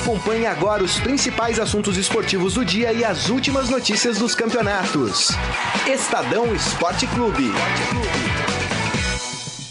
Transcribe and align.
Acompanhe 0.00 0.46
agora 0.46 0.82
os 0.82 0.98
principais 0.98 1.60
assuntos 1.60 1.98
esportivos 1.98 2.54
do 2.54 2.64
dia 2.64 2.90
e 2.90 3.04
as 3.04 3.28
últimas 3.28 3.68
notícias 3.68 4.18
dos 4.18 4.34
campeonatos. 4.34 5.28
Estadão 5.86 6.54
Esporte 6.54 7.06
Clube. 7.08 7.52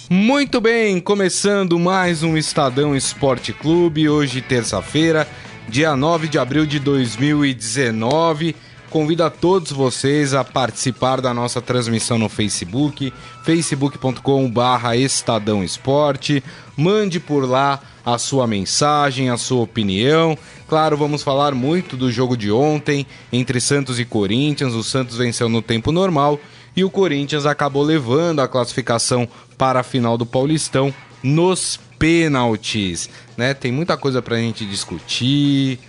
Muito 0.08 0.62
bem, 0.62 1.00
começando 1.00 1.80
mais 1.80 2.22
um 2.22 2.38
Estadão 2.38 2.96
Esporte 2.96 3.52
Clube, 3.52 4.08
hoje 4.08 4.40
terça-feira, 4.40 5.28
dia 5.68 5.96
9 5.96 6.28
de 6.28 6.38
abril 6.38 6.68
de 6.68 6.78
2019. 6.78 8.56
Convido 8.92 9.24
a 9.24 9.32
todos 9.32 9.72
vocês 9.72 10.36
a 10.36 10.44
participar 10.44 11.22
da 11.22 11.34
nossa 11.34 11.60
transmissão 11.60 12.20
no 12.20 12.30
Facebook, 12.30 13.12
facebook.com/barra 13.44 14.96
Estadão 14.96 15.64
Esporte. 15.64 16.44
Mande 16.78 17.20
por 17.20 17.50
lá 17.50 17.80
a 18.06 18.18
sua 18.18 18.48
mensagem, 18.48 19.30
a 19.30 19.38
sua 19.38 19.62
opinião. 19.62 20.38
Claro, 20.68 20.98
vamos 20.98 21.24
falar 21.24 21.54
muito 21.54 21.98
do 21.98 22.12
jogo 22.12 22.38
de 22.38 22.52
ontem 22.52 23.06
entre 23.32 23.60
Santos 23.60 24.00
e 24.00 24.06
Corinthians. 24.06 24.74
O 24.74 24.84
Santos 24.84 25.18
venceu 25.18 25.50
no 25.50 25.62
tempo 25.62 25.92
normal 25.92 26.40
e 26.76 26.84
o 26.84 26.90
Corinthians 26.90 27.46
acabou 27.46 27.84
levando 27.84 28.40
a 28.40 28.48
classificação 28.48 29.28
para 29.58 29.80
a 29.82 29.84
final 29.84 30.18
do 30.18 30.26
Paulistão 30.26 30.94
nos 31.22 31.80
pênaltis, 31.98 33.10
né? 33.36 33.54
Tem 33.54 33.72
muita 33.72 33.98
coisa 33.98 34.22
para 34.22 34.38
a 34.38 34.40
gente 34.40 34.66
discutir 34.66 35.80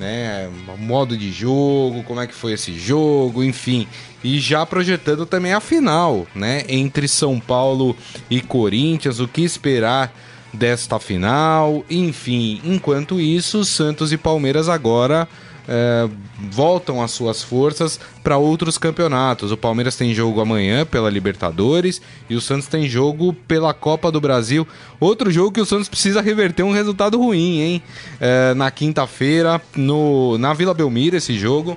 né? 0.00 0.48
Modo 0.78 1.14
de 1.14 1.30
jogo, 1.30 2.02
como 2.04 2.20
é 2.20 2.26
que 2.26 2.34
foi 2.34 2.54
esse 2.54 2.76
jogo, 2.76 3.44
enfim. 3.44 3.86
E 4.24 4.40
já 4.40 4.64
projetando 4.64 5.26
também 5.26 5.52
a 5.52 5.60
final, 5.60 6.26
né? 6.34 6.64
Entre 6.68 7.06
São 7.06 7.38
Paulo 7.38 7.94
e 8.30 8.40
Corinthians, 8.40 9.20
o 9.20 9.28
que 9.28 9.42
esperar 9.42 10.12
desta 10.52 10.98
final, 10.98 11.84
enfim. 11.88 12.60
Enquanto 12.64 13.20
isso, 13.20 13.64
Santos 13.64 14.12
e 14.12 14.16
Palmeiras 14.16 14.68
agora 14.68 15.28
é, 15.68 16.08
voltam 16.50 17.00
as 17.00 17.12
suas 17.12 17.42
forças 17.42 18.00
para 18.24 18.36
outros 18.36 18.76
campeonatos. 18.76 19.52
O 19.52 19.56
Palmeiras 19.56 19.94
tem 19.94 20.12
jogo 20.12 20.40
amanhã 20.40 20.84
pela 20.84 21.08
Libertadores 21.08 22.02
e 22.28 22.34
o 22.34 22.40
Santos 22.40 22.66
tem 22.66 22.88
jogo 22.88 23.32
pela 23.46 23.72
Copa 23.72 24.10
do 24.10 24.20
Brasil. 24.20 24.66
Outro 24.98 25.30
jogo 25.30 25.52
que 25.52 25.60
o 25.60 25.66
Santos 25.66 25.88
precisa 25.88 26.20
reverter 26.20 26.64
um 26.64 26.72
resultado 26.72 27.18
ruim, 27.18 27.60
hein? 27.60 27.82
É, 28.20 28.52
na 28.54 28.70
quinta-feira, 28.70 29.60
na 30.38 30.52
Vila 30.54 30.74
Belmiro, 30.74 31.16
esse 31.16 31.38
jogo 31.38 31.76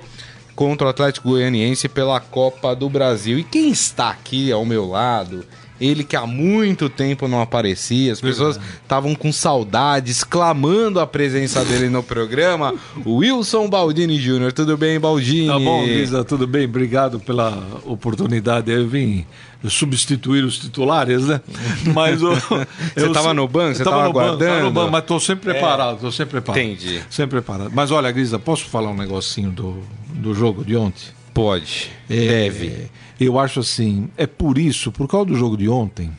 contra 0.56 0.88
o 0.88 0.90
Atlético 0.90 1.30
Goianiense 1.30 1.88
pela 1.88 2.20
Copa 2.20 2.76
do 2.76 2.90
Brasil. 2.90 3.40
E 3.40 3.44
quem 3.44 3.70
está 3.70 4.10
aqui 4.10 4.52
ao 4.52 4.66
meu 4.66 4.88
lado? 4.88 5.46
Ele 5.84 6.04
que 6.04 6.16
há 6.16 6.26
muito 6.26 6.88
tempo 6.90 7.28
não 7.28 7.42
aparecia, 7.42 8.14
as 8.14 8.22
pessoas 8.22 8.60
estavam 8.82 9.14
com 9.14 9.34
saudades, 9.34 10.24
clamando 10.24 11.00
a 11.00 11.06
presença 11.06 11.64
dele 11.66 11.90
no 11.90 12.02
programa. 12.02 12.74
Wilson 13.06 13.70
Baldini 13.70 14.18
Júnior. 14.18 14.54
Tudo 14.54 14.78
bem, 14.78 15.00
Baldini? 15.00 15.48
Tá 15.48 15.60
bom, 15.60 15.84
Lisa, 15.84 16.24
tudo 16.24 16.48
bem? 16.48 16.66
Obrigado 16.66 17.20
pela 17.20 17.62
oportunidade. 17.84 18.72
Eu 18.72 18.88
vim 18.88 19.26
substituir 19.70 20.44
os 20.44 20.58
titulares, 20.58 21.26
né? 21.26 21.42
Mas 21.94 22.22
o, 22.22 22.34
você 22.34 23.08
estava 23.08 23.34
no 23.34 23.48
banco, 23.48 23.76
você 23.76 23.82
estava 23.82 24.04
aguardando? 24.04 24.38
Banco, 24.38 24.64
no 24.64 24.72
banco, 24.72 24.92
mas 24.92 25.02
estou 25.02 25.20
sempre 25.20 25.50
é. 25.50 25.54
preparado, 25.54 25.96
estou 25.96 26.12
sempre 26.12 26.42
preparado. 26.42 26.62
Entendi. 26.62 27.02
Sempre 27.10 27.42
preparado. 27.42 27.72
Mas 27.74 27.92
olha, 27.92 28.12
Grisa, 28.12 28.38
posso 28.38 28.66
falar 28.66 28.90
um 28.90 28.98
negocinho 28.98 29.52
do, 29.52 29.84
do 30.10 30.34
jogo 30.34 30.64
de 30.64 30.76
ontem? 30.76 31.06
Pode. 31.34 31.92
É, 32.10 32.16
deve. 32.16 32.90
Eu 33.20 33.40
acho 33.40 33.60
assim, 33.60 34.10
é 34.18 34.26
por 34.26 34.58
isso, 34.58 34.92
por 34.92 35.08
causa 35.08 35.28
do 35.28 35.36
jogo 35.36 35.56
de 35.56 35.70
ontem, 35.70 36.12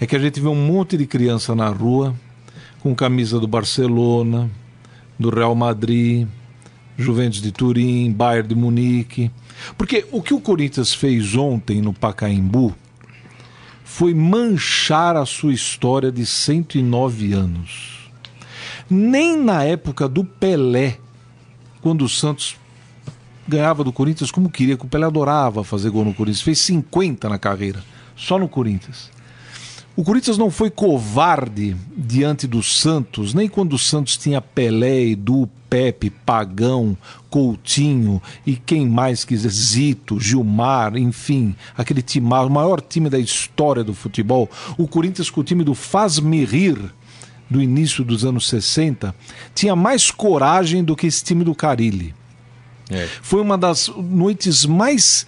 é 0.00 0.06
que 0.06 0.14
a 0.14 0.18
gente 0.18 0.40
vê 0.40 0.48
um 0.48 0.66
monte 0.66 0.96
de 0.96 1.06
criança 1.06 1.54
na 1.54 1.68
rua 1.68 2.14
com 2.80 2.94
camisa 2.94 3.40
do 3.40 3.48
Barcelona, 3.48 4.50
do 5.18 5.30
Real 5.30 5.54
Madrid, 5.54 6.26
Juventus 6.96 7.40
de 7.40 7.50
Turim, 7.50 8.12
Bayern 8.12 8.48
de 8.48 8.54
Munique. 8.54 9.30
Porque 9.76 10.06
o 10.12 10.20
que 10.20 10.34
o 10.34 10.40
Corinthians 10.40 10.92
fez 10.92 11.34
ontem 11.34 11.80
no 11.80 11.92
Pacaembu 11.92 12.74
foi 13.84 14.14
manchar 14.14 15.16
a 15.16 15.24
sua 15.24 15.52
história 15.52 16.10
de 16.10 16.26
109 16.26 17.32
anos. 17.32 18.10
Nem 18.90 19.36
na 19.38 19.64
época 19.64 20.08
do 20.08 20.24
Pelé, 20.24 20.98
quando 21.80 22.04
o 22.04 22.08
Santos 22.08 22.56
ganhava 23.46 23.84
do 23.84 23.92
Corinthians 23.92 24.30
como 24.30 24.50
queria, 24.50 24.76
que 24.76 24.84
o 24.84 24.88
Pelé 24.88 25.06
adorava 25.06 25.64
fazer 25.64 25.90
gol 25.90 26.04
no 26.04 26.14
Corinthians, 26.14 26.42
fez 26.42 26.58
50 26.60 27.28
na 27.28 27.38
carreira, 27.38 27.82
só 28.16 28.38
no 28.38 28.48
Corinthians. 28.48 29.10
O 29.96 30.02
Corinthians 30.02 30.36
não 30.36 30.50
foi 30.50 30.70
covarde 30.70 31.76
diante 31.96 32.48
do 32.48 32.60
Santos, 32.64 33.32
nem 33.32 33.48
quando 33.48 33.74
o 33.74 33.78
Santos 33.78 34.16
tinha 34.16 34.40
Pelé, 34.40 35.02
Edu, 35.02 35.48
Pepe, 35.70 36.10
Pagão, 36.10 36.96
Coutinho 37.30 38.20
e 38.44 38.56
quem 38.56 38.88
mais 38.88 39.24
quiser, 39.24 39.50
Zito, 39.50 40.18
Gilmar, 40.18 40.96
enfim, 40.96 41.54
aquele 41.76 42.02
time, 42.02 42.26
o 42.26 42.48
maior 42.48 42.80
time 42.80 43.08
da 43.08 43.20
história 43.20 43.84
do 43.84 43.94
futebol. 43.94 44.50
O 44.76 44.88
Corinthians 44.88 45.30
com 45.30 45.42
o 45.42 45.44
time 45.44 45.62
do 45.62 45.74
Faz-me 45.74 46.44
Rir, 46.44 46.92
do 47.48 47.62
início 47.62 48.04
dos 48.04 48.24
anos 48.24 48.48
60, 48.48 49.14
tinha 49.54 49.76
mais 49.76 50.10
coragem 50.10 50.82
do 50.82 50.96
que 50.96 51.06
esse 51.06 51.22
time 51.22 51.44
do 51.44 51.54
Carilli. 51.54 52.12
É. 52.90 53.08
Foi 53.22 53.40
uma 53.40 53.56
das 53.56 53.88
noites 53.88 54.64
mais 54.64 55.26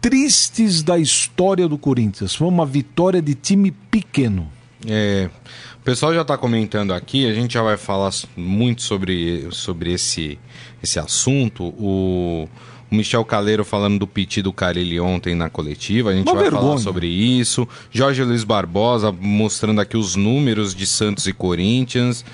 tristes 0.00 0.82
da 0.82 0.98
história 0.98 1.66
do 1.66 1.78
Corinthians. 1.78 2.34
Foi 2.34 2.46
uma 2.46 2.66
vitória 2.66 3.22
de 3.22 3.34
time 3.34 3.70
pequeno. 3.70 4.50
É, 4.86 5.30
o 5.78 5.84
pessoal 5.84 6.14
já 6.14 6.22
está 6.22 6.36
comentando 6.36 6.92
aqui, 6.92 7.26
a 7.26 7.32
gente 7.32 7.54
já 7.54 7.62
vai 7.62 7.76
falar 7.76 8.10
muito 8.36 8.82
sobre, 8.82 9.46
sobre 9.50 9.92
esse, 9.92 10.38
esse 10.82 10.98
assunto. 10.98 11.64
O, 11.78 12.46
o 12.90 12.94
Michel 12.94 13.24
Caleiro 13.24 13.64
falando 13.64 13.98
do 13.98 14.06
piti 14.06 14.42
do 14.42 14.52
Carilli 14.52 15.00
ontem 15.00 15.34
na 15.34 15.48
coletiva, 15.48 16.10
a 16.10 16.14
gente 16.14 16.26
uma 16.26 16.34
vai 16.34 16.44
vergonha. 16.44 16.62
falar 16.62 16.78
sobre 16.78 17.06
isso. 17.06 17.66
Jorge 17.90 18.22
Luiz 18.22 18.44
Barbosa 18.44 19.10
mostrando 19.10 19.80
aqui 19.80 19.96
os 19.96 20.16
números 20.16 20.74
de 20.74 20.86
Santos 20.86 21.26
e 21.26 21.32
Corinthians. 21.32 22.24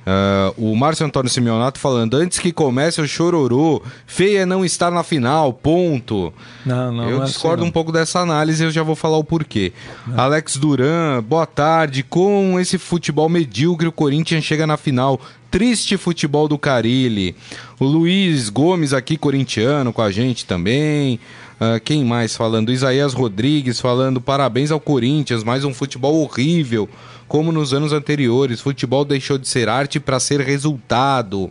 Uh, 0.00 0.70
o 0.70 0.74
Márcio 0.74 1.04
Antônio 1.04 1.30
Simeonato 1.30 1.78
falando, 1.78 2.14
antes 2.14 2.38
que 2.38 2.52
comece 2.52 3.00
o 3.00 3.06
chororô, 3.06 3.82
feia 4.06 4.40
é 4.40 4.46
não 4.46 4.64
estar 4.64 4.90
na 4.90 5.02
final, 5.02 5.52
ponto. 5.52 6.32
Não, 6.64 6.90
não, 6.90 7.04
eu 7.08 7.16
não 7.18 7.24
é 7.24 7.26
discordo 7.26 7.62
assim, 7.62 7.68
um 7.68 7.72
pouco 7.72 7.92
dessa 7.92 8.20
análise 8.20 8.62
e 8.62 8.66
eu 8.66 8.70
já 8.70 8.82
vou 8.82 8.96
falar 8.96 9.18
o 9.18 9.24
porquê. 9.24 9.72
Não. 10.06 10.18
Alex 10.18 10.56
Duran, 10.56 11.22
boa 11.22 11.46
tarde. 11.46 12.02
Com 12.02 12.58
esse 12.58 12.78
futebol 12.78 13.28
medíocre, 13.28 13.86
o 13.86 13.92
Corinthians 13.92 14.42
chega 14.44 14.66
na 14.66 14.78
final. 14.78 15.20
Triste 15.50 15.96
futebol 15.96 16.48
do 16.48 16.56
Carilli. 16.56 17.36
O 17.78 17.84
Luiz 17.84 18.48
Gomes 18.48 18.94
aqui, 18.94 19.18
corintiano, 19.18 19.92
com 19.92 20.00
a 20.00 20.10
gente 20.10 20.46
também. 20.46 21.20
Uh, 21.60 21.78
quem 21.84 22.04
mais 22.04 22.34
falando? 22.34 22.72
Isaías 22.72 23.12
Rodrigues 23.12 23.80
falando 23.80 24.18
parabéns 24.18 24.70
ao 24.70 24.80
Corinthians, 24.80 25.44
mais 25.44 25.62
um 25.62 25.74
futebol 25.74 26.22
horrível 26.22 26.88
como 27.30 27.52
nos 27.52 27.72
anos 27.72 27.92
anteriores. 27.92 28.60
Futebol 28.60 29.04
deixou 29.04 29.38
de 29.38 29.46
ser 29.46 29.68
arte 29.68 30.00
para 30.00 30.18
ser 30.18 30.40
resultado. 30.40 31.48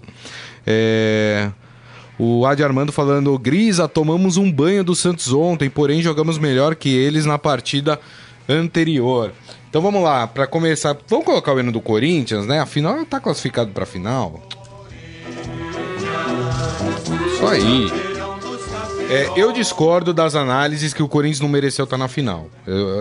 É... 0.67 1.49
O 2.19 2.45
Adi 2.45 2.61
Armando 2.61 2.91
falando, 2.91 3.39
Grisa, 3.39 3.87
tomamos 3.87 4.35
um 4.35 4.51
banho 4.51 4.83
do 4.83 4.93
Santos 4.93 5.31
ontem, 5.31 5.69
porém 5.69 6.01
jogamos 6.01 6.37
melhor 6.37 6.75
que 6.75 6.89
eles 6.89 7.25
na 7.25 7.37
partida 7.37 7.97
anterior. 8.47 9.31
Então 9.69 9.81
vamos 9.81 10.03
lá, 10.03 10.27
para 10.27 10.45
começar, 10.45 10.97
vamos 11.07 11.23
colocar 11.23 11.53
o 11.53 11.59
hino 11.61 11.71
do 11.71 11.79
Corinthians, 11.79 12.45
né? 12.45 12.59
Afinal, 12.59 13.05
tá 13.05 13.21
classificado 13.21 13.71
para 13.71 13.85
final. 13.85 14.43
Isso 17.25 17.47
aí. 17.47 17.87
É, 19.09 19.31
eu 19.37 19.53
discordo 19.53 20.13
das 20.13 20.35
análises 20.35 20.93
que 20.93 21.01
o 21.01 21.07
Corinthians 21.07 21.39
não 21.39 21.47
mereceu 21.47 21.85
estar 21.85 21.95
tá 21.95 22.03
na 22.03 22.09
final. 22.09 22.49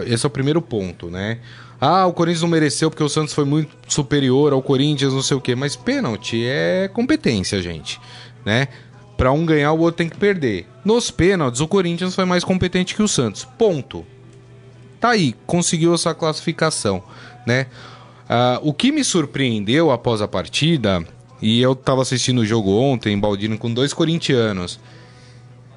Esse 0.06 0.24
é 0.24 0.28
o 0.28 0.30
primeiro 0.30 0.62
ponto, 0.62 1.10
né? 1.10 1.38
Ah, 1.80 2.06
o 2.06 2.12
Corinthians 2.12 2.42
não 2.42 2.48
mereceu 2.48 2.90
porque 2.90 3.02
o 3.02 3.08
Santos 3.08 3.32
foi 3.32 3.44
muito 3.44 3.70
superior 3.86 4.52
ao 4.52 4.60
Corinthians, 4.60 5.12
não 5.12 5.22
sei 5.22 5.36
o 5.36 5.40
quê. 5.40 5.54
Mas 5.54 5.76
pênalti 5.76 6.44
é 6.44 6.88
competência, 6.92 7.62
gente. 7.62 8.00
Né? 8.44 8.68
Para 9.16 9.32
um 9.32 9.46
ganhar, 9.46 9.72
o 9.72 9.80
outro 9.80 9.98
tem 9.98 10.08
que 10.08 10.16
perder. 10.16 10.66
Nos 10.84 11.10
pênaltis, 11.10 11.60
o 11.60 11.68
Corinthians 11.68 12.14
foi 12.14 12.24
mais 12.24 12.42
competente 12.42 12.94
que 12.94 13.02
o 13.02 13.08
Santos. 13.08 13.44
Ponto. 13.44 14.04
Tá 15.00 15.10
aí, 15.10 15.34
conseguiu 15.46 15.94
essa 15.94 16.12
classificação, 16.12 17.02
né? 17.46 17.66
Ah, 18.28 18.58
o 18.62 18.74
que 18.74 18.90
me 18.90 19.04
surpreendeu 19.04 19.92
após 19.92 20.20
a 20.20 20.26
partida, 20.26 21.04
e 21.40 21.60
eu 21.62 21.74
tava 21.74 22.02
assistindo 22.02 22.40
o 22.40 22.46
jogo 22.46 22.72
ontem, 22.72 23.18
Baldino, 23.18 23.56
com 23.56 23.72
dois 23.72 23.92
corintianos, 23.92 24.80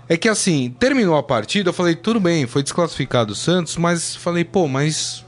é 0.09 0.18
que 0.18 0.27
assim, 0.27 0.75
terminou 0.77 1.15
a 1.15 1.24
partida, 1.24 1.69
eu 1.69 1.74
falei, 1.74 1.95
tudo 1.95 2.19
bem, 2.19 2.45
foi 2.47 2.63
desclassificado 2.63 3.33
o 3.33 3.36
Santos, 3.36 3.77
mas 3.77 4.15
falei, 4.15 4.44
pô, 4.44 4.68
mas 4.68 5.24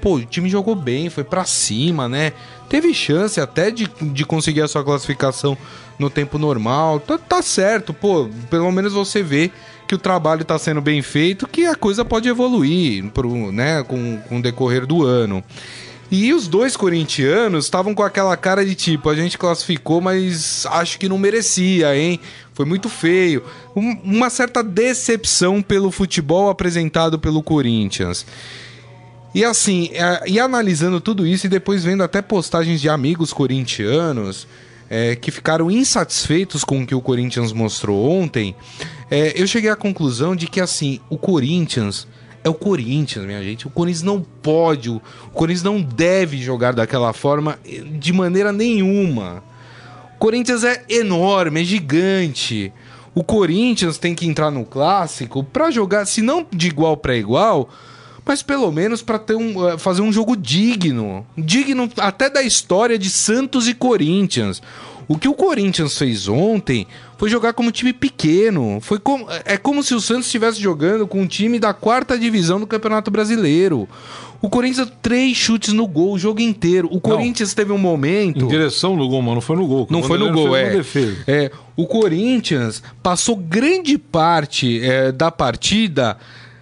pô, 0.00 0.16
o 0.16 0.24
time 0.24 0.48
jogou 0.48 0.74
bem, 0.74 1.10
foi 1.10 1.24
para 1.24 1.44
cima, 1.44 2.08
né? 2.08 2.32
Teve 2.68 2.92
chance 2.92 3.40
até 3.40 3.70
de, 3.70 3.88
de 4.00 4.24
conseguir 4.24 4.62
a 4.62 4.68
sua 4.68 4.84
classificação 4.84 5.56
no 5.98 6.08
tempo 6.10 6.38
normal. 6.38 7.00
Tá, 7.00 7.18
tá 7.18 7.42
certo, 7.42 7.92
pô, 7.92 8.28
pelo 8.50 8.70
menos 8.70 8.92
você 8.92 9.22
vê 9.22 9.50
que 9.86 9.94
o 9.94 9.98
trabalho 9.98 10.42
está 10.42 10.58
sendo 10.58 10.80
bem 10.80 11.00
feito, 11.00 11.48
que 11.48 11.64
a 11.64 11.74
coisa 11.74 12.04
pode 12.04 12.28
evoluir 12.28 13.10
pro, 13.10 13.50
né, 13.50 13.82
com, 13.82 14.18
com 14.28 14.38
o 14.38 14.42
decorrer 14.42 14.86
do 14.86 15.04
ano. 15.04 15.42
E 16.10 16.32
os 16.32 16.48
dois 16.48 16.74
corintianos 16.74 17.66
estavam 17.66 17.94
com 17.94 18.02
aquela 18.02 18.34
cara 18.36 18.64
de 18.64 18.74
tipo, 18.74 19.10
a 19.10 19.14
gente 19.14 19.36
classificou, 19.36 20.00
mas 20.00 20.64
acho 20.66 20.98
que 20.98 21.08
não 21.08 21.18
merecia, 21.18 21.94
hein? 21.94 22.18
Foi 22.54 22.64
muito 22.64 22.88
feio. 22.88 23.44
Um, 23.76 23.92
uma 24.02 24.30
certa 24.30 24.62
decepção 24.62 25.60
pelo 25.60 25.90
futebol 25.90 26.48
apresentado 26.48 27.18
pelo 27.18 27.42
Corinthians. 27.42 28.24
E 29.38 29.44
assim, 29.44 29.90
é, 29.92 30.24
e 30.26 30.40
analisando 30.40 31.00
tudo 31.00 31.24
isso 31.24 31.46
e 31.46 31.48
depois 31.48 31.84
vendo 31.84 32.02
até 32.02 32.20
postagens 32.20 32.80
de 32.80 32.88
amigos 32.88 33.32
corintianos 33.32 34.48
é, 34.90 35.14
que 35.14 35.30
ficaram 35.30 35.70
insatisfeitos 35.70 36.64
com 36.64 36.82
o 36.82 36.84
que 36.84 36.92
o 36.92 37.00
Corinthians 37.00 37.52
mostrou 37.52 38.10
ontem, 38.10 38.56
é, 39.08 39.40
eu 39.40 39.46
cheguei 39.46 39.70
à 39.70 39.76
conclusão 39.76 40.34
de 40.34 40.48
que 40.48 40.60
assim, 40.60 40.98
o 41.08 41.16
Corinthians 41.16 42.08
é 42.42 42.48
o 42.48 42.54
Corinthians, 42.54 43.24
minha 43.24 43.40
gente. 43.40 43.64
O 43.64 43.70
Corinthians 43.70 44.02
não 44.02 44.20
pode, 44.20 44.90
o 44.90 45.00
Corinthians 45.32 45.62
não 45.62 45.80
deve 45.80 46.38
jogar 46.38 46.72
daquela 46.72 47.12
forma 47.12 47.60
de 47.96 48.12
maneira 48.12 48.52
nenhuma. 48.52 49.44
O 50.16 50.18
Corinthians 50.18 50.64
é 50.64 50.82
enorme, 50.88 51.60
é 51.60 51.64
gigante. 51.64 52.72
O 53.14 53.22
Corinthians 53.22 53.98
tem 53.98 54.16
que 54.16 54.26
entrar 54.26 54.50
no 54.50 54.64
clássico 54.64 55.44
para 55.44 55.70
jogar, 55.70 56.06
se 56.06 56.22
não 56.22 56.44
de 56.50 56.66
igual 56.66 56.96
para 56.96 57.16
igual, 57.16 57.70
mas 58.28 58.42
pelo 58.42 58.70
menos 58.70 59.00
para 59.00 59.18
um, 59.30 59.66
eh, 59.66 59.78
fazer 59.78 60.02
um 60.02 60.12
jogo 60.12 60.36
digno, 60.36 61.26
digno 61.36 61.90
até 61.96 62.28
da 62.28 62.42
história 62.42 62.98
de 62.98 63.08
Santos 63.08 63.66
e 63.66 63.72
Corinthians. 63.72 64.60
O 65.08 65.16
que 65.16 65.26
o 65.26 65.32
Corinthians 65.32 65.96
fez 65.96 66.28
ontem 66.28 66.86
foi 67.16 67.30
jogar 67.30 67.54
como 67.54 67.72
time 67.72 67.94
pequeno. 67.94 68.78
Foi 68.82 68.98
como, 68.98 69.26
é 69.46 69.56
como 69.56 69.82
se 69.82 69.94
o 69.94 70.00
Santos 70.02 70.26
estivesse 70.26 70.60
jogando 70.60 71.06
com 71.06 71.22
um 71.22 71.26
time 71.26 71.58
da 71.58 71.72
quarta 71.72 72.18
divisão 72.18 72.60
do 72.60 72.66
Campeonato 72.66 73.10
Brasileiro. 73.10 73.88
O 74.42 74.50
Corinthians 74.50 74.92
três 75.00 75.34
chutes 75.34 75.72
no 75.72 75.86
gol 75.86 76.12
o 76.12 76.18
jogo 76.18 76.42
inteiro. 76.42 76.86
O 76.92 77.00
Corinthians 77.00 77.48
não. 77.48 77.56
teve 77.56 77.72
um 77.72 77.78
momento. 77.78 78.44
Em 78.44 78.48
direção 78.48 78.94
no 78.94 79.08
gol, 79.08 79.22
mas 79.22 79.34
não 79.36 79.40
foi 79.40 79.56
no 79.56 79.66
gol. 79.66 79.86
Não 79.88 80.02
foi 80.02 80.18
no 80.18 80.30
gol, 80.30 80.54
é. 80.54 80.82
é. 81.26 81.50
O 81.74 81.86
Corinthians 81.86 82.82
passou 83.02 83.34
grande 83.34 83.96
parte 83.96 84.84
é, 84.84 85.10
da 85.10 85.30
partida 85.30 86.18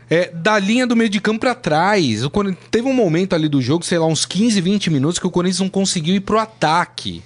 é, 0.08 0.30
da 0.32 0.58
linha 0.58 0.86
do 0.86 0.96
meio 0.96 1.10
de 1.10 1.20
campo 1.20 1.40
para 1.40 1.54
trás. 1.54 2.24
O 2.24 2.30
teve 2.70 2.88
um 2.88 2.92
momento 2.92 3.34
ali 3.34 3.48
do 3.48 3.60
jogo, 3.60 3.84
sei 3.84 3.98
lá, 3.98 4.06
uns 4.06 4.24
15, 4.24 4.60
20 4.60 4.90
minutos, 4.90 5.18
que 5.18 5.26
o 5.26 5.30
Corinthians 5.30 5.60
não 5.60 5.68
conseguiu 5.68 6.14
ir 6.14 6.20
pro 6.20 6.38
ataque. 6.38 7.22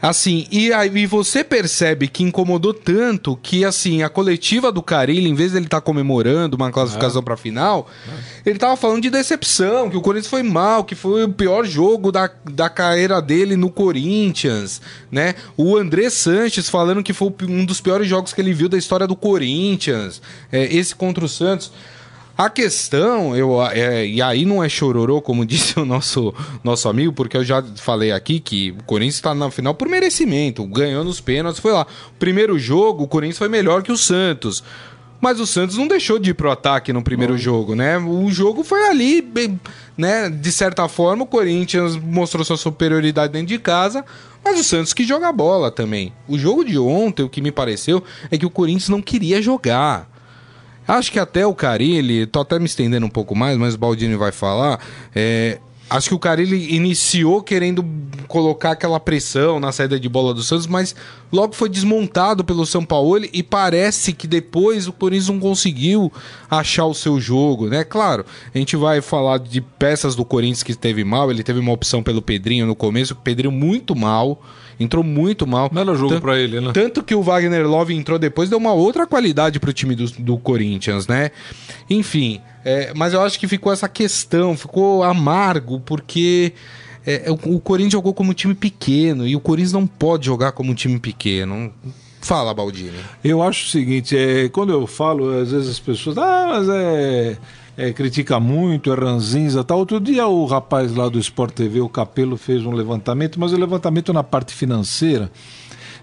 Assim, 0.00 0.46
e 0.50 0.72
aí 0.72 1.06
você 1.06 1.42
percebe 1.42 2.06
que 2.06 2.22
incomodou 2.22 2.72
tanto 2.72 3.36
que, 3.36 3.64
assim, 3.64 4.02
a 4.02 4.08
coletiva 4.08 4.70
do 4.70 4.80
Carilho, 4.80 5.26
em 5.26 5.34
vez 5.34 5.52
dele 5.52 5.66
estar 5.66 5.80
tá 5.80 5.84
comemorando 5.84 6.56
uma 6.56 6.70
classificação 6.70 7.20
é. 7.20 7.24
para 7.24 7.36
final, 7.36 7.88
é. 8.08 8.50
ele 8.50 8.58
tava 8.58 8.76
falando 8.76 9.02
de 9.02 9.10
decepção, 9.10 9.90
que 9.90 9.96
o 9.96 10.00
Corinthians 10.00 10.30
foi 10.30 10.42
mal, 10.42 10.84
que 10.84 10.94
foi 10.94 11.24
o 11.24 11.32
pior 11.32 11.64
jogo 11.64 12.12
da, 12.12 12.30
da 12.50 12.70
carreira 12.70 13.20
dele 13.20 13.56
no 13.56 13.70
Corinthians, 13.70 14.80
né? 15.10 15.34
O 15.56 15.76
André 15.76 16.10
Sanches 16.10 16.68
falando 16.68 17.02
que 17.02 17.12
foi 17.12 17.34
um 17.48 17.64
dos 17.64 17.80
piores 17.80 18.08
jogos 18.08 18.32
que 18.32 18.40
ele 18.40 18.52
viu 18.52 18.68
da 18.68 18.78
história 18.78 19.06
do 19.06 19.16
Corinthians, 19.16 20.22
é, 20.52 20.64
esse 20.74 20.94
contra 20.94 21.24
o 21.24 21.28
Santos. 21.28 21.72
A 22.38 22.48
questão, 22.48 23.34
eu, 23.34 23.60
é, 23.66 24.06
e 24.06 24.22
aí 24.22 24.44
não 24.44 24.62
é 24.62 24.68
chororô, 24.68 25.20
como 25.20 25.42
disse 25.44 25.76
o 25.76 25.84
nosso, 25.84 26.32
nosso 26.62 26.88
amigo, 26.88 27.12
porque 27.12 27.36
eu 27.36 27.44
já 27.44 27.60
falei 27.78 28.12
aqui 28.12 28.38
que 28.38 28.70
o 28.78 28.84
Corinthians 28.84 29.16
está 29.16 29.34
na 29.34 29.50
final 29.50 29.74
por 29.74 29.88
merecimento, 29.88 30.64
ganhou 30.64 31.02
nos 31.02 31.20
pênaltis, 31.20 31.60
foi 31.60 31.72
lá. 31.72 31.84
Primeiro 32.16 32.56
jogo, 32.56 33.02
o 33.02 33.08
Corinthians 33.08 33.38
foi 33.38 33.48
melhor 33.48 33.82
que 33.82 33.90
o 33.90 33.96
Santos. 33.96 34.62
Mas 35.20 35.40
o 35.40 35.46
Santos 35.48 35.76
não 35.76 35.88
deixou 35.88 36.16
de 36.16 36.30
ir 36.30 36.34
pro 36.34 36.48
ataque 36.48 36.92
no 36.92 37.02
primeiro 37.02 37.36
jogo, 37.36 37.74
né? 37.74 37.98
O 37.98 38.30
jogo 38.30 38.62
foi 38.62 38.86
ali, 38.86 39.20
né? 39.96 40.30
De 40.30 40.52
certa 40.52 40.86
forma, 40.86 41.24
o 41.24 41.26
Corinthians 41.26 41.96
mostrou 41.96 42.44
sua 42.44 42.56
superioridade 42.56 43.32
dentro 43.32 43.48
de 43.48 43.58
casa, 43.58 44.04
mas 44.44 44.60
o 44.60 44.62
Santos 44.62 44.94
que 44.94 45.02
joga 45.02 45.32
bola 45.32 45.72
também. 45.72 46.12
O 46.28 46.38
jogo 46.38 46.64
de 46.64 46.78
ontem, 46.78 47.24
o 47.24 47.28
que 47.28 47.42
me 47.42 47.50
pareceu, 47.50 48.00
é 48.30 48.38
que 48.38 48.46
o 48.46 48.50
Corinthians 48.50 48.90
não 48.90 49.02
queria 49.02 49.42
jogar. 49.42 50.08
Acho 50.88 51.12
que 51.12 51.18
até 51.18 51.46
o 51.46 51.54
Carilli, 51.54 52.24
tô 52.24 52.40
até 52.40 52.58
me 52.58 52.64
estendendo 52.64 53.04
um 53.04 53.10
pouco 53.10 53.36
mais, 53.36 53.58
mas 53.58 53.74
o 53.74 53.78
Baldini 53.78 54.16
vai 54.16 54.32
falar. 54.32 54.80
É, 55.14 55.58
acho 55.90 56.08
que 56.08 56.14
o 56.14 56.18
Carilli 56.18 56.74
iniciou 56.74 57.42
querendo 57.42 57.84
colocar 58.26 58.70
aquela 58.70 58.98
pressão 58.98 59.60
na 59.60 59.70
saída 59.70 60.00
de 60.00 60.08
bola 60.08 60.32
do 60.32 60.42
Santos, 60.42 60.66
mas 60.66 60.96
logo 61.30 61.54
foi 61.54 61.68
desmontado 61.68 62.42
pelo 62.42 62.64
São 62.64 62.86
Paulo 62.86 63.20
e 63.30 63.42
parece 63.42 64.14
que 64.14 64.26
depois 64.26 64.88
o 64.88 64.92
Corinthians 64.94 65.28
não 65.28 65.38
conseguiu 65.38 66.10
achar 66.50 66.86
o 66.86 66.94
seu 66.94 67.20
jogo, 67.20 67.68
né? 67.68 67.84
Claro, 67.84 68.24
a 68.54 68.56
gente 68.56 68.74
vai 68.74 69.02
falar 69.02 69.40
de 69.40 69.60
peças 69.60 70.14
do 70.14 70.24
Corinthians 70.24 70.62
que 70.62 70.72
esteve 70.72 71.04
mal, 71.04 71.30
ele 71.30 71.42
teve 71.42 71.60
uma 71.60 71.72
opção 71.72 72.02
pelo 72.02 72.22
Pedrinho 72.22 72.66
no 72.66 72.74
começo, 72.74 73.12
o 73.12 73.16
Pedrinho 73.16 73.52
muito 73.52 73.94
mal. 73.94 74.42
Entrou 74.80 75.02
muito 75.02 75.46
mal. 75.46 75.70
Era 75.74 75.94
jogo 75.94 76.20
para 76.20 76.38
ele, 76.38 76.60
né? 76.60 76.70
Tanto 76.72 77.02
que 77.02 77.14
o 77.14 77.22
Wagner 77.22 77.66
Love 77.66 77.94
entrou 77.94 78.18
depois, 78.18 78.48
deu 78.48 78.58
uma 78.58 78.72
outra 78.72 79.06
qualidade 79.06 79.58
pro 79.58 79.72
time 79.72 79.94
do, 79.94 80.06
do 80.10 80.38
Corinthians, 80.38 81.06
né? 81.06 81.30
Enfim, 81.90 82.40
é, 82.64 82.92
mas 82.94 83.12
eu 83.12 83.20
acho 83.20 83.38
que 83.38 83.48
ficou 83.48 83.72
essa 83.72 83.88
questão, 83.88 84.56
ficou 84.56 85.02
amargo, 85.02 85.80
porque 85.80 86.52
é, 87.04 87.30
o, 87.30 87.56
o 87.56 87.60
Corinthians 87.60 87.92
jogou 87.92 88.14
como 88.14 88.30
um 88.30 88.34
time 88.34 88.54
pequeno 88.54 89.26
e 89.26 89.34
o 89.34 89.40
Corinthians 89.40 89.72
não 89.72 89.86
pode 89.86 90.26
jogar 90.26 90.52
como 90.52 90.70
um 90.70 90.74
time 90.74 90.98
pequeno. 90.98 91.72
Fala, 92.20 92.52
Baldini. 92.52 92.98
Eu 93.24 93.42
acho 93.42 93.66
o 93.66 93.70
seguinte, 93.70 94.16
é, 94.16 94.48
quando 94.48 94.72
eu 94.72 94.86
falo, 94.86 95.40
às 95.40 95.50
vezes 95.50 95.70
as 95.70 95.78
pessoas, 95.78 96.18
ah, 96.18 96.46
mas 96.50 96.68
é 96.68 97.38
é, 97.78 97.92
critica 97.92 98.40
muito, 98.40 98.92
é 98.92 98.96
ranzinza 98.96 99.62
tal. 99.62 99.78
Outro 99.78 100.00
dia 100.00 100.26
o 100.26 100.44
rapaz 100.46 100.92
lá 100.92 101.08
do 101.08 101.16
Sport 101.20 101.54
TV, 101.54 101.80
o 101.80 101.88
Capelo, 101.88 102.36
fez 102.36 102.66
um 102.66 102.72
levantamento, 102.72 103.38
mas 103.38 103.52
o 103.52 103.56
levantamento 103.56 104.12
na 104.12 104.24
parte 104.24 104.52
financeira, 104.52 105.30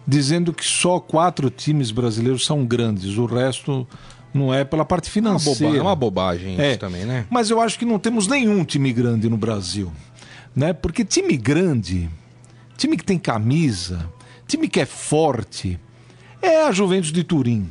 dizendo 0.07 0.54
que 0.54 0.66
só 0.66 1.01
quatro 1.01 1.50
times 1.50 1.92
brasileiros 1.92 2.45
são 2.45 2.66
grandes, 2.66 3.18
o 3.18 3.25
resto 3.25 3.86
não 4.33 4.54
é 4.54 4.63
pela 4.63 4.86
parte 4.86 5.10
financeira. 5.10 5.77
É 5.77 5.81
uma, 5.81 5.95
bobagem 5.95 6.57
é, 6.57 6.72
isso 6.72 6.80
também, 6.80 7.04
né? 7.04 7.25
Mas 7.30 7.50
eu 7.50 7.60
acho 7.60 7.78
que 7.78 7.83
não 7.83 8.00
temos 8.00 8.25
nenhum 8.25 8.63
time 8.63 8.94
grande 8.94 9.30
no 9.30 9.36
Brasil, 9.36 9.92
né? 10.56 10.71
Porque 10.71 11.04
time 11.04 11.36
grande, 11.36 12.10
time 12.78 12.95
que 12.95 13.04
tem 13.04 13.19
camisa, 13.19 14.10
time 14.48 14.69
que 14.69 14.80
é 14.80 14.86
forte, 14.86 15.78
é 16.42 16.63
a 16.63 16.71
Juventus 16.71 17.12
de 17.12 17.24
Turim. 17.24 17.69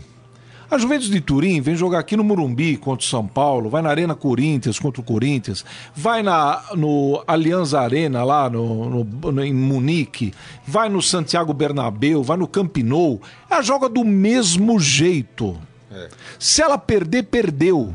A 0.75 0.79
Juventus 0.79 1.09
de 1.09 1.21
Turim 1.21 1.61
vem 1.61 1.77
jogar 1.77 2.01
aqui 2.01 2.17
no 2.17 2.25
Morumbi 2.25 2.77
contra 2.77 3.07
o 3.07 3.09
São 3.09 3.25
Paulo, 3.25 3.71
vai 3.71 3.81
na 3.81 3.91
Arena 3.91 4.13
Corinthians 4.13 4.77
contra 4.77 5.01
o 5.01 5.05
Corinthians, 5.05 5.65
vai 5.95 6.21
na, 6.21 6.65
no 6.75 7.23
Allianz 7.29 7.75
Arena 7.75 8.25
lá 8.25 8.51
no, 8.51 9.05
no, 9.05 9.45
em 9.45 9.55
Munique, 9.55 10.35
vai 10.67 10.89
no 10.89 11.01
Santiago 11.01 11.55
Bernabéu, 11.55 12.25
vai 12.25 12.37
no 12.37 12.49
Camp 12.49 12.77
Nou. 12.79 13.23
Ela 13.49 13.63
joga 13.63 13.89
do 13.89 14.05
mesmo 14.05 14.81
jeito. 14.81 15.57
É. 15.93 16.09
Se 16.41 16.61
ela 16.61 16.77
perder, 16.77 17.23
perdeu. 17.23 17.95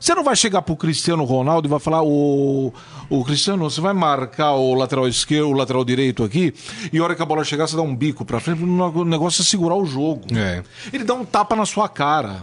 Você 0.00 0.14
não 0.14 0.22
vai 0.22 0.36
chegar 0.36 0.62
pro 0.62 0.76
Cristiano 0.76 1.24
Ronaldo 1.24 1.68
e 1.68 1.70
vai 1.70 1.80
falar, 1.80 2.02
o, 2.02 2.72
o 3.08 3.24
Cristiano, 3.24 3.68
você 3.68 3.80
vai 3.80 3.92
marcar 3.92 4.52
o 4.52 4.74
lateral 4.74 5.08
esquerdo, 5.08 5.48
o 5.48 5.52
lateral 5.52 5.84
direito 5.84 6.22
aqui, 6.22 6.54
e 6.92 6.98
a 6.98 7.04
hora 7.04 7.14
que 7.14 7.22
a 7.22 7.26
bola 7.26 7.44
chegar, 7.44 7.66
você 7.66 7.76
dá 7.76 7.82
um 7.82 7.94
bico 7.94 8.24
pra 8.24 8.40
frente, 8.40 8.62
o 8.62 9.04
negócio 9.04 9.42
é 9.42 9.44
segurar 9.44 9.74
o 9.74 9.86
jogo. 9.86 10.22
É. 10.34 10.62
Ele 10.92 11.04
dá 11.04 11.14
um 11.14 11.24
tapa 11.24 11.56
na 11.56 11.66
sua 11.66 11.88
cara. 11.88 12.42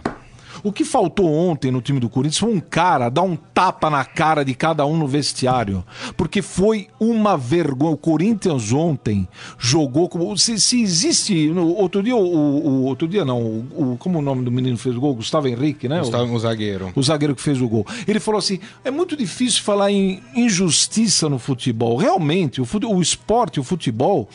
O 0.62 0.72
que 0.72 0.84
faltou 0.84 1.32
ontem 1.32 1.70
no 1.70 1.80
time 1.80 2.00
do 2.00 2.08
Corinthians 2.08 2.38
foi 2.38 2.52
um 2.52 2.60
cara 2.60 3.08
dar 3.08 3.22
um 3.22 3.36
tapa 3.36 3.90
na 3.90 4.04
cara 4.04 4.44
de 4.44 4.54
cada 4.54 4.86
um 4.86 4.96
no 4.96 5.06
vestiário. 5.06 5.84
Porque 6.16 6.42
foi 6.42 6.88
uma 6.98 7.36
vergonha. 7.36 7.92
O 7.92 7.96
Corinthians 7.96 8.72
ontem 8.72 9.28
jogou 9.58 10.08
como. 10.08 10.36
Se, 10.36 10.58
se 10.60 10.80
existe. 10.80 11.48
No, 11.48 11.68
outro 11.74 12.02
dia, 12.02 12.16
o, 12.16 12.20
o, 12.20 12.84
Outro 12.84 13.08
dia 13.08 13.24
não. 13.24 13.42
O, 13.42 13.92
o, 13.92 13.96
como 13.98 14.18
o 14.18 14.22
nome 14.22 14.44
do 14.44 14.50
menino 14.50 14.76
fez 14.76 14.96
o 14.96 15.00
gol? 15.00 15.14
Gustavo 15.14 15.48
Henrique, 15.48 15.88
né? 15.88 16.00
Gustavo, 16.00 16.32
o, 16.32 16.38
zagueiro. 16.38 16.92
O 16.94 17.02
zagueiro 17.02 17.34
que 17.34 17.42
fez 17.42 17.60
o 17.60 17.68
gol. 17.68 17.86
Ele 18.06 18.20
falou 18.20 18.38
assim: 18.38 18.58
é 18.84 18.90
muito 18.90 19.16
difícil 19.16 19.62
falar 19.62 19.90
em 19.90 20.22
injustiça 20.34 21.28
no 21.28 21.38
futebol. 21.38 21.96
Realmente, 21.96 22.60
o, 22.60 22.64
fute, 22.64 22.86
o 22.86 23.00
esporte, 23.00 23.60
o 23.60 23.64
futebol, 23.64 24.28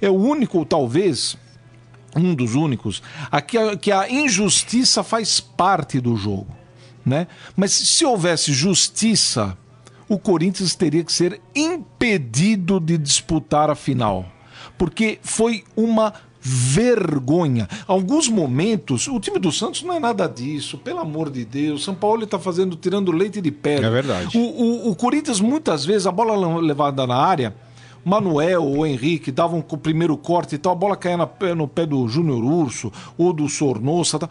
é 0.00 0.10
o 0.10 0.14
único, 0.14 0.64
talvez 0.64 1.36
um 2.16 2.34
dos 2.34 2.54
únicos, 2.54 3.02
aqui 3.30 3.56
que 3.78 3.90
a 3.90 4.10
injustiça 4.10 5.02
faz 5.02 5.40
parte 5.40 6.00
do 6.00 6.16
jogo, 6.16 6.48
né? 7.04 7.26
Mas 7.56 7.72
se 7.72 8.04
houvesse 8.04 8.52
justiça, 8.52 9.56
o 10.08 10.18
Corinthians 10.18 10.74
teria 10.74 11.02
que 11.02 11.12
ser 11.12 11.40
impedido 11.54 12.78
de 12.78 12.98
disputar 12.98 13.70
a 13.70 13.74
final, 13.74 14.26
porque 14.76 15.18
foi 15.22 15.64
uma 15.76 16.12
vergonha. 16.44 17.68
Alguns 17.86 18.28
momentos, 18.28 19.06
o 19.06 19.20
time 19.20 19.38
do 19.38 19.52
Santos 19.52 19.82
não 19.82 19.94
é 19.94 20.00
nada 20.00 20.26
disso, 20.26 20.76
pelo 20.76 20.98
amor 20.98 21.30
de 21.30 21.44
Deus. 21.44 21.84
São 21.84 21.94
Paulo 21.94 22.24
está 22.24 22.38
fazendo, 22.38 22.74
tirando 22.74 23.12
leite 23.12 23.40
de 23.40 23.52
pedra. 23.52 23.86
É 23.86 23.90
verdade. 23.90 24.36
O, 24.36 24.40
o, 24.40 24.90
o 24.90 24.96
Corinthians, 24.96 25.40
muitas 25.40 25.84
vezes, 25.84 26.06
a 26.06 26.10
bola 26.10 26.58
levada 26.60 27.06
na 27.06 27.16
área 27.16 27.54
Manuel 28.04 28.64
ou 28.64 28.86
Henrique 28.86 29.30
davam 29.30 29.64
o 29.68 29.78
primeiro 29.78 30.16
corte 30.16 30.56
e 30.56 30.58
tal, 30.58 30.72
a 30.72 30.76
bola 30.76 30.96
caía 30.96 31.16
no 31.54 31.68
pé 31.68 31.86
do 31.86 32.08
Júnior 32.08 32.42
Urso 32.42 32.92
ou 33.16 33.32
do 33.32 33.48
Sornosa. 33.48 34.18
Tal. 34.18 34.30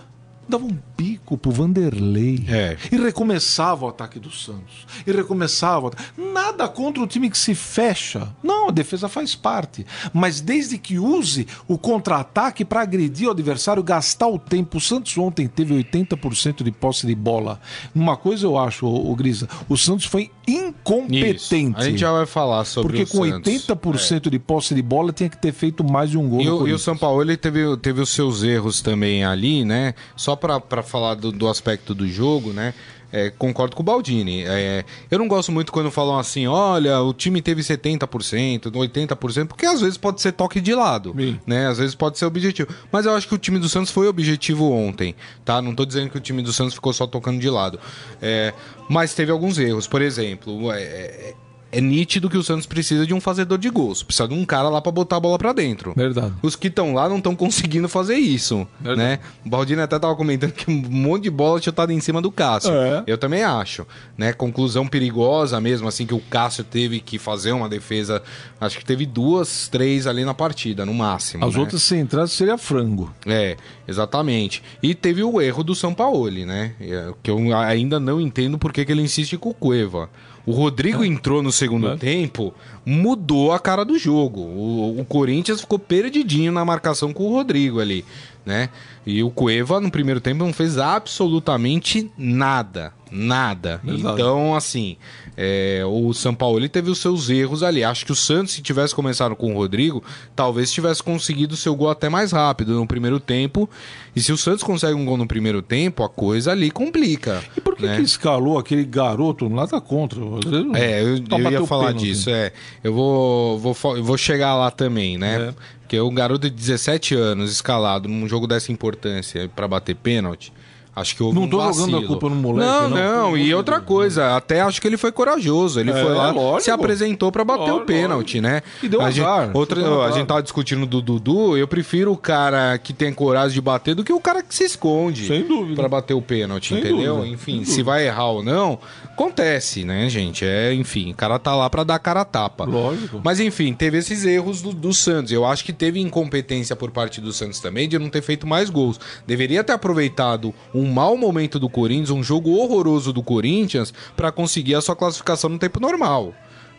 Dava 0.52 0.66
um 0.66 0.78
bico 0.98 1.38
pro 1.38 1.52
Vanderlei. 1.52 2.46
É. 2.48 2.78
E 2.92 2.98
recomeçava 2.98 3.86
o 3.86 3.90
ataque 3.90 4.20
do 4.20 4.32
Santos. 4.32 4.86
E 5.06 5.12
recomeçava. 5.12 5.88
o 5.88 5.92
Nada 6.34 6.68
contra 6.68 7.02
o 7.02 7.08
time 7.08 7.30
que 7.30 7.38
se 7.38 7.56
fecha. 7.56 8.34
Não, 8.44 8.70
a 8.70 8.72
defesa 8.72 9.08
faz 9.08 9.36
parte. 9.36 9.86
Mas 10.14 10.42
desde 10.42 10.78
que 10.78 11.00
use 11.00 11.48
o 11.68 11.78
contra-ataque 11.78 12.66
para 12.66 12.82
agredir 12.82 13.28
o 13.28 13.32
adversário, 13.32 13.82
gastar 13.84 14.28
o 14.28 14.38
tempo. 14.38 14.78
O 14.78 14.82
Santos 14.82 15.18
ontem 15.18 15.48
teve 15.48 15.74
80% 15.74 16.64
de 16.64 16.72
posse 16.72 17.08
de 17.08 17.16
bola. 17.16 17.60
Uma 17.94 18.18
coisa 18.18 18.46
eu 18.46 18.58
acho, 18.58 18.86
o 18.86 19.16
Grisa, 19.16 19.48
o 19.70 19.78
Santos 19.78 20.06
foi 20.06 20.30
incompetente. 20.48 21.80
A 21.80 21.84
gente 21.84 22.00
já 22.00 22.12
vai 22.12 22.26
falar 22.26 22.66
sobre 22.66 23.06
Porque 23.06 23.18
com 23.18 23.26
Santos. 23.26 23.68
80% 23.68 24.30
de 24.30 24.40
posse 24.40 24.76
de 24.76 24.82
bola 24.82 25.14
tinha 25.14 25.30
que 25.30 25.38
ter 25.38 25.54
feito 25.54 25.84
mais 25.84 26.10
de 26.10 26.18
um 26.18 26.28
gol. 26.28 26.42
E 26.42 26.50
o, 26.50 26.68
e 26.68 26.74
o. 26.74 26.80
São 26.80 26.98
Paulo 26.98 27.22
ele 27.22 27.38
teve, 27.38 27.78
teve 27.78 28.02
os 28.02 28.10
seus 28.10 28.44
erros 28.44 28.82
também 28.82 29.24
ali, 29.24 29.64
né? 29.64 29.94
Só 30.16 30.36
pra 30.42 30.60
pra 30.60 30.84
falar 30.84 31.14
do, 31.14 31.32
do 31.32 31.48
aspecto 31.48 31.94
do 31.94 32.08
jogo, 32.08 32.52
né? 32.52 32.74
É, 33.14 33.30
concordo 33.30 33.76
com 33.76 33.82
o 33.82 33.86
Baldini. 33.86 34.44
É, 34.44 34.86
eu 35.10 35.20
não 35.20 35.28
gosto 35.28 35.52
muito 35.52 35.72
quando 35.72 35.92
falam 35.92 36.18
assim: 36.18 36.48
olha, 36.48 37.02
o 37.02 37.14
time 37.14 37.42
teve 37.42 37.62
70%, 37.62 38.72
80%, 38.72 39.48
porque 39.48 39.66
às 39.66 39.82
vezes 39.82 39.98
pode 39.98 40.22
ser 40.22 40.32
toque 40.32 40.62
de 40.62 40.74
lado, 40.74 41.14
Sim. 41.18 41.40
né? 41.46 41.68
Às 41.68 41.78
vezes 41.78 41.94
pode 41.94 42.18
ser 42.18 42.26
objetivo. 42.26 42.70
Mas 42.92 43.06
eu 43.06 43.14
acho 43.14 43.28
que 43.28 43.36
o 43.36 43.38
time 43.38 43.60
do 43.60 43.68
Santos 43.68 43.92
foi 43.92 44.08
objetivo 44.08 44.72
ontem, 44.72 45.14
tá? 45.44 45.62
Não 45.62 45.76
tô 45.76 45.86
dizendo 45.86 46.10
que 46.10 46.18
o 46.18 46.22
time 46.22 46.42
do 46.42 46.54
Santos 46.54 46.74
ficou 46.74 46.94
só 46.94 47.06
tocando 47.06 47.40
de 47.40 47.50
lado. 47.50 47.80
É, 48.22 48.54
mas 48.90 49.14
teve 49.14 49.32
alguns 49.32 49.60
erros. 49.60 49.88
Por 49.88 50.02
exemplo, 50.02 50.72
é, 50.72 51.34
é, 51.72 51.80
nítido 51.80 52.30
que 52.30 52.38
o 52.38 52.44
Santos 52.44 52.66
precisa 52.66 53.06
de 53.06 53.14
um 53.14 53.22
fazedor 53.22 53.58
de 53.58 53.70
gols. 53.70 54.04
Precisa 54.04 54.28
de 54.28 54.34
um 54.34 54.46
cara 54.46 54.70
lá 54.70 54.82
pra 54.82 54.92
botar 54.92 55.18
a 55.18 55.20
bola 55.20 55.38
pra 55.38 55.54
dentro. 55.54 55.94
Verdade. 55.96 56.34
Os 56.42 56.56
que 56.56 56.68
estão 56.68 56.94
lá 56.94 57.08
não 57.08 57.18
estão 57.18 57.36
conseguindo 57.36 57.88
fazer 57.88 58.16
isso, 58.16 58.68
Verdade. 58.80 59.00
né? 59.00 59.20
O 59.46 59.50
Baldini 59.50 59.82
até 59.82 59.98
tava 59.98 60.16
comentando 60.16 60.52
que 60.52 60.70
um 60.70 60.82
monte 60.90 61.24
de 61.24 61.30
bola 61.30 61.62
chutada 61.62 61.94
em 61.94 62.00
cima 62.00 62.22
do 62.22 62.32
Cássio. 62.32 62.72
É. 62.74 63.04
Eu 63.08 63.18
também 63.18 63.44
acho, 63.44 63.86
né? 64.18 64.34
Conclusão 64.34 64.86
perigosa 64.88 65.60
mesmo, 65.62 65.88
assim, 65.88 66.06
que 66.06 66.14
o 66.14 66.20
Cássio 66.20 66.64
teve 66.64 67.00
que 67.00 67.18
fazer 67.18 67.52
uma 67.52 67.70
defesa. 67.70 68.22
Acho 68.60 68.78
que 68.78 68.86
teve 68.86 69.06
duas, 69.06 69.68
três 69.68 70.08
ali 70.08 70.26
na 70.26 70.34
partida, 70.34 70.86
no 70.86 70.94
máximo. 70.94 71.46
As 71.46 71.54
né? 71.56 71.60
outras 71.60 71.84
centrais 71.84 72.32
seria 72.32 72.58
frango. 72.58 73.14
É, 73.26 73.56
exatamente. 73.88 74.62
E 74.82 74.94
teve 74.94 75.24
o 75.24 75.40
erro 75.42 75.64
do 75.64 75.76
Sampaoli, 75.76 76.46
né? 76.46 76.74
É, 76.80 77.12
Que 77.24 77.32
eu 77.32 77.38
ainda 77.58 78.00
não 78.00 78.20
entendo 78.20 78.58
por 78.58 78.74
que, 78.74 78.84
que 78.86 78.92
ele 78.92 79.02
insiste 79.02 79.38
com 79.38 79.50
o 79.50 79.54
Cueva. 79.54 80.10
O 80.46 80.52
Rodrigo 80.52 81.04
entrou 81.04 81.42
no 81.44 81.52
segundo 81.52 81.88
É. 81.90 81.96
tempo, 81.98 82.54
mudou 82.86 83.52
a 83.52 83.60
cara 83.60 83.84
do 83.86 83.98
jogo. 83.98 84.42
O, 84.42 85.00
o 85.00 85.06
Corinthians 85.06 85.62
ficou 85.62 85.78
perdidinho 85.80 86.52
na 86.52 86.66
marcação 86.66 87.14
com 87.14 87.26
o 87.28 87.32
Rodrigo 87.34 87.80
ali, 87.80 88.04
né? 88.46 88.70
E 89.06 89.24
o 89.24 89.30
Cueva 89.32 89.80
no 89.80 89.90
primeiro 89.92 90.20
tempo 90.20 90.44
não 90.44 90.54
fez 90.54 90.78
absolutamente 90.78 92.10
nada. 92.18 92.94
Nada. 93.12 93.82
Verdade. 93.84 94.14
Então, 94.14 94.56
assim, 94.56 94.96
é, 95.36 95.84
o 95.86 96.14
São 96.14 96.34
Paulo 96.34 96.68
teve 96.70 96.90
os 96.90 97.00
seus 97.00 97.30
erros 97.30 97.62
ali. 97.62 97.84
Acho 97.84 98.06
que 98.06 98.12
o 98.14 98.16
Santos, 98.16 98.54
se 98.54 98.62
tivesse 98.62 98.96
começado 98.96 99.36
com 99.36 99.52
o 99.54 99.58
Rodrigo, 99.58 100.02
talvez 100.34 100.72
tivesse 100.72 101.04
conseguido 101.04 101.54
o 101.54 101.58
seu 101.58 101.76
gol 101.76 101.90
até 101.90 102.08
mais 102.08 102.32
rápido 102.32 102.74
no 102.74 102.88
primeiro 102.88 103.20
tempo. 103.20 103.70
E 104.16 104.22
se 104.22 104.32
o 104.32 104.38
Santos 104.38 104.64
consegue 104.64 104.94
um 104.94 105.04
gol 105.06 105.18
no 105.18 105.28
primeiro 105.28 105.62
tempo, 105.62 106.04
a 106.04 106.10
coisa 106.10 106.52
ali 106.52 106.72
complica. 106.72 107.44
E 107.58 107.60
por 107.60 107.71
que, 107.82 107.88
né? 107.88 107.96
que 107.98 108.02
escalou 108.04 108.58
aquele 108.58 108.84
garoto 108.86 109.50
tá 109.68 109.82
contra? 109.82 110.20
Não- 110.20 110.76
É, 110.76 111.02
eu, 111.02 111.18
eu 111.18 111.52
ia 111.52 111.66
falar 111.66 111.88
pênalti. 111.88 112.06
disso, 112.06 112.30
é. 112.30 112.52
Eu 112.84 112.94
vou, 112.94 113.60
vou, 113.60 113.74
vou 114.04 114.18
chegar 114.18 114.56
lá 114.56 114.72
também, 114.72 115.18
né? 115.18 115.50
É. 115.50 115.54
Porque 115.82 116.00
o 116.00 116.10
garoto 116.10 116.50
de 116.50 116.56
17 116.56 117.16
anos 117.16 117.52
escalado 117.52 118.08
num 118.08 118.28
jogo 118.28 118.48
dessa 118.48 118.72
importância 118.72 119.50
pra 119.54 119.68
bater 119.68 119.96
pênalti, 119.96 120.54
acho 120.96 121.16
que 121.16 121.24
houve 121.24 121.36
Não 121.36 121.44
um 121.44 121.50
tô 121.50 121.58
jogando 121.60 121.78
vacilo. 121.80 121.98
a 122.00 122.08
culpa 122.08 122.30
no 122.30 122.36
moleque, 122.36 122.70
Não, 122.70 122.90
não. 122.90 122.98
não, 123.30 123.38
e 123.38 123.54
outra 123.54 123.80
coisa, 123.80 124.36
até 124.36 124.62
acho 124.62 124.82
que 124.82 124.88
ele 124.88 124.98
foi 124.98 125.12
corajoso. 125.12 125.80
Ele 125.80 125.92
É, 125.92 125.94
foi 126.04 126.14
lá, 126.14 126.32
lógico. 126.32 126.62
se 126.62 126.72
apresentou 126.72 127.32
pra 127.32 127.44
bater 127.44 127.62
Lógico, 127.62 127.80
o 127.80 127.86
pênalti, 127.86 128.42
né? 128.42 128.62
E 128.84 128.88
deu 128.90 129.02
a 129.02 129.08
azar, 129.08 129.46
gente, 129.48 129.56
outra, 129.58 129.82
na 129.82 129.88
a 129.88 129.98
trave. 130.00 130.14
gente 130.14 130.28
tava 130.28 130.44
discutindo 130.44 130.86
do 130.86 131.02
Dudu, 131.02 131.58
eu 131.58 131.68
prefiro 131.68 132.12
o 132.12 132.18
cara 132.18 132.78
que 132.78 132.94
tem 132.94 133.14
coragem 133.14 133.54
de 133.54 133.62
bater 133.62 133.96
do 133.96 134.04
que 134.04 134.12
o 134.14 134.20
cara 134.20 134.44
que 134.44 134.54
se 134.54 134.64
esconde. 134.64 135.28
Sem 135.28 135.44
dúvida. 135.48 135.76
Pra 135.76 135.88
bater 135.90 136.14
o 136.14 136.22
pênalti, 136.22 136.70
Sem 136.70 136.80
entendeu? 136.80 137.16
dúvida, 137.18 137.34
Enfim, 137.34 137.64
sem 137.64 137.76
se 137.76 137.84
vai 137.84 138.06
errar 138.08 138.28
ou 138.28 138.44
não, 138.44 138.78
acontece, 139.14 139.84
né, 139.84 140.10
gente? 140.10 140.46
É, 140.46 140.74
enfim, 140.74 141.12
o 141.12 141.16
cara 141.16 141.38
tá 141.38 141.56
lá 141.56 141.70
pra 141.70 141.84
dar 141.84 142.00
cara 142.00 142.22
a 142.22 142.26
tapa. 142.26 142.66
Lógico. 142.66 143.22
Mas 143.24 143.40
enfim, 143.40 143.74
teve 143.74 143.98
esses 143.98 144.26
erros 144.26 144.62
do, 144.62 144.74
do 144.74 144.94
Santos. 144.94 145.32
Eu 145.32 145.46
acho 145.46 145.64
que 145.64 145.74
teve 145.74 146.00
incompetência 146.00 146.76
por 146.76 146.92
parte 146.92 147.22
do 147.22 147.32
Santos 147.32 147.60
também 147.60 147.88
de 147.88 147.98
não 148.00 148.10
ter 148.10 148.22
feito 148.22 148.48
mais 148.48 148.70
gols. 148.70 149.00
Deveria 149.26 149.64
ter 149.64 149.74
aproveitado 149.74 150.54
um 150.74 150.92
mau 150.92 151.16
momento 151.16 151.60
do 151.60 151.70
Corinthians, 151.70 152.10
um 152.10 152.24
jogo 152.24 152.52
horroroso 152.52 153.14
do 153.14 153.24
Corinthians, 153.24 153.94
pra 154.16 154.32
conseguir 154.32 154.76
a 154.76 154.82
sua 154.82 154.96
classificação 154.96 155.50
no 155.50 155.60
tempo 155.60 155.80
normal, 155.80 156.34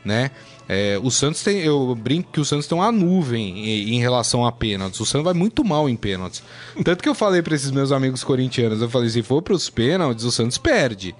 né? 0.05 0.31
É, 0.69 0.99
o 1.03 1.11
Santos 1.11 1.43
tem, 1.43 1.61
eu 1.61 1.95
brinco 1.95 2.33
que 2.33 2.41
o 2.41 2.45
Santos 2.45 2.67
tem 2.67 2.79
uma 2.79 2.91
nuvem 2.93 3.59
em, 3.59 3.95
em 3.95 4.01
relação 4.01 4.47
a 4.47 4.53
pênaltis. 4.53 5.01
O 5.01 5.07
Santos 5.07 5.25
vai 5.25 5.35
muito 5.35 5.65
mal 5.65 5.89
em 5.89 5.97
pênaltis. 5.97 6.43
Tanto 6.85 7.03
que 7.03 7.09
eu 7.09 7.15
falei 7.15 7.43
pra 7.43 7.55
esses 7.55 7.71
meus 7.71 7.93
amigos 7.93 8.25
corintianos, 8.25 8.81
eu 8.81 8.89
falei, 8.89 9.11
se 9.11 9.23
for 9.23 9.43
pros 9.43 9.69
pênaltis, 9.69 10.25
o 10.25 10.31
Santos 10.31 10.59
perde. 10.59 11.15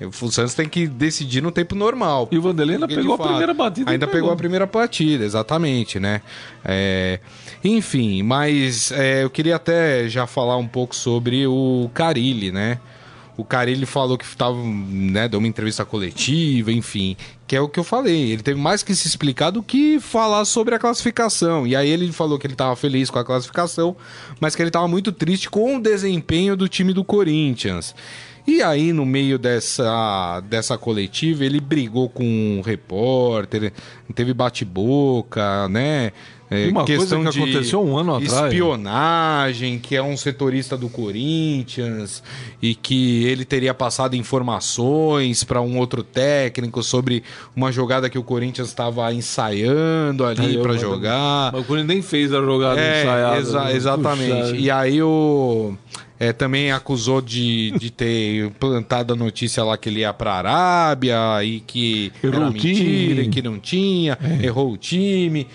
O 0.00 0.30
Santos 0.30 0.54
tem 0.54 0.68
que 0.68 0.86
decidir 0.86 1.42
no 1.42 1.50
tempo 1.50 1.74
normal. 1.74 2.28
E 2.30 2.36
o 2.36 2.42
Vanderlei 2.42 2.74
ainda 2.76 2.86
pegou 2.86 3.14
a 3.14 3.18
primeira 3.18 3.54
batida 3.54 3.90
Ainda 3.90 4.06
pegou. 4.06 4.20
pegou 4.20 4.32
a 4.32 4.36
primeira 4.36 4.66
partida, 4.66 5.24
exatamente, 5.24 5.98
né? 5.98 6.20
É, 6.64 7.18
enfim, 7.64 8.22
mas 8.22 8.92
é, 8.92 9.24
eu 9.24 9.30
queria 9.30 9.56
até 9.56 10.06
já 10.08 10.26
falar 10.26 10.58
um 10.58 10.68
pouco 10.68 10.94
sobre 10.94 11.46
o 11.46 11.90
Carilli, 11.94 12.52
né? 12.52 12.78
O 13.38 13.44
Carilli 13.44 13.84
falou 13.84 14.16
que 14.16 14.24
estava, 14.24 14.56
né, 14.56 15.28
deu 15.28 15.38
uma 15.38 15.46
entrevista 15.46 15.84
coletiva, 15.84 16.72
enfim, 16.72 17.16
que 17.46 17.54
é 17.54 17.60
o 17.60 17.68
que 17.68 17.78
eu 17.78 17.84
falei. 17.84 18.32
Ele 18.32 18.42
teve 18.42 18.58
mais 18.58 18.82
que 18.82 18.94
se 18.94 19.06
explicar 19.06 19.50
do 19.50 19.62
que 19.62 20.00
falar 20.00 20.46
sobre 20.46 20.74
a 20.74 20.78
classificação. 20.78 21.66
E 21.66 21.76
aí 21.76 21.88
ele 21.88 22.10
falou 22.12 22.38
que 22.38 22.46
ele 22.46 22.54
estava 22.54 22.74
feliz 22.76 23.10
com 23.10 23.18
a 23.18 23.24
classificação, 23.24 23.94
mas 24.40 24.56
que 24.56 24.62
ele 24.62 24.70
estava 24.70 24.88
muito 24.88 25.12
triste 25.12 25.50
com 25.50 25.76
o 25.76 25.82
desempenho 25.82 26.56
do 26.56 26.66
time 26.66 26.94
do 26.94 27.04
Corinthians. 27.04 27.94
E 28.46 28.62
aí, 28.62 28.92
no 28.92 29.04
meio 29.04 29.38
dessa, 29.38 30.40
dessa 30.48 30.78
coletiva, 30.78 31.44
ele 31.44 31.60
brigou 31.60 32.08
com 32.08 32.24
um 32.24 32.60
repórter, 32.64 33.72
teve 34.14 34.32
bate-boca, 34.32 35.68
né? 35.68 36.12
É, 36.48 36.68
Uma 36.68 36.84
coisa 36.86 37.18
que 37.18 37.26
aconteceu 37.40 37.82
um 37.84 37.98
ano 37.98 38.14
atrás. 38.14 38.52
Espionagem, 38.52 39.80
que 39.80 39.96
é 39.96 40.02
um 40.02 40.16
setorista 40.16 40.76
do 40.76 40.88
Corinthians 40.88 42.22
e 42.62 42.72
que 42.72 43.24
ele 43.24 43.44
teria 43.44 43.74
passado 43.74 44.14
informações 44.14 45.42
para 45.42 45.60
um 45.60 45.76
outro 45.76 46.04
técnico 46.04 46.84
sobre 46.84 47.24
uma 47.54 47.72
jogada 47.72 48.08
que 48.08 48.16
o 48.16 48.22
Corinthians 48.22 48.68
estava 48.68 49.12
ensaiando 49.12 50.24
ali 50.24 50.54
eu- 50.54 50.62
para 50.62 50.76
jogar. 50.76 51.50
Mas 51.52 51.62
o 51.62 51.64
Corinthians 51.64 51.88
nem 51.94 52.02
fez 52.02 52.32
a 52.32 52.40
jogada 52.40 52.80
É, 52.80 53.02
ensaiada. 53.02 53.36
exa- 53.38 53.64
né? 53.64 53.72
exatamente. 53.74 54.40
Puxa, 54.42 54.56
E 54.56 54.70
aí 54.70 55.02
o. 55.02 55.74
é, 56.18 56.32
também 56.32 56.72
acusou 56.72 57.20
de, 57.20 57.72
de 57.72 57.90
ter 57.90 58.50
plantado 58.52 59.12
a 59.12 59.16
notícia 59.16 59.62
lá 59.62 59.76
que 59.76 59.88
ele 59.88 60.00
ia 60.00 60.12
pra 60.12 60.34
Arábia 60.34 61.16
e 61.44 61.60
que 61.60 62.12
Errou 62.22 62.42
era 62.42 62.52
time. 62.52 62.74
mentira, 62.74 63.28
que 63.28 63.42
não 63.42 63.58
tinha, 63.58 64.18
errou 64.42 64.72
o 64.72 64.76
time, 64.76 65.46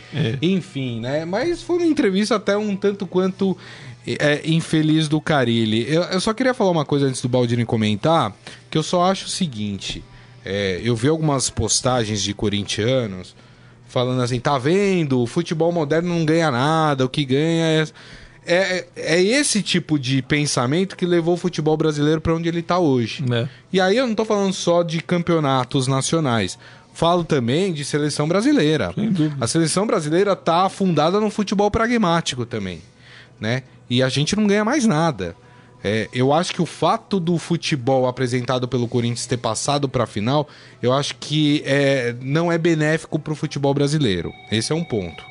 enfim, 0.42 1.00
né? 1.00 1.26
Mas 1.26 1.62
foi 1.62 1.78
uma 1.78 1.88
entrevista 1.88 2.36
até 2.36 2.56
um 2.56 2.76
tanto 2.76 3.08
quanto 3.08 3.58
é, 4.06 4.42
infeliz 4.46 5.08
do 5.08 5.20
Carilli. 5.20 5.86
Eu, 5.92 6.04
eu 6.04 6.20
só 6.20 6.34
queria 6.34 6.54
falar 6.54 6.72
uma 6.72 6.86
coisa 6.86 7.08
antes 7.08 7.22
do 7.22 7.30
Baldini 7.30 7.66
comentar, 7.66 8.36
que 8.70 8.78
eu 8.78 8.84
só 8.84 9.10
acho 9.10 9.26
o 9.26 9.30
seguinte: 9.30 10.04
é, 10.46 10.80
eu 10.84 10.96
vi 10.96 11.08
algumas 11.08 11.50
postagens 11.50 12.22
de 12.22 12.34
corintianos 12.34 13.36
falando 13.88 14.22
assim, 14.22 14.40
tá 14.40 14.58
vendo? 14.58 15.20
O 15.22 15.28
futebol 15.28 15.72
moderno 15.72 16.10
não 16.18 16.26
ganha 16.26 16.50
nada, 16.50 17.06
o 17.06 17.10
que 17.10 17.26
ganha 17.26 17.66
é. 17.66 17.88
É, 18.46 18.88
é 18.96 19.22
esse 19.22 19.62
tipo 19.62 20.00
de 20.00 20.22
pensamento 20.22 20.96
que 20.96 21.06
levou 21.06 21.36
o 21.36 21.38
futebol 21.38 21.78
brasileiro 21.78 22.20
para 22.20 22.34
onde 22.34 22.50
ele 22.50 22.62
tá 22.62 22.80
hoje. 22.80 23.24
É. 23.32 23.48
E 23.72 23.80
aí 23.80 23.98
eu 23.98 24.08
não 24.08 24.16
tô 24.16 24.26
falando 24.26 24.54
só 24.54 24.82
de 24.84 25.02
campeonatos 25.02 25.88
nacionais. 25.88 26.58
Falo 26.94 27.24
também 27.24 27.72
de 27.72 27.86
seleção 27.86 28.28
brasileira. 28.28 28.94
A 29.40 29.48
seleção 29.48 29.88
brasileira 29.88 30.36
tá 30.36 30.66
afundada 30.66 31.20
no 31.20 31.30
futebol 31.30 31.72
pragmático 31.72 32.46
também, 32.46 32.82
né? 33.40 33.64
E 33.90 34.04
a 34.04 34.10
gente 34.10 34.36
não 34.36 34.48
ganha 34.48 34.66
mais 34.66 34.86
nada. 34.86 35.36
É, 35.84 36.08
eu 36.14 36.32
acho 36.32 36.54
que 36.54 36.62
o 36.62 36.66
fato 36.66 37.20
do 37.20 37.38
futebol 37.38 38.08
apresentado 38.08 38.68
pelo 38.68 38.88
Corinthians 38.88 39.26
ter 39.26 39.38
passado 39.38 39.90
para 39.90 40.04
a 40.04 40.08
final, 40.08 40.48
eu 40.82 40.94
acho 40.94 41.16
que 41.16 41.64
é, 41.66 42.14
não 42.22 42.52
é 42.52 42.58
benéfico 42.58 43.18
para 43.18 43.34
o 43.34 43.36
futebol 43.36 43.74
brasileiro. 43.74 44.32
Esse 44.52 44.72
é 44.72 44.76
um 44.76 44.84
ponto. 44.84 45.24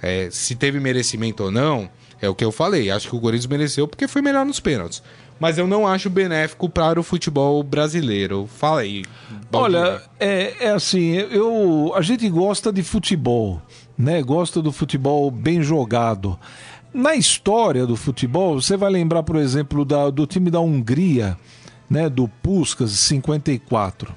É, 0.00 0.28
se 0.30 0.54
teve 0.54 0.80
merecimento 0.80 1.44
ou 1.44 1.50
não, 1.50 1.90
é 2.20 2.28
o 2.28 2.34
que 2.34 2.44
eu 2.44 2.52
falei. 2.52 2.90
Acho 2.90 3.08
que 3.08 3.16
o 3.16 3.20
Corinthians 3.20 3.46
mereceu 3.46 3.86
porque 3.86 4.08
foi 4.08 4.22
melhor 4.22 4.44
nos 4.44 4.60
pênaltis. 4.60 5.02
Mas 5.40 5.56
eu 5.56 5.66
não 5.66 5.86
acho 5.86 6.10
benéfico 6.10 6.68
para 6.68 6.98
o 6.98 7.02
futebol 7.02 7.62
brasileiro. 7.62 8.48
Fala 8.58 8.80
aí. 8.80 9.04
Olha, 9.52 10.02
é, 10.18 10.66
é 10.66 10.70
assim, 10.70 11.12
eu, 11.12 11.92
a 11.94 12.02
gente 12.02 12.28
gosta 12.28 12.72
de 12.72 12.82
futebol, 12.82 13.62
né? 13.96 14.20
Gosta 14.20 14.60
do 14.60 14.72
futebol 14.72 15.30
bem 15.30 15.62
jogado. 15.62 16.38
na 16.92 17.14
história 17.14 17.86
do 17.86 17.96
futebol, 17.96 18.60
você 18.60 18.76
vai 18.76 18.90
lembrar, 18.90 19.22
por 19.22 19.36
exemplo, 19.36 19.84
da, 19.84 20.10
do 20.10 20.26
time 20.26 20.50
da 20.50 20.60
Hungria, 20.60 21.36
né, 21.88 22.08
do 22.08 22.26
Puskas, 22.26 22.90
54. 22.90 24.12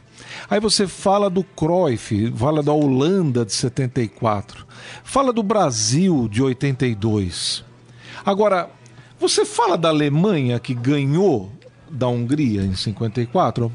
Aí 0.50 0.60
você 0.60 0.88
fala 0.88 1.30
do 1.30 1.44
Cruyff, 1.44 2.32
fala 2.36 2.64
da 2.64 2.72
Holanda 2.72 3.46
de 3.46 3.54
74, 3.54 4.66
fala 5.04 5.32
do 5.32 5.44
Brasil 5.44 6.28
de 6.30 6.42
82. 6.42 7.64
Agora, 8.26 8.70
você 9.20 9.46
fala 9.46 9.78
da 9.78 9.90
Alemanha 9.90 10.60
que 10.60 10.74
ganhou 10.74 11.52
da 11.90 12.08
Hungria 12.08 12.64
em 12.64 12.76
54? 12.76 13.72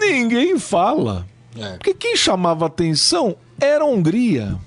Ninguém 0.00 0.58
fala. 0.58 1.26
É. 1.56 1.72
Porque 1.72 1.94
quem 1.94 2.16
chamava 2.16 2.66
atenção 2.66 3.36
era 3.60 3.84
a 3.84 3.86
Hungria. 3.86 4.58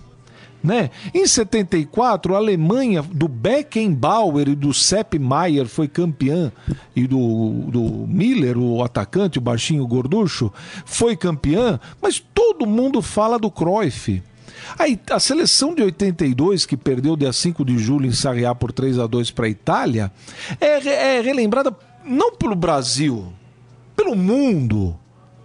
Né? 0.63 0.89
Em 1.13 1.25
74, 1.25 2.33
a 2.33 2.37
Alemanha 2.37 3.01
do 3.01 3.27
Beckenbauer 3.27 4.49
e 4.49 4.55
do 4.55 4.73
Sepp 4.73 5.13
Maier 5.19 5.65
foi 5.65 5.87
campeã 5.87 6.51
e 6.95 7.07
do, 7.07 7.65
do 7.69 7.81
Miller, 8.07 8.57
o 8.57 8.83
atacante, 8.83 9.37
o 9.37 9.41
baixinho 9.41 9.85
gorducho, 9.87 10.51
foi 10.83 11.15
campeã, 11.15 11.79
mas 12.01 12.19
todo 12.19 12.65
mundo 12.65 13.01
fala 13.01 13.37
do 13.37 13.51
Cruyff. 13.51 14.21
Aí, 14.77 14.99
a 15.09 15.19
seleção 15.19 15.73
de 15.73 15.83
82, 15.83 16.65
que 16.65 16.75
perdeu 16.75 17.15
dia 17.15 17.31
5 17.31 17.63
de 17.63 17.77
julho 17.77 18.07
em 18.07 18.11
Sarriá 18.11 18.53
por 18.55 18.71
3 18.71 18.99
a 18.99 19.07
2 19.07 19.31
para 19.31 19.45
a 19.45 19.49
Itália, 19.49 20.11
é, 20.59 21.17
é 21.17 21.21
relembrada 21.21 21.75
não 22.03 22.35
pelo 22.35 22.55
Brasil, 22.55 23.31
pelo 23.95 24.15
mundo, 24.15 24.97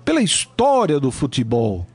pela 0.05 0.23
história 0.23 0.99
do 1.00 1.11
futebol. 1.11 1.87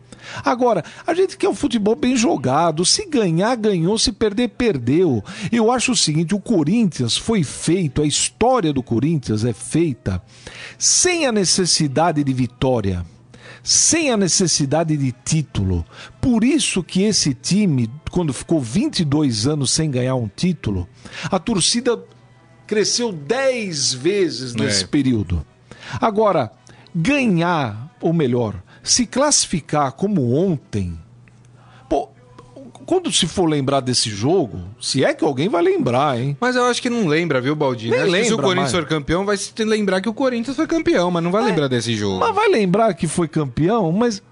Agora, 0.44 0.84
a 1.06 1.14
gente 1.14 1.38
quer 1.38 1.48
um 1.48 1.56
futebol 1.56 1.96
bem 1.96 2.16
jogado. 2.16 2.86
Se 2.86 3.06
ganhar, 3.06 3.56
ganhou. 3.56 3.98
Se 3.98 4.12
perder, 4.12 4.50
perdeu. 4.50 5.24
Eu 5.52 5.72
acho 5.72 5.94
o 5.94 5.96
seguinte: 5.96 6.36
o 6.36 6.40
Corinthians 6.40 7.16
foi 7.18 7.44
feito, 7.44 8.02
a 8.02 8.06
história 8.06 8.74
do 8.74 8.84
Corinthians 8.84 9.46
é 9.46 9.54
feita 9.54 10.22
sem 10.78 11.26
a 11.26 11.32
necessidade 11.32 12.24
de 12.24 12.34
vitória 12.34 13.06
sem 13.68 14.12
a 14.12 14.16
necessidade 14.16 14.96
de 14.96 15.12
título. 15.12 15.86
Por 16.22 16.46
isso 16.46 16.82
que 16.82 17.04
esse 17.04 17.34
time, 17.34 17.92
quando 18.10 18.32
ficou 18.32 18.62
22 18.62 19.46
anos 19.46 19.72
sem 19.72 19.92
ganhar 19.92 20.16
um 20.16 20.30
título, 20.34 20.88
a 21.30 21.38
torcida 21.38 22.02
cresceu 22.66 23.12
10 23.12 23.94
vezes 23.96 24.56
nesse 24.56 24.86
é. 24.86 24.88
período. 24.88 25.46
Agora, 26.00 26.50
ganhar, 26.96 27.94
ou 28.00 28.14
melhor, 28.14 28.64
se 28.82 29.06
classificar 29.06 29.92
como 29.92 30.34
ontem. 30.34 30.98
Quando 32.88 33.12
se 33.12 33.28
for 33.28 33.50
lembrar 33.50 33.82
desse 33.82 34.10
jogo, 34.10 34.62
se 34.80 35.04
é 35.04 35.14
que 35.14 35.22
alguém 35.22 35.50
vai 35.50 35.62
lembrar, 35.62 36.18
hein? 36.18 36.38
Mas 36.40 36.56
eu 36.56 36.64
acho 36.64 36.82
que 36.82 36.90
não 36.90 37.06
lembra, 37.06 37.42
viu, 37.42 37.54
Baldini? 37.54 37.92
Nem 37.92 38.06
lembra, 38.06 38.24
se 38.24 38.34
o 38.34 38.38
Corinthians 38.38 38.72
mas... 38.72 38.82
for 38.82 38.88
campeão, 38.88 39.26
vai 39.26 39.36
se 39.36 39.52
lembrar 39.66 40.00
que 40.00 40.08
o 40.08 40.14
Corinthians 40.14 40.56
foi 40.56 40.66
campeão, 40.66 41.12
mas 41.12 41.22
não 41.22 41.30
vai 41.30 41.44
é, 41.44 41.46
lembrar 41.48 41.68
desse 41.68 41.94
jogo. 41.98 42.20
Mas 42.20 42.34
vai 42.34 42.48
lembrar 42.48 42.94
que 42.94 43.06
foi 43.06 43.28
campeão, 43.28 43.92
mas 43.92 44.24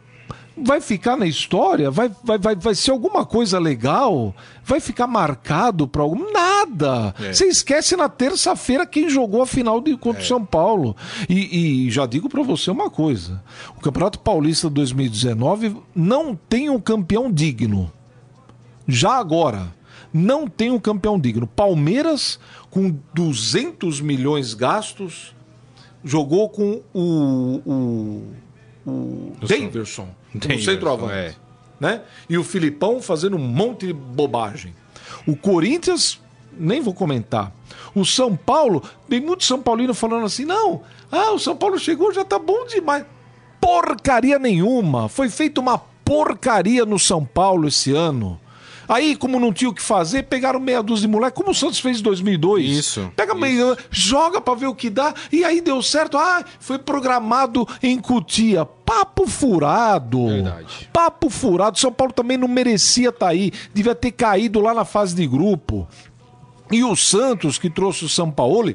vai 0.55 0.79
ficar 0.79 1.17
na 1.17 1.25
história? 1.27 1.91
Vai, 1.91 2.09
vai, 2.23 2.37
vai, 2.37 2.55
vai 2.55 2.73
ser 2.73 2.91
alguma 2.91 3.25
coisa 3.25 3.59
legal? 3.59 4.33
Vai 4.63 4.79
ficar 4.79 5.05
marcado 5.05 5.85
para 5.85 6.01
algum? 6.01 6.31
Nada! 6.31 7.13
É. 7.19 7.33
Você 7.33 7.47
esquece 7.47 7.97
na 7.97 8.07
terça-feira 8.07 8.85
quem 8.85 9.09
jogou 9.09 9.41
a 9.41 9.45
final 9.45 9.81
de, 9.81 9.97
contra 9.97 10.21
o 10.21 10.23
é. 10.23 10.27
São 10.27 10.45
Paulo. 10.45 10.95
E, 11.27 11.87
e 11.87 11.91
já 11.91 12.05
digo 12.05 12.29
para 12.29 12.41
você 12.41 12.71
uma 12.71 12.89
coisa: 12.89 13.43
o 13.77 13.81
Campeonato 13.81 14.19
Paulista 14.19 14.69
2019 14.69 15.75
não 15.93 16.33
tem 16.33 16.69
um 16.69 16.79
campeão 16.79 17.29
digno. 17.29 17.91
Já 18.87 19.13
agora. 19.13 19.73
Não 20.13 20.47
tem 20.47 20.71
um 20.71 20.79
campeão 20.79 21.19
digno. 21.19 21.45
Palmeiras, 21.45 22.39
com 22.69 22.97
200 23.13 23.99
milhões 23.99 24.53
gastos, 24.53 25.35
jogou 26.03 26.49
com 26.49 26.81
o, 26.93 27.61
o 27.65 28.33
o 28.85 29.33
Daverson, 29.41 30.07
o 30.35 30.59
centroavante. 30.59 31.13
É. 31.13 31.35
Né? 31.79 32.01
E 32.29 32.37
o 32.37 32.43
Filipão 32.43 33.01
fazendo 33.01 33.35
um 33.35 33.39
monte 33.39 33.87
de 33.87 33.93
bobagem. 33.93 34.73
O 35.25 35.35
Corinthians, 35.35 36.21
nem 36.57 36.79
vou 36.81 36.93
comentar. 36.93 37.51
O 37.93 38.05
São 38.05 38.35
Paulo, 38.35 38.83
tem 39.09 39.19
muito 39.19 39.43
São 39.43 39.61
Paulino 39.61 39.93
falando 39.93 40.25
assim: 40.25 40.45
não, 40.45 40.83
ah, 41.11 41.31
o 41.31 41.39
São 41.39 41.55
Paulo 41.55 41.79
chegou, 41.79 42.13
já 42.13 42.23
tá 42.23 42.37
bom 42.37 42.65
demais. 42.65 43.05
Porcaria 43.59 44.37
nenhuma. 44.37 45.09
Foi 45.09 45.29
feita 45.29 45.59
uma 45.59 45.77
porcaria 45.77 46.85
no 46.85 46.99
São 46.99 47.25
Paulo 47.25 47.67
esse 47.67 47.91
ano. 47.91 48.39
Aí, 48.87 49.15
como 49.15 49.39
não 49.39 49.51
tinha 49.51 49.69
o 49.69 49.73
que 49.73 49.81
fazer, 49.81 50.23
pegaram 50.23 50.59
meia 50.59 50.81
dúzia 50.81 51.07
de 51.07 51.13
moleque, 51.13 51.35
como 51.35 51.51
o 51.51 51.55
Santos 51.55 51.79
fez 51.79 51.99
em 51.99 52.03
2002. 52.03 52.65
Isso. 52.65 53.11
Pega 53.15 53.33
isso. 53.33 53.41
meia, 53.41 53.77
joga 53.89 54.39
para 54.41 54.55
ver 54.55 54.67
o 54.67 54.75
que 54.75 54.89
dá, 54.89 55.13
e 55.31 55.43
aí 55.43 55.61
deu 55.61 55.81
certo. 55.81 56.17
Ah, 56.17 56.43
foi 56.59 56.77
programado 56.77 57.67
em 57.81 57.99
Cutia. 57.99 58.65
Papo 58.65 59.27
furado. 59.27 60.27
Verdade. 60.27 60.89
Papo 60.93 61.29
furado. 61.29 61.79
São 61.79 61.91
Paulo 61.91 62.13
também 62.13 62.37
não 62.37 62.47
merecia 62.47 63.09
estar 63.09 63.25
tá 63.25 63.31
aí. 63.31 63.51
Devia 63.73 63.95
ter 63.95 64.11
caído 64.11 64.59
lá 64.59 64.73
na 64.73 64.85
fase 64.85 65.15
de 65.15 65.25
grupo. 65.25 65.87
E 66.71 66.83
o 66.83 66.95
Santos, 66.95 67.57
que 67.57 67.69
trouxe 67.69 68.05
o 68.05 68.09
São 68.09 68.31
Paulo 68.31 68.73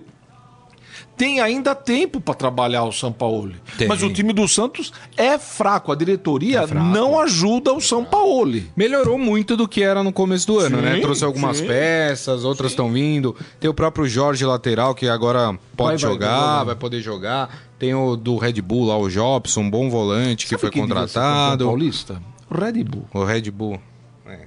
tem 1.21 1.39
ainda 1.39 1.75
tempo 1.75 2.19
para 2.19 2.33
trabalhar 2.33 2.83
o 2.85 2.93
São 2.93 3.13
Paulo. 3.13 3.53
Tem. 3.77 3.87
Mas 3.87 4.03
o 4.03 4.11
time 4.11 4.33
do 4.33 4.49
Santos 4.49 4.91
é 5.19 5.39
fraco. 5.39 5.93
A 5.93 5.95
diretoria 5.95 6.63
é 6.63 6.67
fraco. 6.67 6.87
não 6.87 7.21
ajuda 7.21 7.75
o 7.75 7.81
São 7.81 8.03
Paulo. 8.03 8.59
Melhorou 8.75 9.19
muito 9.19 9.55
do 9.55 9.69
que 9.69 9.83
era 9.83 10.03
no 10.03 10.15
começo 10.15 10.47
do 10.47 10.59
ano, 10.59 10.79
né? 10.79 10.93
sim, 10.93 10.97
né? 10.97 11.01
Trouxe 11.03 11.23
algumas 11.23 11.59
sim. 11.59 11.67
peças, 11.67 12.43
outras 12.43 12.73
estão 12.73 12.91
vindo. 12.91 13.37
Tem 13.61 13.69
o 13.69 13.75
próprio 13.75 14.09
Jorge 14.09 14.47
lateral 14.47 14.95
que 14.95 15.09
agora 15.09 15.59
pode 15.77 16.03
vai, 16.03 16.11
jogar, 16.11 16.39
vai, 16.39 16.57
vai, 16.57 16.65
vai, 16.65 16.75
poder 16.77 17.03
jogar. 17.03 17.55
Tem 17.79 17.95
o 17.95 18.17
do 18.17 18.39
Red 18.39 18.55
Bull 18.63 18.87
lá, 18.87 18.97
o 18.97 19.11
Jobson, 19.11 19.61
um 19.61 19.71
bom 19.71 19.91
volante 19.91 20.45
Sabe 20.45 20.55
que 20.55 20.59
foi 20.59 20.71
que 20.71 20.81
contratado. 20.81 21.67
Paulista? 21.67 22.23
O 22.51 22.59
Red 22.59 22.83
Bull. 22.83 23.05
O 23.13 23.25
Red 23.25 23.51
Bull. 23.51 23.79
É. 24.27 24.39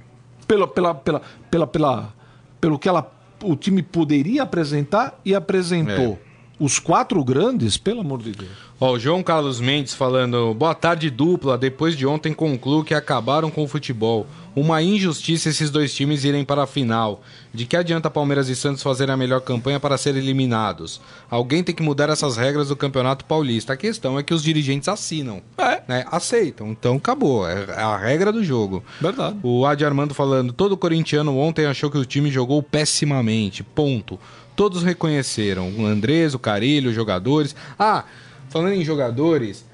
Pela, 0.48 0.66
pela, 0.66 0.92
pela, 0.92 1.22
pela, 1.48 1.66
pela, 1.68 2.14
pelo 2.60 2.80
que 2.80 2.88
ela, 2.88 3.08
o 3.44 3.54
time 3.54 3.80
poderia 3.80 4.42
apresentar 4.42 5.20
e 5.24 5.36
apresentou. 5.36 6.18
É 6.20 6.23
os 6.58 6.78
quatro 6.78 7.22
grandes, 7.24 7.76
pelo 7.76 8.00
amor 8.00 8.22
de 8.22 8.32
Deus. 8.32 8.50
Ó, 8.80 8.92
o 8.92 8.98
João 8.98 9.22
Carlos 9.22 9.60
Mendes 9.60 9.94
falando: 9.94 10.52
boa 10.54 10.74
tarde, 10.74 11.10
dupla. 11.10 11.56
Depois 11.56 11.96
de 11.96 12.06
ontem 12.06 12.32
concluo 12.32 12.84
que 12.84 12.94
acabaram 12.94 13.50
com 13.50 13.64
o 13.64 13.68
futebol. 13.68 14.26
Uma 14.54 14.80
injustiça 14.80 15.48
esses 15.48 15.68
dois 15.68 15.92
times 15.92 16.22
irem 16.22 16.44
para 16.44 16.62
a 16.62 16.66
final. 16.66 17.22
De 17.52 17.66
que 17.66 17.76
adianta 17.76 18.08
Palmeiras 18.08 18.48
e 18.48 18.54
Santos 18.54 18.84
fazerem 18.84 19.12
a 19.12 19.16
melhor 19.16 19.40
campanha 19.40 19.80
para 19.80 19.98
serem 19.98 20.22
eliminados? 20.22 21.00
Alguém 21.28 21.64
tem 21.64 21.74
que 21.74 21.82
mudar 21.82 22.08
essas 22.08 22.36
regras 22.36 22.68
do 22.68 22.76
Campeonato 22.76 23.24
Paulista. 23.24 23.72
A 23.72 23.76
questão 23.76 24.16
é 24.16 24.22
que 24.22 24.32
os 24.32 24.44
dirigentes 24.44 24.88
assinam. 24.88 25.42
É. 25.58 25.82
Né? 25.88 26.04
Aceitam. 26.08 26.68
Então 26.68 26.96
acabou. 26.96 27.48
É 27.48 27.64
a 27.72 27.96
regra 27.96 28.32
do 28.32 28.44
jogo. 28.44 28.84
Verdade. 29.00 29.36
O 29.42 29.66
Adi 29.66 29.84
Armando 29.84 30.14
falando: 30.14 30.52
todo 30.52 30.76
corintiano 30.76 31.36
ontem 31.36 31.66
achou 31.66 31.90
que 31.90 31.98
o 31.98 32.04
time 32.04 32.30
jogou 32.30 32.62
pessimamente. 32.62 33.64
Ponto 33.64 34.20
todos 34.56 34.82
reconheceram. 34.82 35.70
O 35.76 35.86
Andrés, 35.86 36.34
o 36.34 36.38
Carilho, 36.38 36.90
os 36.90 36.96
jogadores. 36.96 37.54
Ah, 37.78 38.04
falando 38.48 38.74
em 38.74 38.84
jogadores, 38.84 39.64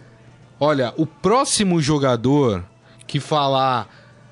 olha, 0.58 0.92
o 0.96 1.06
próximo 1.06 1.80
jogador 1.80 2.64
que 3.06 3.20
falar 3.20 3.88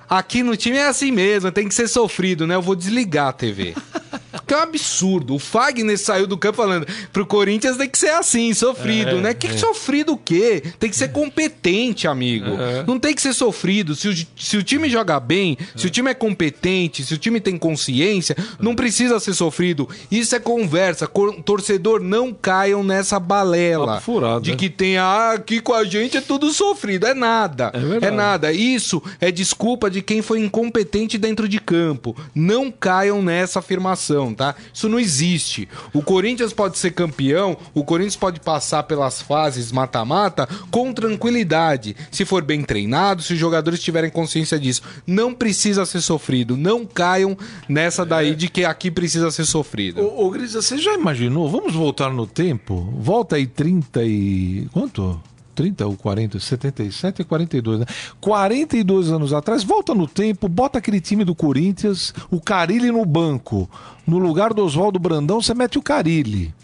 aqui 0.08 0.42
no 0.42 0.56
time 0.56 0.78
é 0.78 0.86
assim 0.86 1.10
mesmo, 1.10 1.52
tem 1.52 1.68
que 1.68 1.74
ser 1.74 1.88
sofrido, 1.88 2.46
né? 2.46 2.54
Eu 2.54 2.62
vou 2.62 2.74
desligar 2.74 3.28
a 3.28 3.32
TV. 3.32 3.74
Que 4.48 4.54
é 4.54 4.56
um 4.56 4.62
absurdo. 4.62 5.34
O 5.34 5.38
Fagner 5.38 5.98
saiu 5.98 6.26
do 6.26 6.38
campo 6.38 6.56
falando 6.56 6.86
pro 7.12 7.26
Corinthians 7.26 7.76
tem 7.76 7.88
que 7.88 7.98
ser 7.98 8.10
assim, 8.10 8.54
sofrido, 8.54 9.10
é, 9.10 9.20
né? 9.20 9.34
Que, 9.34 9.46
é. 9.46 9.50
que 9.50 9.58
sofrido 9.58 10.14
o 10.14 10.16
quê? 10.16 10.62
Tem 10.78 10.88
que 10.88 10.96
ser 10.96 11.08
competente, 11.08 12.08
amigo. 12.08 12.46
É. 12.58 12.82
Não 12.86 12.98
tem 12.98 13.14
que 13.14 13.20
ser 13.20 13.34
sofrido. 13.34 13.94
Se 13.94 14.08
o, 14.08 14.26
se 14.36 14.56
o 14.56 14.62
time 14.62 14.88
joga 14.88 15.20
bem, 15.20 15.58
se 15.76 15.86
o 15.86 15.90
time 15.90 16.10
é 16.10 16.14
competente, 16.14 17.04
se 17.04 17.12
o 17.12 17.18
time 17.18 17.40
tem 17.40 17.58
consciência, 17.58 18.34
não 18.58 18.74
precisa 18.74 19.20
ser 19.20 19.34
sofrido. 19.34 19.86
Isso 20.10 20.34
é 20.34 20.40
conversa. 20.40 21.06
Torcedor, 21.44 22.00
não 22.00 22.32
caiam 22.32 22.82
nessa 22.82 23.20
balela 23.20 24.00
furado, 24.00 24.40
de 24.40 24.52
né? 24.52 24.56
que 24.56 24.70
tem, 24.70 24.96
ah, 24.96 25.32
aqui 25.32 25.60
com 25.60 25.74
a 25.74 25.84
gente 25.84 26.16
é 26.16 26.20
tudo 26.22 26.50
sofrido. 26.52 27.06
É 27.06 27.12
nada. 27.12 27.70
É, 28.02 28.06
é 28.06 28.10
nada. 28.10 28.50
Isso 28.50 29.02
é 29.20 29.30
desculpa 29.30 29.90
de 29.90 30.00
quem 30.00 30.22
foi 30.22 30.40
incompetente 30.40 31.18
dentro 31.18 31.46
de 31.46 31.60
campo. 31.60 32.16
Não 32.34 32.70
caiam 32.70 33.22
nessa 33.22 33.58
afirmação 33.58 34.32
tá? 34.38 34.54
Isso 34.72 34.88
não 34.88 34.98
existe. 34.98 35.68
O 35.92 36.00
Corinthians 36.00 36.52
pode 36.52 36.78
ser 36.78 36.92
campeão, 36.92 37.56
o 37.74 37.84
Corinthians 37.84 38.16
pode 38.16 38.40
passar 38.40 38.84
pelas 38.84 39.20
fases 39.20 39.72
mata-mata 39.72 40.48
com 40.70 40.92
tranquilidade, 40.92 41.96
se 42.10 42.24
for 42.24 42.42
bem 42.42 42.62
treinado, 42.62 43.22
se 43.22 43.34
os 43.34 43.38
jogadores 43.38 43.82
tiverem 43.82 44.10
consciência 44.10 44.58
disso. 44.58 44.82
Não 45.06 45.34
precisa 45.34 45.84
ser 45.84 46.00
sofrido, 46.00 46.56
não 46.56 46.86
caiam 46.86 47.36
nessa 47.68 48.06
daí 48.06 48.34
de 48.34 48.48
que 48.48 48.64
aqui 48.64 48.90
precisa 48.90 49.30
ser 49.30 49.44
sofrido. 49.44 50.00
Ô, 50.00 50.26
ô 50.26 50.30
Grisa, 50.30 50.62
você 50.62 50.78
já 50.78 50.94
imaginou? 50.94 51.50
Vamos 51.50 51.74
voltar 51.74 52.10
no 52.10 52.26
tempo? 52.26 52.94
Volta 52.96 53.36
aí 53.36 53.46
30 53.46 54.04
e. 54.04 54.68
quanto? 54.72 55.20
30 55.58 55.86
ou 55.88 55.96
40, 55.96 56.38
77 56.38 57.22
e 57.22 57.24
42, 57.24 57.80
né? 57.80 57.86
42 58.20 59.10
anos 59.10 59.32
atrás, 59.32 59.64
volta 59.64 59.92
no 59.92 60.06
tempo, 60.06 60.48
bota 60.48 60.78
aquele 60.78 61.00
time 61.00 61.24
do 61.24 61.34
Corinthians, 61.34 62.14
o 62.30 62.40
Carilli 62.40 62.92
no 62.92 63.04
banco. 63.04 63.68
No 64.06 64.18
lugar 64.18 64.54
do 64.54 64.64
Oswaldo 64.64 65.00
Brandão, 65.00 65.42
você 65.42 65.52
mete 65.54 65.76
o 65.76 65.82
Carilli. 65.82 66.54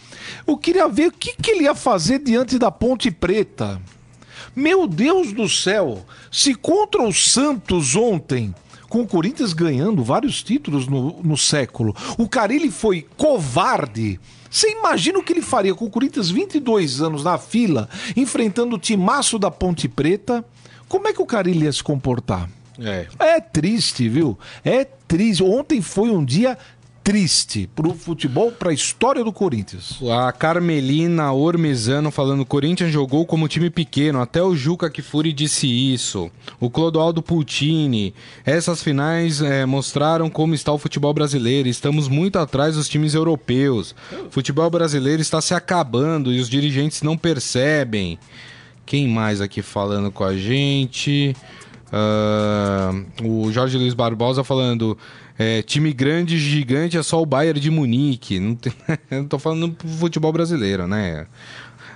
Eu 0.46 0.56
queria 0.56 0.86
ver 0.88 1.08
o 1.08 1.12
que, 1.12 1.34
que 1.34 1.50
ele 1.50 1.64
ia 1.64 1.74
fazer 1.74 2.20
diante 2.20 2.56
da 2.56 2.70
Ponte 2.70 3.10
Preta. 3.10 3.82
Meu 4.54 4.86
Deus 4.86 5.32
do 5.32 5.48
céu! 5.48 6.06
Se 6.30 6.54
contra 6.54 7.02
o 7.02 7.12
Santos 7.12 7.96
ontem, 7.96 8.54
com 8.88 9.00
o 9.00 9.08
Corinthians 9.08 9.52
ganhando 9.52 10.04
vários 10.04 10.40
títulos 10.40 10.86
no, 10.86 11.20
no 11.20 11.36
século, 11.36 11.96
o 12.16 12.28
Carilli 12.28 12.70
foi 12.70 13.04
covarde. 13.16 14.20
Você 14.54 14.70
imagina 14.70 15.18
o 15.18 15.22
que 15.24 15.32
ele 15.32 15.42
faria 15.42 15.74
com 15.74 15.84
o 15.84 15.90
Corinthians 15.90 16.30
22 16.30 17.02
anos 17.02 17.24
na 17.24 17.36
fila, 17.36 17.88
enfrentando 18.16 18.76
o 18.76 18.78
timaço 18.78 19.36
da 19.36 19.50
Ponte 19.50 19.88
Preta? 19.88 20.44
Como 20.88 21.08
é 21.08 21.12
que 21.12 21.20
o 21.20 21.26
Carilli 21.26 21.64
ia 21.64 21.72
se 21.72 21.82
comportar? 21.82 22.48
É. 22.78 23.08
É 23.18 23.40
triste, 23.40 24.08
viu? 24.08 24.38
É 24.64 24.84
triste. 24.84 25.42
Ontem 25.42 25.82
foi 25.82 26.08
um 26.08 26.24
dia 26.24 26.56
triste 27.04 27.68
pro 27.76 27.92
futebol, 27.92 28.50
pra 28.50 28.72
história 28.72 29.22
do 29.22 29.30
Corinthians. 29.30 30.00
A 30.10 30.32
Carmelina 30.32 31.30
Ormezano 31.32 32.10
falando: 32.10 32.40
o 32.40 32.46
Corinthians 32.46 32.90
jogou 32.90 33.26
como 33.26 33.46
time 33.46 33.68
pequeno, 33.68 34.22
até 34.22 34.42
o 34.42 34.56
Juca 34.56 34.88
Kifuri 34.88 35.30
disse 35.30 35.66
isso. 35.66 36.30
O 36.58 36.70
Clodoaldo 36.70 37.22
Pultini. 37.22 38.14
Essas 38.46 38.82
finais 38.82 39.42
é, 39.42 39.66
mostraram 39.66 40.30
como 40.30 40.54
está 40.54 40.72
o 40.72 40.78
futebol 40.78 41.12
brasileiro. 41.12 41.68
Estamos 41.68 42.08
muito 42.08 42.38
atrás 42.38 42.74
dos 42.74 42.88
times 42.88 43.14
europeus. 43.14 43.94
O 44.26 44.30
futebol 44.30 44.70
brasileiro 44.70 45.20
está 45.20 45.42
se 45.42 45.52
acabando 45.52 46.32
e 46.32 46.40
os 46.40 46.48
dirigentes 46.48 47.02
não 47.02 47.18
percebem. 47.18 48.18
Quem 48.86 49.06
mais 49.06 49.42
aqui 49.42 49.60
falando 49.60 50.10
com 50.10 50.24
a 50.24 50.36
gente? 50.36 51.36
Uh, 51.92 53.28
o 53.28 53.52
Jorge 53.52 53.76
Luiz 53.76 53.92
Barbosa 53.92 54.42
falando. 54.42 54.96
É, 55.38 55.62
time 55.62 55.92
grande, 55.92 56.38
gigante, 56.38 56.96
é 56.96 57.02
só 57.02 57.20
o 57.20 57.26
Bayern 57.26 57.58
de 57.58 57.70
Munique. 57.70 58.38
Não, 58.38 58.54
tem, 58.54 58.72
tô 59.28 59.38
falando 59.38 59.68
do 59.68 59.88
futebol 59.88 60.32
brasileiro, 60.32 60.86
né? 60.86 61.26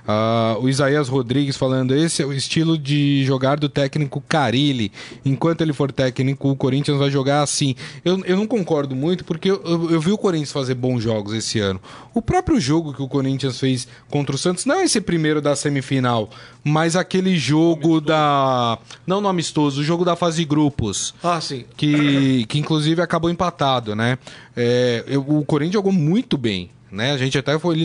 Uh, 0.09 0.63
o 0.63 0.67
Isaías 0.67 1.07
Rodrigues 1.07 1.55
falando: 1.55 1.95
esse 1.95 2.23
é 2.23 2.25
o 2.25 2.33
estilo 2.33 2.75
de 2.75 3.23
jogar 3.25 3.59
do 3.59 3.69
técnico 3.69 4.19
Carilli. 4.27 4.91
Enquanto 5.23 5.61
ele 5.61 5.71
for 5.71 5.91
técnico, 5.91 6.49
o 6.49 6.55
Corinthians 6.55 6.97
vai 6.97 7.11
jogar 7.11 7.43
assim. 7.43 7.75
Eu, 8.03 8.19
eu 8.25 8.35
não 8.35 8.47
concordo 8.47 8.95
muito, 8.95 9.23
porque 9.23 9.51
eu, 9.51 9.61
eu, 9.63 9.91
eu, 9.91 10.01
vi 10.01 10.11
o 10.11 10.17
Corinthians 10.17 10.51
fazer 10.51 10.73
bons 10.73 11.03
jogos 11.03 11.31
esse 11.33 11.59
ano. 11.59 11.79
O 12.11 12.23
próprio 12.23 12.59
jogo 12.59 12.91
que 12.91 13.03
o 13.03 13.07
Corinthians 13.07 13.59
fez 13.59 13.87
contra 14.09 14.33
o 14.35 14.37
Santos, 14.39 14.65
não 14.65 14.81
esse 14.81 14.99
primeiro 14.99 15.41
da 15.41 15.55
semifinal, 15.55 16.27
mas 16.63 16.95
aquele 16.95 17.37
jogo 17.37 18.01
da. 18.01 18.79
Não 19.05 19.21
no 19.21 19.27
amistoso, 19.27 19.81
o 19.81 19.83
jogo 19.83 20.03
da 20.03 20.15
fase 20.15 20.37
de 20.37 20.45
grupos. 20.45 21.13
Ah, 21.21 21.39
sim. 21.39 21.65
Que, 21.77 22.47
que 22.47 22.57
inclusive 22.57 22.99
acabou 22.99 23.29
empatado, 23.29 23.95
né? 23.95 24.17
É, 24.57 25.03
o 25.27 25.45
Corinthians 25.45 25.73
jogou 25.73 25.91
muito 25.91 26.35
bem 26.35 26.71
né? 26.91 27.11
A 27.11 27.17
gente 27.17 27.37
até 27.37 27.57
foi 27.59 27.77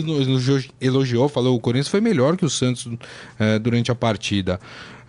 elogiou, 0.81 1.29
falou 1.29 1.55
o 1.55 1.59
Corinthians 1.59 1.87
foi 1.87 2.01
melhor 2.01 2.35
que 2.35 2.45
o 2.45 2.49
Santos 2.49 2.87
é, 3.39 3.59
durante 3.59 3.91
a 3.91 3.95
partida. 3.95 4.59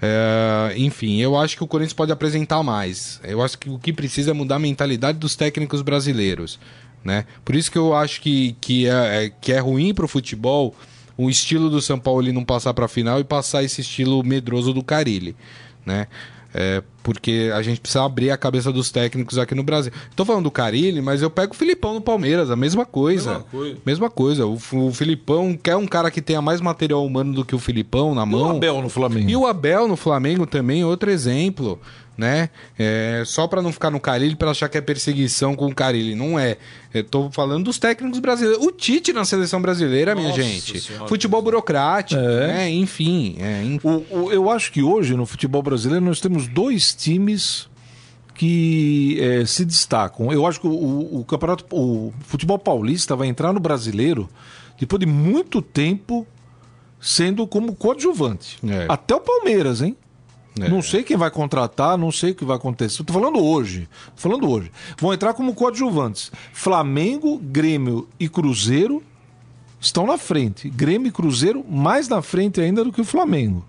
É, 0.01 0.75
enfim, 0.77 1.21
eu 1.21 1.37
acho 1.37 1.57
que 1.57 1.65
o 1.65 1.67
Corinthians 1.67 1.95
pode 1.95 2.13
apresentar 2.13 2.63
mais. 2.63 3.21
Eu 3.25 3.43
acho 3.43 3.59
que 3.59 3.71
o 3.71 3.79
que 3.79 3.93
precisa 3.93 4.31
é 4.31 4.35
mudar 4.35 4.57
a 4.57 4.59
mentalidade 4.59 5.19
dos 5.19 5.35
técnicos 5.35 5.83
brasileiros. 5.83 6.59
Né? 7.03 7.25
Por 7.45 7.55
isso 7.55 7.71
que 7.71 7.79
eu 7.79 7.95
acho 7.95 8.21
que, 8.21 8.57
que, 8.61 8.89
é, 8.89 9.25
é 9.25 9.31
que 9.31 9.53
é 9.53 9.59
ruim 9.59 9.95
para 9.95 10.05
o 10.05 10.09
futebol 10.09 10.75
o 11.17 11.31
estilo 11.31 11.71
do 11.71 11.81
São 11.81 11.99
Paulo 11.99 12.21
ele 12.21 12.33
não 12.33 12.45
passar 12.45 12.75
para 12.75 12.85
a 12.85 12.89
final 12.89 13.19
e 13.19 13.25
passar 13.25 13.63
esse 13.63 13.81
estilo 13.81 14.23
medroso 14.23 14.73
do 14.75 14.83
Carilli. 14.83 15.35
Né? 15.85 16.09
É, 16.59 16.83
porque 17.03 17.51
a 17.55 17.61
gente 17.61 17.83
precisa 17.83 18.03
abrir 18.03 18.31
a 18.31 18.37
cabeça 18.37 18.73
dos 18.73 18.91
técnicos 18.91 19.37
aqui 19.37 19.55
no 19.55 19.63
Brasil. 19.63 19.93
Estou 20.09 20.25
falando 20.25 20.45
do 20.45 20.51
Carilli, 20.51 21.03
mas 21.03 21.21
eu 21.21 21.29
pego 21.29 21.53
o 21.53 21.57
Filipão 21.57 21.93
no 21.93 22.01
Palmeiras, 22.01 22.51
a 22.51 22.57
mesma 22.57 22.87
coisa. 22.87 23.33
Mesma 23.33 23.45
coisa. 23.51 23.79
Mesma 23.85 24.11
coisa. 24.11 24.47
O, 24.47 24.59
o, 24.73 24.91
Filipão 24.91 25.55
quer 25.55 25.77
um 25.77 25.87
cara 25.87 26.11
que 26.11 26.23
tenha 26.23 26.41
mais 26.41 26.63
material 26.63 27.05
humano 27.05 27.35
do 27.35 27.45
que 27.45 27.55
o 27.55 27.59
Filipão 27.59 28.15
na 28.15 28.25
mão. 28.25 28.41
E 28.41 28.53
o 28.53 28.57
Abel 28.57 28.81
no 28.81 28.89
Flamengo. 28.89 29.31
E 29.31 29.37
o 29.37 29.47
Abel 29.47 29.87
no 29.87 29.97
Flamengo 29.97 30.47
também, 30.47 30.83
outro 30.83 31.11
exemplo 31.11 31.79
né? 32.17 32.49
É, 32.79 33.23
só 33.27 33.47
para 33.47 33.61
não 33.61 33.73
ficar 33.73 33.91
no 33.91 34.01
Carilli 34.01 34.35
para 34.35 34.51
achar 34.51 34.69
que 34.69 34.79
é 34.79 34.81
perseguição 34.81 35.55
com 35.55 35.67
o 35.67 35.75
Carilli. 35.75 36.15
Não 36.15 36.39
é. 36.39 36.57
Eu 36.93 37.05
tô 37.05 37.31
falando 37.31 37.65
dos 37.65 37.79
técnicos 37.79 38.19
brasileiros. 38.19 38.65
O 38.65 38.73
Tite 38.73 39.13
na 39.13 39.25
seleção 39.25 39.61
brasileira, 39.61 40.15
Nossa 40.15 40.27
minha 40.27 40.43
gente. 40.43 40.81
Senhora. 40.81 41.09
Futebol 41.09 41.43
burocrático, 41.43 42.21
é. 42.21 42.47
né? 42.47 42.71
Enfim. 42.71 43.37
É, 43.39 43.63
enfim. 43.63 43.87
O, 43.87 44.19
o, 44.19 44.33
eu 44.33 44.51
acho 44.51 44.73
que 44.73 44.83
hoje 44.83 45.15
no 45.15 45.27
futebol 45.27 45.63
brasileiro 45.63 46.05
nós 46.05 46.21
temos 46.21 46.49
dois 46.49 46.95
times 46.95 47.69
que 48.35 49.19
é, 49.21 49.45
se 49.45 49.65
destacam. 49.65 50.33
Eu 50.33 50.47
acho 50.47 50.61
que 50.61 50.67
o, 50.67 51.21
o, 51.21 51.25
campeonato, 51.25 51.65
o 51.71 52.13
futebol 52.21 52.59
paulista 52.59 53.17
vai 53.17 53.29
entrar 53.29 53.53
no 53.53 53.61
brasileiro 53.61 54.29
depois 54.79 55.01
de 55.01 55.07
muito 55.07 55.63
tempo 55.63 56.27
sendo 57.01 57.47
como 57.47 57.75
coadjuvante. 57.75 58.59
É. 58.67 58.87
Até 58.89 59.15
o 59.15 59.21
Palmeiras, 59.21 59.81
hein? 59.81 59.97
É. 60.61 60.69
Não 60.69 60.81
sei 60.81 61.03
quem 61.03 61.17
vai 61.17 61.31
contratar, 61.31 61.99
não 61.99 62.11
sei 62.11 62.31
o 62.31 62.35
que 62.35 62.45
vai 62.45 62.57
acontecer. 62.57 63.03
Estou 63.03 63.15
falando 63.15 63.43
hoje. 63.43 63.89
Tô 64.15 64.23
falando 64.23 64.49
hoje. 64.49 64.71
Vão 64.99 65.13
entrar 65.13 65.35
como 65.35 65.55
coadjuvantes. 65.55 66.33
Flamengo, 66.53 67.39
Grêmio 67.39 68.09
e 68.19 68.29
Cruzeiro 68.29 69.03
estão 69.81 70.07
na 70.07 70.17
frente. 70.17 70.69
Grêmio 70.71 71.09
e 71.09 71.13
Cruzeiro 71.13 71.65
mais 71.69 72.09
na 72.09 72.23
frente 72.23 72.61
ainda 72.61 72.83
do 72.83 72.93
que 72.93 73.01
o 73.01 73.05
Flamengo. 73.05 73.65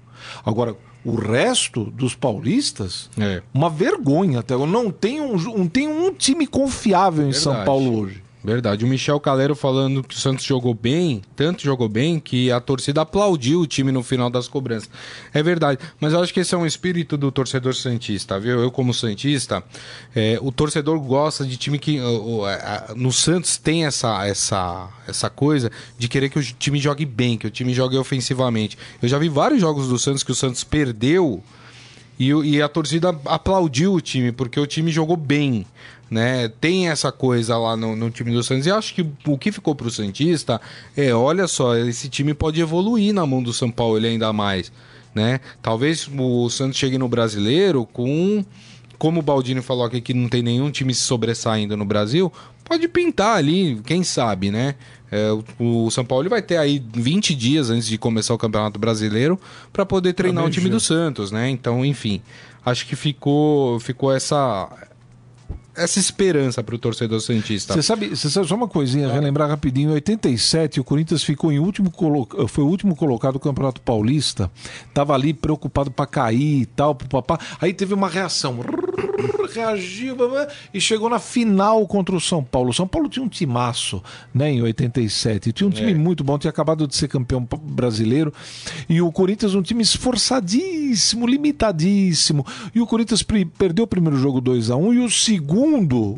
Agora, 0.46 0.76
o 1.04 1.16
resto 1.16 1.86
dos 1.86 2.16
paulistas, 2.16 3.10
é. 3.18 3.42
uma 3.54 3.70
vergonha 3.70 4.40
até 4.40 4.54
agora. 4.54 4.70
Não 4.70 4.92
tem 4.92 5.22
um, 5.22 5.38
não 5.38 5.68
tem 5.68 5.88
um 5.88 6.14
time 6.14 6.48
confiável 6.48 7.24
em 7.24 7.32
Verdade. 7.32 7.44
São 7.44 7.66
Paulo 7.66 8.00
hoje. 8.00 8.27
Verdade. 8.48 8.86
O 8.86 8.88
Michel 8.88 9.20
Calero 9.20 9.54
falando 9.58 10.02
que 10.02 10.16
o 10.16 10.18
Santos 10.18 10.46
jogou 10.46 10.74
bem, 10.74 11.22
tanto 11.36 11.64
jogou 11.64 11.90
bem, 11.90 12.18
que 12.18 12.50
a 12.50 12.62
torcida 12.62 13.02
aplaudiu 13.02 13.60
o 13.60 13.68
time 13.68 13.92
no 13.92 14.02
final 14.02 14.30
das 14.30 14.48
cobranças. 14.48 14.90
É 15.34 15.44
verdade. 15.44 15.82
Mas 16.00 16.14
eu 16.14 16.22
acho 16.22 16.34
que 16.34 16.40
esse 16.40 16.56
é 16.56 16.58
um 16.58 16.66
espírito 16.66 17.18
do 17.18 17.30
torcedor 17.30 17.76
Santista, 17.76 18.40
viu? 18.40 18.62
Eu, 18.62 18.72
como 18.72 18.94
Santista, 18.94 19.62
é, 20.16 20.40
o 20.42 20.50
torcedor 20.50 20.98
gosta 21.02 21.46
de 21.46 21.58
time 21.58 21.78
que. 21.78 22.00
no 22.96 23.12
Santos 23.12 23.58
tem 23.58 23.86
essa, 23.86 24.26
essa, 24.26 24.88
essa 25.06 25.30
coisa 25.30 25.70
de 25.98 26.08
querer 26.08 26.30
que 26.30 26.40
o 26.40 26.42
time 26.42 26.80
jogue 26.80 27.06
bem, 27.06 27.38
que 27.38 27.48
o 27.48 27.52
time 27.52 27.74
jogue 27.74 27.98
ofensivamente. 27.98 28.78
Eu 29.02 29.10
já 29.10 29.18
vi 29.18 29.28
vários 29.28 29.60
jogos 29.60 29.90
do 29.90 30.00
Santos 30.00 30.24
que 30.24 30.32
o 30.32 30.36
Santos 30.36 30.64
perdeu. 30.64 31.44
E, 32.18 32.30
e 32.30 32.62
a 32.62 32.70
torcida 32.70 33.10
aplaudiu 33.26 33.94
o 33.94 34.02
time, 34.02 34.32
porque 34.32 34.60
o 34.60 34.66
time 34.66 34.90
jogou 34.90 35.18
bem 35.18 35.66
né? 36.10 36.48
Tem 36.48 36.90
essa 36.90 37.12
coisa 37.12 37.58
lá 37.58 37.76
no, 37.76 37.96
no, 37.96 38.10
time 38.10 38.32
do 38.32 38.44
Santos. 38.44 38.66
E 38.66 38.72
acho 38.72 38.94
que 38.94 39.06
o 39.26 39.38
que 39.38 39.52
ficou 39.52 39.76
pro 39.76 39.90
Santista 39.90 40.60
é, 40.96 41.14
olha 41.14 41.48
só, 41.48 41.76
esse 41.76 42.10
time 42.10 42.34
pode 42.34 42.60
evoluir 42.62 43.14
na 43.14 43.26
mão 43.26 43.42
do 43.42 43.54
São 43.54 43.70
Paulo 43.70 43.98
ele 43.98 44.08
ainda 44.08 44.32
mais, 44.32 44.72
né? 45.14 45.40
Talvez 45.62 46.10
o 46.18 46.50
Santos 46.50 46.78
chegue 46.78 46.98
no 46.98 47.08
Brasileiro 47.08 47.86
com 47.86 48.44
como 48.98 49.20
o 49.20 49.24
Baldini 49.24 49.62
falou 49.62 49.86
aqui 49.86 50.02
que 50.02 50.14
não 50.14 50.28
tem 50.28 50.42
nenhum 50.42 50.72
time 50.72 50.94
se 50.94 51.02
sobressaindo 51.02 51.78
no 51.78 51.86
Brasil, 51.86 52.34
pode 52.64 52.88
pintar 52.88 53.38
ali, 53.38 53.80
quem 53.86 54.04
sabe, 54.04 54.50
né? 54.50 54.76
É, 55.12 55.32
o, 55.60 55.86
o, 55.86 55.92
São 55.92 56.04
Paulo 56.04 56.30
vai 56.30 56.42
ter 56.42 56.58
aí 56.58 56.84
20 56.94 57.34
dias 57.34 57.70
antes 57.70 57.88
de 57.88 57.98
começar 57.98 58.34
o 58.34 58.38
Campeonato 58.38 58.78
Brasileiro 58.78 59.40
para 59.72 59.86
poder 59.86 60.14
treinar 60.14 60.44
o 60.44 60.50
time 60.50 60.70
do 60.70 60.80
Santos, 60.80 61.32
né? 61.32 61.50
Então, 61.50 61.86
enfim, 61.86 62.22
acho 62.66 62.86
que 62.86 62.96
ficou, 62.96 63.80
ficou 63.80 64.14
essa 64.14 64.68
essa 65.78 66.00
esperança 66.00 66.64
para 66.64 66.76
o 66.76 66.78
torcedor 66.78 67.22
Santista. 67.22 67.74
Você 67.74 67.84
sabe, 67.84 68.10
você 68.10 68.30
sabe 68.30 68.48
só 68.48 68.56
uma 68.56 68.68
coisinha, 68.68 69.08
é. 69.08 69.12
relembrar 69.12 69.48
rapidinho, 69.48 69.92
em 69.92 69.94
87 69.94 70.80
o 70.80 70.84
Corinthians 70.84 71.24
ficou 71.24 71.52
em 71.52 71.60
último 71.60 71.92
foi 72.48 72.64
o 72.64 72.68
último 72.68 72.96
colocado 72.96 73.34
do 73.34 73.40
Campeonato 73.40 73.80
Paulista, 73.82 74.52
tava 74.94 75.14
ali 75.14 75.34
preocupado 75.34 75.92
para 75.92 76.08
cair 76.08 76.62
e 76.62 76.66
tal, 76.66 76.96
pro 76.96 77.08
papá. 77.08 77.40
Aí 77.62 77.74
teve 77.74 77.94
uma 77.94 78.10
reação 78.10 78.60
reagiu 79.54 80.16
e 80.74 80.80
chegou 80.80 81.10
na 81.10 81.20
final 81.20 81.86
contra 81.88 82.16
o 82.16 82.22
São 82.22 82.44
Paulo. 82.44 82.70
O 82.70 82.74
São 82.74 82.88
Paulo 82.88 83.10
tinha 83.10 83.24
um 83.24 83.30
timaço, 83.30 84.02
né, 84.34 84.52
em 84.52 84.62
87. 84.62 85.52
Tinha 85.52 85.68
um 85.68 85.72
time 85.72 85.92
é. 85.92 85.96
muito 85.96 86.24
bom, 86.24 86.38
tinha 86.38 86.50
acabado 86.50 86.88
de 86.88 86.96
ser 86.96 87.08
campeão 87.08 87.48
brasileiro. 87.64 88.34
E 88.88 89.02
o 89.02 89.12
Corinthians, 89.12 89.56
um 89.56 89.62
time 89.62 89.82
esforçadíssimo, 89.82 91.26
limitadíssimo. 91.26 92.46
E 92.74 92.80
o 92.80 92.88
Corinthians 92.88 93.24
perdeu 93.58 93.86
o 93.86 93.88
primeiro 93.88 94.18
jogo 94.18 94.40
2 94.40 94.70
a 94.70 94.76
1 94.76 94.88
um, 94.88 94.94
e 94.94 95.00
o 95.00 95.10
segundo, 95.10 95.67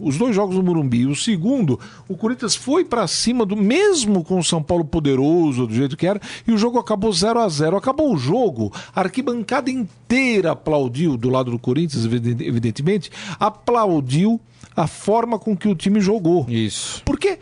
os 0.01 0.17
dois 0.17 0.35
jogos 0.35 0.55
no 0.55 0.63
Morumbi, 0.63 1.05
o 1.05 1.15
segundo, 1.15 1.79
o 2.07 2.15
Corinthians 2.15 2.55
foi 2.55 2.85
para 2.85 3.07
cima 3.07 3.45
do 3.45 3.55
mesmo 3.55 4.23
com 4.23 4.39
o 4.39 4.43
São 4.43 4.61
Paulo 4.61 4.85
poderoso, 4.85 5.67
do 5.67 5.73
jeito 5.73 5.97
que 5.97 6.07
era, 6.07 6.19
e 6.47 6.51
o 6.51 6.57
jogo 6.57 6.77
acabou 6.77 7.11
0 7.11 7.39
a 7.39 7.49
0 7.49 7.77
Acabou 7.77 8.13
o 8.13 8.17
jogo, 8.17 8.71
a 8.95 9.01
arquibancada 9.01 9.71
inteira 9.71 10.51
aplaudiu 10.51 11.17
do 11.17 11.29
lado 11.29 11.51
do 11.51 11.59
Corinthians, 11.59 12.05
evidentemente, 12.05 13.11
aplaudiu 13.39 14.39
a 14.75 14.87
forma 14.87 15.39
com 15.39 15.55
que 15.55 15.67
o 15.67 15.75
time 15.75 15.99
jogou. 15.99 16.45
Isso. 16.49 17.01
Porque 17.03 17.39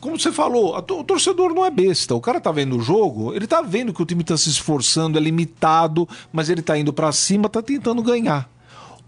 como 0.00 0.18
você 0.18 0.32
falou, 0.32 0.76
o 0.76 1.04
torcedor 1.04 1.54
não 1.54 1.64
é 1.64 1.70
besta. 1.70 2.14
O 2.14 2.20
cara 2.20 2.40
tá 2.40 2.50
vendo 2.50 2.76
o 2.76 2.80
jogo, 2.80 3.34
ele 3.34 3.46
tá 3.46 3.60
vendo 3.60 3.92
que 3.92 4.02
o 4.02 4.06
time 4.06 4.24
tá 4.24 4.36
se 4.36 4.48
esforçando, 4.48 5.18
é 5.18 5.20
limitado, 5.20 6.08
mas 6.32 6.48
ele 6.48 6.62
tá 6.62 6.76
indo 6.78 6.92
para 6.92 7.12
cima, 7.12 7.48
tá 7.48 7.60
tentando 7.60 8.02
ganhar. 8.02 8.48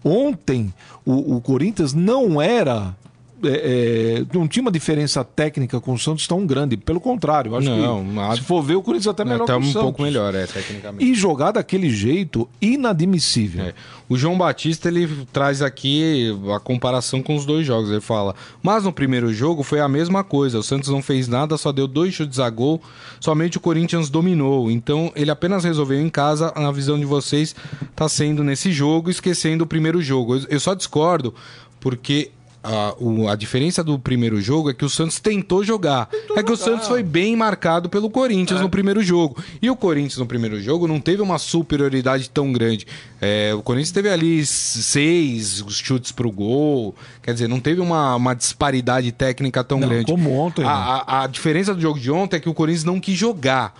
Ontem, 0.03 0.73
o, 1.05 1.35
o 1.37 1.41
Corinthians 1.41 1.93
não 1.93 2.41
era 2.41 2.95
é, 3.45 4.21
é, 4.21 4.25
não 4.33 4.47
tinha 4.47 4.61
uma 4.61 4.71
diferença 4.71 5.23
técnica 5.23 5.79
com 5.79 5.93
o 5.93 5.99
Santos 5.99 6.27
tão 6.27 6.45
grande. 6.45 6.77
Pelo 6.77 6.99
contrário, 6.99 7.55
acho 7.55 7.69
não, 7.69 8.29
que 8.31 8.35
se 8.37 8.41
for 8.41 8.61
ver, 8.61 8.75
o 8.75 8.81
Corinthians 8.81 9.07
até 9.07 9.23
melhor 9.23 9.43
até 9.43 9.55
o 9.55 9.59
um 9.59 9.63
Santos. 9.63 9.81
pouco 9.81 10.01
melhor, 10.01 10.33
é, 10.35 10.45
tecnicamente. 10.45 11.03
E 11.03 11.13
jogar 11.13 11.51
daquele 11.51 11.89
jeito, 11.89 12.47
inadmissível. 12.61 13.65
É. 13.65 13.73
O 14.09 14.17
João 14.17 14.37
Batista, 14.37 14.87
ele 14.87 15.09
traz 15.31 15.61
aqui 15.61 16.37
a 16.55 16.59
comparação 16.59 17.21
com 17.21 17.35
os 17.35 17.45
dois 17.45 17.65
jogos. 17.65 17.89
Ele 17.89 18.01
fala, 18.01 18.35
mas 18.61 18.83
no 18.83 18.93
primeiro 18.93 19.33
jogo 19.33 19.63
foi 19.63 19.79
a 19.79 19.87
mesma 19.87 20.23
coisa. 20.23 20.59
O 20.59 20.63
Santos 20.63 20.89
não 20.89 21.01
fez 21.01 21.27
nada, 21.27 21.57
só 21.57 21.71
deu 21.71 21.87
dois 21.87 22.13
chutes 22.13 22.39
a 22.39 22.49
gol. 22.49 22.81
Somente 23.19 23.57
o 23.57 23.61
Corinthians 23.61 24.09
dominou. 24.09 24.69
Então, 24.69 25.11
ele 25.15 25.31
apenas 25.31 25.63
resolveu 25.63 25.99
em 25.99 26.09
casa. 26.09 26.53
Na 26.55 26.71
visão 26.71 26.99
de 26.99 27.05
vocês, 27.05 27.55
tá 27.95 28.07
sendo 28.07 28.43
nesse 28.43 28.71
jogo, 28.71 29.09
esquecendo 29.09 29.63
o 29.63 29.67
primeiro 29.67 30.01
jogo. 30.01 30.37
Eu 30.49 30.59
só 30.59 30.73
discordo, 30.73 31.33
porque 31.79 32.31
a, 32.63 32.95
o, 32.97 33.27
a 33.27 33.35
diferença 33.35 33.83
do 33.83 33.99
primeiro 33.99 34.39
jogo 34.39 34.69
é 34.69 34.73
que 34.73 34.85
o 34.85 34.89
Santos 34.89 35.19
tentou 35.19 35.65
jogar. 35.65 36.05
Tentou 36.05 36.37
é 36.37 36.41
que 36.41 36.49
jogar. 36.49 36.53
o 36.53 36.57
Santos 36.57 36.87
foi 36.87 37.03
bem 37.03 37.35
marcado 37.35 37.89
pelo 37.89 38.09
Corinthians 38.09 38.61
é. 38.61 38.63
no 38.63 38.69
primeiro 38.69 39.03
jogo. 39.03 39.43
E 39.61 39.69
o 39.69 39.75
Corinthians 39.75 40.17
no 40.17 40.25
primeiro 40.25 40.61
jogo 40.61 40.87
não 40.87 40.99
teve 40.99 41.21
uma 41.21 41.37
superioridade 41.37 42.29
tão 42.29 42.53
grande. 42.53 42.87
É, 43.19 43.53
o 43.53 43.61
Corinthians 43.61 43.91
teve 43.91 44.09
ali 44.09 44.45
seis 44.45 45.63
chutes 45.69 46.13
pro 46.13 46.31
gol. 46.31 46.95
Quer 47.21 47.33
dizer, 47.33 47.49
não 47.49 47.59
teve 47.59 47.81
uma, 47.81 48.15
uma 48.15 48.33
disparidade 48.33 49.11
técnica 49.11 49.61
tão 49.61 49.79
não, 49.79 49.89
grande. 49.89 50.05
Como 50.05 50.31
ontem. 50.31 50.63
A, 50.63 50.65
né? 50.65 50.73
a, 51.05 51.23
a 51.23 51.27
diferença 51.27 51.75
do 51.75 51.81
jogo 51.81 51.99
de 51.99 52.09
ontem 52.09 52.37
é 52.37 52.39
que 52.39 52.49
o 52.49 52.53
Corinthians 52.53 52.85
não 52.85 52.97
quis 52.97 53.17
jogar. 53.17 53.73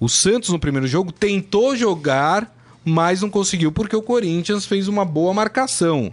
O 0.00 0.08
Santos 0.08 0.50
no 0.50 0.58
primeiro 0.58 0.88
jogo 0.88 1.12
tentou 1.12 1.76
jogar, 1.76 2.52
mas 2.84 3.22
não 3.22 3.30
conseguiu 3.30 3.70
porque 3.70 3.94
o 3.94 4.02
Corinthians 4.02 4.66
fez 4.66 4.88
uma 4.88 5.04
boa 5.04 5.32
marcação. 5.32 6.12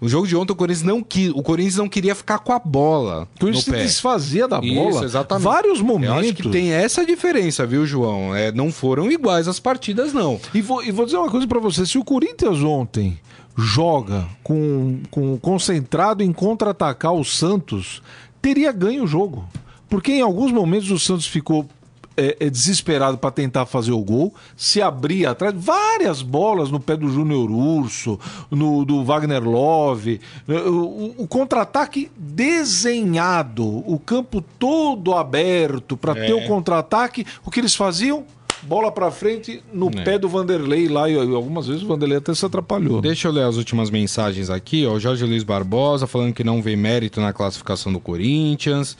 O 0.00 0.08
jogo 0.08 0.26
de 0.26 0.36
ontem 0.36 0.52
o 0.52 0.56
Corinthians 0.56 0.82
não 0.82 1.02
quis, 1.02 1.30
o 1.30 1.42
Corinthians 1.42 1.76
não 1.76 1.88
queria 1.88 2.14
ficar 2.14 2.38
com 2.38 2.52
a 2.52 2.58
bola. 2.58 3.28
O 3.36 3.40
Corinthians 3.40 3.64
se 3.64 3.70
desfazia 3.70 4.46
da 4.46 4.60
bola. 4.60 4.90
Isso, 4.90 5.04
exatamente. 5.04 5.44
Vários 5.44 5.80
momentos. 5.80 6.16
Eu 6.16 6.20
acho 6.20 6.34
que 6.34 6.48
tem 6.50 6.72
essa 6.72 7.06
diferença, 7.06 7.64
viu, 7.66 7.86
João? 7.86 8.34
É, 8.34 8.52
não 8.52 8.70
foram 8.70 9.10
iguais 9.10 9.48
as 9.48 9.58
partidas, 9.58 10.12
não. 10.12 10.40
E 10.52 10.60
vou, 10.60 10.84
e 10.84 10.90
vou 10.90 11.06
dizer 11.06 11.16
uma 11.16 11.30
coisa 11.30 11.46
para 11.46 11.60
você: 11.60 11.86
se 11.86 11.96
o 11.96 12.04
Corinthians 12.04 12.62
ontem 12.62 13.18
joga 13.56 14.26
com, 14.42 15.00
com 15.10 15.38
concentrado 15.38 16.22
em 16.22 16.32
contra-atacar 16.32 17.14
o 17.14 17.24
Santos, 17.24 18.02
teria 18.42 18.72
ganho 18.72 19.04
o 19.04 19.06
jogo. 19.06 19.48
Porque 19.88 20.12
em 20.12 20.22
alguns 20.22 20.50
momentos 20.50 20.90
o 20.90 20.98
Santos 20.98 21.26
ficou 21.26 21.68
é, 22.16 22.36
é 22.40 22.50
desesperado 22.50 23.18
para 23.18 23.30
tentar 23.30 23.66
fazer 23.66 23.92
o 23.92 24.00
gol, 24.00 24.34
se 24.56 24.80
abria 24.80 25.30
atrás, 25.30 25.54
várias 25.56 26.22
bolas 26.22 26.70
no 26.70 26.80
pé 26.80 26.96
do 26.96 27.08
Júnior 27.08 27.50
Urso, 27.50 28.18
no 28.50 28.84
do 28.84 29.04
Wagner 29.04 29.42
Love, 29.42 30.20
o, 30.48 31.22
o 31.22 31.28
contra-ataque 31.28 32.10
desenhado, 32.16 33.64
o 33.64 33.98
campo 33.98 34.42
todo 34.58 35.14
aberto 35.14 35.96
para 35.96 36.18
é. 36.18 36.26
ter 36.26 36.34
o 36.34 36.46
contra-ataque, 36.46 37.26
o 37.44 37.50
que 37.50 37.60
eles 37.60 37.74
faziam? 37.74 38.24
bola 38.64 38.90
para 38.90 39.10
frente 39.10 39.62
no 39.72 39.88
é. 39.88 40.04
pé 40.04 40.18
do 40.18 40.28
Vanderlei 40.28 40.88
lá 40.88 41.08
e 41.08 41.18
algumas 41.18 41.66
vezes 41.66 41.82
o 41.82 41.86
Vanderlei 41.86 42.18
até 42.18 42.34
se 42.34 42.44
atrapalhou. 42.44 43.00
Deixa 43.00 43.28
eu 43.28 43.32
ler 43.32 43.44
as 43.44 43.56
últimas 43.56 43.90
mensagens 43.90 44.50
aqui, 44.50 44.86
ó. 44.86 44.94
O 44.94 45.00
Jorge 45.00 45.24
Luiz 45.24 45.42
Barbosa 45.42 46.06
falando 46.06 46.32
que 46.32 46.42
não 46.42 46.62
vê 46.62 46.74
mérito 46.74 47.20
na 47.20 47.32
classificação 47.32 47.92
do 47.92 48.00
Corinthians. 48.00 48.96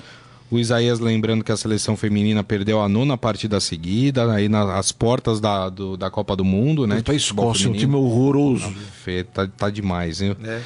O 0.50 0.58
Isaías 0.58 1.00
lembrando 1.00 1.42
que 1.42 1.50
a 1.50 1.56
seleção 1.56 1.96
feminina 1.96 2.44
perdeu 2.44 2.80
a 2.80 2.88
nona 2.88 3.16
partida 3.16 3.58
seguida, 3.60 4.30
aí 4.32 4.48
nas 4.48 4.92
portas 4.92 5.40
da, 5.40 5.68
do, 5.68 5.96
da 5.96 6.10
Copa 6.10 6.36
do 6.36 6.44
Mundo, 6.44 6.86
né? 6.86 7.02
Pra 7.02 7.14
Escócia, 7.14 7.68
um 7.68 7.72
time 7.72 7.96
horroroso. 7.96 8.70
Fê, 9.02 9.24
tá, 9.24 9.46
tá 9.46 9.70
demais, 9.70 10.20
hein? 10.20 10.36
É. 10.44 10.60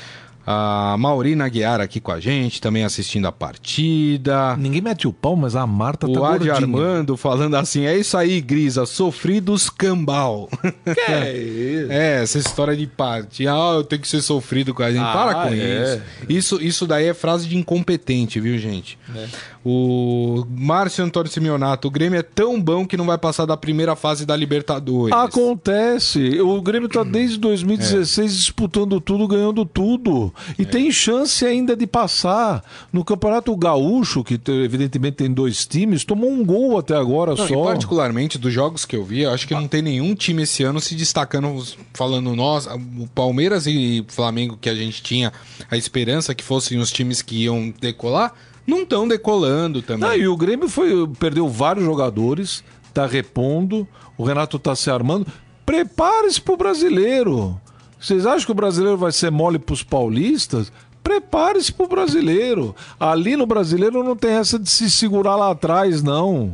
A 0.51 0.97
Maurina 0.99 1.47
Guiar 1.47 1.79
aqui 1.79 2.01
com 2.01 2.11
a 2.11 2.19
gente, 2.19 2.59
também 2.59 2.83
assistindo 2.83 3.27
a 3.29 3.33
partida. 3.33 4.57
Ninguém 4.57 4.81
mete 4.81 5.07
o 5.07 5.13
pau, 5.13 5.37
mas 5.37 5.55
a 5.55 5.67
Marta 5.67 6.07
o 6.07 6.13
tá 6.15 6.21
O 6.21 6.25
Adi 6.25 6.51
Armando 6.51 7.19
falando 7.19 7.55
assim, 7.55 7.85
é 7.85 7.95
isso 7.95 8.17
aí, 8.17 8.41
Grisa, 8.41 8.87
sofridos 8.87 9.69
cambal. 9.69 10.49
Que 10.89 11.13
é 11.13 11.37
isso? 11.37 11.93
É, 11.93 12.23
essa 12.23 12.39
história 12.39 12.75
de 12.75 12.87
parte. 12.87 13.47
Ah, 13.47 13.75
eu 13.75 13.85
tenho 13.85 14.01
que 14.01 14.09
ser 14.09 14.23
sofrido 14.23 14.73
com 14.73 14.83
a 14.83 14.91
gente. 14.91 15.03
Ah, 15.03 15.13
Para 15.13 15.35
com 15.35 15.49
é. 15.49 15.55
isso. 15.85 16.03
isso. 16.31 16.63
Isso 16.63 16.87
daí 16.87 17.05
é 17.05 17.13
frase 17.13 17.47
de 17.47 17.55
incompetente, 17.55 18.41
viu, 18.41 18.57
gente? 18.57 18.99
É. 19.15 19.27
O 19.63 20.47
Márcio 20.49 21.05
Antônio 21.05 21.31
Simeonato, 21.31 21.89
o 21.89 21.91
Grêmio 21.91 22.19
é 22.19 22.23
tão 22.23 22.59
bom 22.59 22.87
que 22.87 22.97
não 22.97 23.05
vai 23.05 23.19
passar 23.19 23.45
da 23.45 23.55
primeira 23.55 23.95
fase 23.95 24.25
da 24.25 24.35
Libertadores. 24.35 25.15
Acontece. 25.15 26.41
O 26.41 26.63
Grêmio 26.63 26.89
tá 26.89 27.03
desde 27.03 27.37
2016 27.37 28.33
é. 28.33 28.35
disputando 28.35 28.99
tudo, 28.99 29.29
ganhando 29.29 29.67
tudo. 29.67 30.33
E 30.59 30.63
é. 30.63 30.65
tem 30.65 30.91
chance 30.91 31.45
ainda 31.45 31.77
de 31.77 31.87
passar. 31.87 32.63
No 32.93 33.05
Campeonato 33.05 33.55
Gaúcho, 33.57 34.25
que 34.25 34.41
evidentemente 34.49 35.17
tem 35.17 35.33
dois 35.33 35.67
times, 35.67 36.05
tomou 36.05 36.31
um 36.31 36.45
gol 36.45 36.79
até 36.79 36.97
agora 36.97 37.35
não, 37.35 37.47
só. 37.47 37.65
particularmente 37.65 38.39
dos 38.39 38.53
jogos 38.53 38.85
que 38.85 38.97
eu 38.97 39.05
vi, 39.05 39.25
acho 39.27 39.47
que 39.47 39.55
ah. 39.55 39.61
não 39.61 39.69
tem 39.69 39.83
nenhum 39.83 40.15
time 40.15 40.43
esse 40.43 40.63
ano 40.63 40.81
se 40.81 40.95
destacando, 40.95 41.65
falando 41.95 42.35
nós, 42.35 42.67
o 42.67 43.07
Palmeiras 43.15 43.67
e 43.67 44.05
Flamengo 44.09 44.59
que 44.61 44.69
a 44.69 44.75
gente 44.75 45.03
tinha 45.03 45.33
a 45.71 45.77
esperança 45.77 46.35
que 46.35 46.45
fossem 46.45 46.79
os 46.79 46.91
times 46.91 47.23
que 47.23 47.45
iam 47.45 47.73
decolar 47.81 48.33
não 48.69 48.83
estão 48.83 49.09
decolando 49.09 49.81
também. 49.81 50.21
E 50.21 50.29
o 50.29 50.37
Grêmio 50.37 50.69
foi, 50.69 50.91
perdeu 51.19 51.49
vários 51.49 51.87
jogadores, 51.87 52.63
está 52.87 53.07
repondo, 53.07 53.89
o 54.17 54.25
Renato 54.25 54.59
está 54.59 54.77
se 54.77 54.91
armando. 54.91 55.27
Prepare-se 55.65 56.41
para 56.41 56.55
o 56.55 56.57
brasileiro. 56.57 57.59
Vocês 58.01 58.27
acham 58.27 58.47
que 58.47 58.53
o 58.53 58.55
brasileiro 58.55 58.97
vai 58.97 59.13
ser 59.13 59.31
mole 59.31 59.59
para 59.59 59.73
os 59.73 59.83
paulistas? 59.83 60.73
Prepare-se 61.03 61.73
para 61.73 61.87
o 61.87 61.89
brasileiro. 61.89 62.75
Ali 62.99 63.37
no 63.37 63.47
brasileiro 63.47 64.05
não 64.05 64.15
tem 64.15 64.33
essa 64.33 64.59
de 64.59 64.71
se 64.71 64.91
segurar 64.91 65.37
lá 65.37 65.51
atrás, 65.51 66.03
não. 66.03 66.53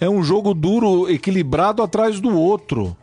É 0.00 0.08
um 0.08 0.22
jogo 0.22 0.54
duro, 0.54 1.10
equilibrado 1.10 1.82
atrás 1.82 2.18
do 2.18 2.34
outro. 2.36 2.96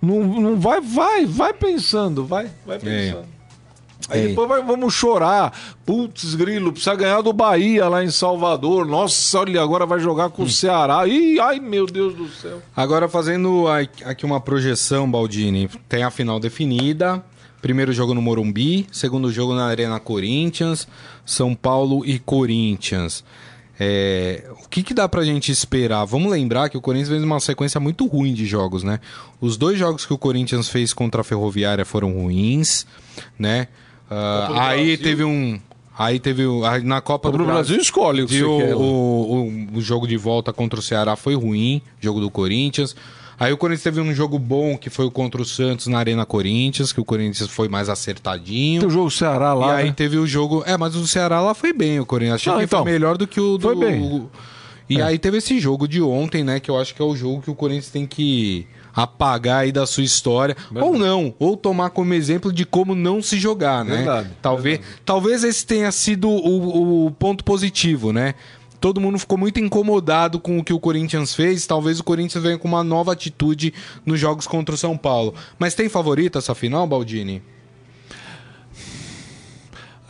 Não, 0.00 0.24
não 0.24 0.56
vai, 0.56 0.80
vai, 0.80 1.26
vai 1.26 1.52
pensando, 1.52 2.24
vai, 2.24 2.50
vai 2.66 2.76
é. 2.76 2.80
pensando. 2.80 3.24
É. 3.34 3.37
Aí 4.08 4.20
Ei. 4.20 4.28
depois 4.28 4.48
vai, 4.48 4.62
vamos 4.62 4.94
chorar. 4.94 5.52
Putz, 5.84 6.34
grilo, 6.34 6.72
precisa 6.72 6.94
ganhar 6.94 7.20
do 7.20 7.32
Bahia 7.32 7.88
lá 7.88 8.02
em 8.02 8.10
Salvador. 8.10 8.86
Nossa, 8.86 9.40
olha, 9.40 9.60
agora 9.60 9.84
vai 9.84 10.00
jogar 10.00 10.30
com 10.30 10.42
hum. 10.42 10.46
o 10.46 10.50
Ceará. 10.50 11.06
Ih, 11.06 11.38
ai, 11.40 11.60
meu 11.60 11.86
Deus 11.86 12.14
do 12.14 12.28
céu. 12.28 12.62
Agora 12.74 13.08
fazendo 13.08 13.66
aqui 14.04 14.24
uma 14.24 14.40
projeção, 14.40 15.10
Baldini. 15.10 15.68
Tem 15.88 16.02
a 16.02 16.10
final 16.10 16.40
definida. 16.40 17.22
Primeiro 17.60 17.92
jogo 17.92 18.14
no 18.14 18.22
Morumbi, 18.22 18.86
segundo 18.92 19.32
jogo 19.32 19.52
na 19.52 19.66
Arena 19.66 19.98
Corinthians, 19.98 20.86
São 21.26 21.56
Paulo 21.56 22.06
e 22.06 22.16
Corinthians. 22.20 23.24
É, 23.80 24.44
o 24.64 24.68
que, 24.68 24.82
que 24.82 24.94
dá 24.94 25.08
pra 25.08 25.24
gente 25.24 25.50
esperar? 25.50 26.04
Vamos 26.04 26.30
lembrar 26.30 26.68
que 26.68 26.76
o 26.76 26.80
Corinthians 26.80 27.10
fez 27.10 27.22
uma 27.22 27.40
sequência 27.40 27.80
muito 27.80 28.06
ruim 28.06 28.32
de 28.32 28.46
jogos, 28.46 28.84
né? 28.84 29.00
Os 29.40 29.56
dois 29.56 29.78
jogos 29.78 30.06
que 30.06 30.12
o 30.12 30.18
Corinthians 30.18 30.68
fez 30.68 30.92
contra 30.92 31.20
a 31.20 31.24
Ferroviária 31.24 31.84
foram 31.84 32.12
ruins, 32.12 32.86
né? 33.36 33.66
Uh, 34.10 34.58
aí 34.58 34.96
teve 34.96 35.24
um. 35.24 35.60
Aí 35.98 36.20
teve 36.20 36.44
na 36.84 37.00
Copa 37.00 37.28
do 37.30 37.38
Brasil, 37.38 37.54
Brasil 37.54 37.76
escolhe 37.80 38.22
o 38.22 38.26
que 38.26 38.42
o, 38.42 38.50
o, 38.50 39.48
o, 39.72 39.78
o, 39.78 39.80
jogo 39.80 40.06
de 40.06 40.16
volta 40.16 40.52
contra 40.52 40.78
o 40.78 40.82
Ceará 40.82 41.16
foi 41.16 41.34
ruim, 41.34 41.82
jogo 42.00 42.20
do 42.20 42.30
Corinthians. 42.30 42.94
Aí 43.38 43.52
o 43.52 43.56
Corinthians 43.56 43.82
teve 43.82 44.00
um 44.00 44.14
jogo 44.14 44.38
bom 44.38 44.76
que 44.76 44.90
foi 44.90 45.06
o 45.06 45.10
contra 45.10 45.42
o 45.42 45.44
Santos 45.44 45.88
na 45.88 45.98
Arena 45.98 46.24
Corinthians, 46.24 46.92
que 46.92 47.00
o 47.00 47.04
Corinthians 47.04 47.50
foi 47.50 47.68
mais 47.68 47.88
acertadinho. 47.88 48.80
Tem 48.80 48.88
o 48.88 48.92
jogo 48.92 49.10
Ceará 49.10 49.54
lá. 49.54 49.74
E 49.74 49.82
aí 49.82 49.86
né? 49.86 49.92
teve 49.96 50.16
o 50.18 50.26
jogo, 50.26 50.62
é, 50.66 50.76
mas 50.76 50.94
o 50.94 51.06
Ceará 51.06 51.40
lá 51.40 51.52
foi 51.52 51.72
bem, 51.72 51.98
o 51.98 52.06
Corinthians. 52.06 52.36
Achei 52.36 52.52
Não, 52.52 52.58
que 52.58 52.64
então, 52.64 52.82
foi 52.84 52.92
melhor 52.92 53.16
do 53.16 53.26
que 53.26 53.40
o 53.40 53.58
do 53.58 53.62
Foi 53.62 53.76
bem. 53.76 54.28
E 54.88 55.00
é. 55.00 55.02
aí 55.02 55.18
teve 55.18 55.38
esse 55.38 55.58
jogo 55.58 55.86
de 55.86 56.00
ontem, 56.00 56.42
né, 56.42 56.60
que 56.60 56.70
eu 56.70 56.78
acho 56.78 56.94
que 56.94 57.02
é 57.02 57.04
o 57.04 57.14
jogo 57.14 57.42
que 57.42 57.50
o 57.50 57.54
Corinthians 57.54 57.90
tem 57.90 58.06
que 58.06 58.66
apagar 59.02 59.60
aí 59.60 59.70
da 59.70 59.86
sua 59.86 60.02
história. 60.02 60.56
Verdade. 60.70 60.86
Ou 60.86 60.98
não, 60.98 61.32
ou 61.38 61.56
tomar 61.56 61.90
como 61.90 62.12
exemplo 62.14 62.52
de 62.52 62.64
como 62.66 62.96
não 62.96 63.22
se 63.22 63.38
jogar, 63.38 63.84
né? 63.84 63.98
Verdade. 63.98 64.30
Talvez, 64.42 64.78
Verdade. 64.78 65.02
talvez 65.04 65.44
esse 65.44 65.64
tenha 65.64 65.92
sido 65.92 66.28
o, 66.28 67.06
o 67.06 67.10
ponto 67.12 67.44
positivo, 67.44 68.12
né? 68.12 68.34
todo 68.80 69.00
mundo 69.00 69.18
ficou 69.18 69.36
muito 69.36 69.58
incomodado 69.58 70.38
com 70.38 70.56
o 70.56 70.62
que 70.62 70.72
o 70.72 70.78
Corinthians 70.78 71.34
fez. 71.34 71.66
Talvez 71.66 71.98
o 71.98 72.04
Corinthians 72.04 72.42
venha 72.42 72.56
com 72.56 72.68
uma 72.68 72.84
nova 72.84 73.12
atitude 73.12 73.74
nos 74.06 74.20
jogos 74.20 74.46
contra 74.46 74.72
o 74.72 74.78
São 74.78 74.96
Paulo. 74.96 75.34
Mas 75.58 75.74
tem 75.74 75.88
favorito 75.88 76.38
essa 76.38 76.54
final, 76.54 76.86
Baldini? 76.86 77.42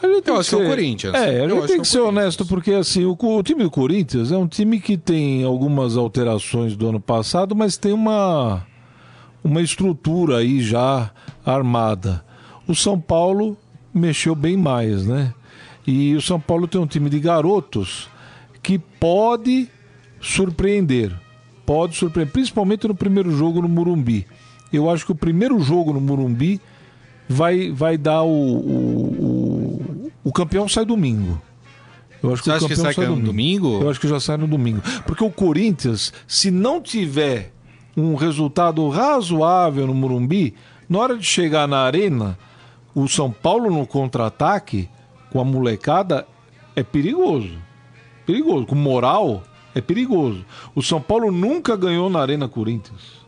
Eu 0.02 0.36
acho 0.36 0.50
que, 0.50 0.56
ser... 0.56 0.62
é 0.62 0.64
o 0.64 0.68
Corinthians. 0.68 1.14
É, 1.14 1.44
a 1.44 1.48
gente 1.48 1.66
tem 1.66 1.76
que, 1.76 1.82
que 1.82 1.88
ser 1.88 2.00
honesto, 2.00 2.44
porque 2.44 2.72
assim, 2.72 3.04
o, 3.04 3.16
o, 3.18 3.42
time 3.42 3.62
do 3.62 3.70
Corinthians 3.70 4.30
é 4.30 4.36
um 4.36 4.46
time 4.46 4.78
que 4.80 4.96
tem 4.96 5.44
algumas 5.44 5.96
alterações 5.96 6.76
do 6.76 6.88
ano 6.88 7.00
passado, 7.00 7.56
mas 7.56 7.76
tem 7.76 7.92
uma, 7.92 8.64
uma 9.48 9.62
estrutura 9.62 10.38
aí 10.38 10.60
já 10.60 11.10
armada. 11.44 12.24
O 12.66 12.74
São 12.74 13.00
Paulo 13.00 13.56
mexeu 13.92 14.34
bem 14.34 14.56
mais, 14.56 15.06
né? 15.06 15.32
E 15.86 16.14
o 16.14 16.20
São 16.20 16.38
Paulo 16.38 16.68
tem 16.68 16.80
um 16.80 16.86
time 16.86 17.08
de 17.08 17.18
garotos 17.18 18.08
que 18.62 18.78
pode 18.78 19.68
surpreender. 20.20 21.12
Pode 21.64 21.96
surpreender, 21.96 22.32
principalmente 22.32 22.86
no 22.86 22.94
primeiro 22.94 23.30
jogo 23.30 23.62
no 23.62 23.68
Murumbi. 23.68 24.26
Eu 24.70 24.90
acho 24.90 25.06
que 25.06 25.12
o 25.12 25.14
primeiro 25.14 25.58
jogo 25.60 25.92
no 25.94 26.00
Murumbi 26.00 26.60
vai, 27.26 27.70
vai 27.70 27.96
dar 27.96 28.22
o, 28.22 28.28
o, 28.28 29.14
o, 29.18 30.12
o 30.24 30.32
campeão 30.32 30.68
sai 30.68 30.84
domingo. 30.84 31.40
Eu 32.22 32.32
acho 32.32 32.42
que 32.42 32.50
Você 32.50 32.56
acha 32.56 32.68
que 32.68 32.76
sai, 32.76 32.92
sai 32.92 33.06
domingo. 33.06 33.26
domingo? 33.26 33.80
Eu 33.80 33.88
acho 33.90 34.00
que 34.00 34.08
já 34.08 34.20
sai 34.20 34.36
no 34.36 34.46
domingo. 34.46 34.82
Porque 35.06 35.24
o 35.24 35.30
Corinthians, 35.30 36.12
se 36.26 36.50
não 36.50 36.82
tiver 36.82 37.52
um 38.00 38.14
resultado 38.14 38.88
razoável 38.88 39.86
no 39.86 39.94
Murumbi, 39.94 40.54
na 40.88 40.98
hora 40.98 41.16
de 41.16 41.24
chegar 41.24 41.66
na 41.66 41.80
arena, 41.80 42.38
o 42.94 43.08
São 43.08 43.30
Paulo 43.30 43.70
no 43.70 43.86
contra-ataque, 43.86 44.88
com 45.30 45.40
a 45.40 45.44
molecada, 45.44 46.26
é 46.74 46.82
perigoso. 46.82 47.58
Perigoso. 48.24 48.66
Com 48.66 48.74
moral, 48.74 49.42
é 49.74 49.80
perigoso. 49.80 50.44
O 50.74 50.82
São 50.82 51.00
Paulo 51.00 51.30
nunca 51.30 51.76
ganhou 51.76 52.08
na 52.08 52.20
Arena 52.20 52.48
Corinthians 52.48 53.18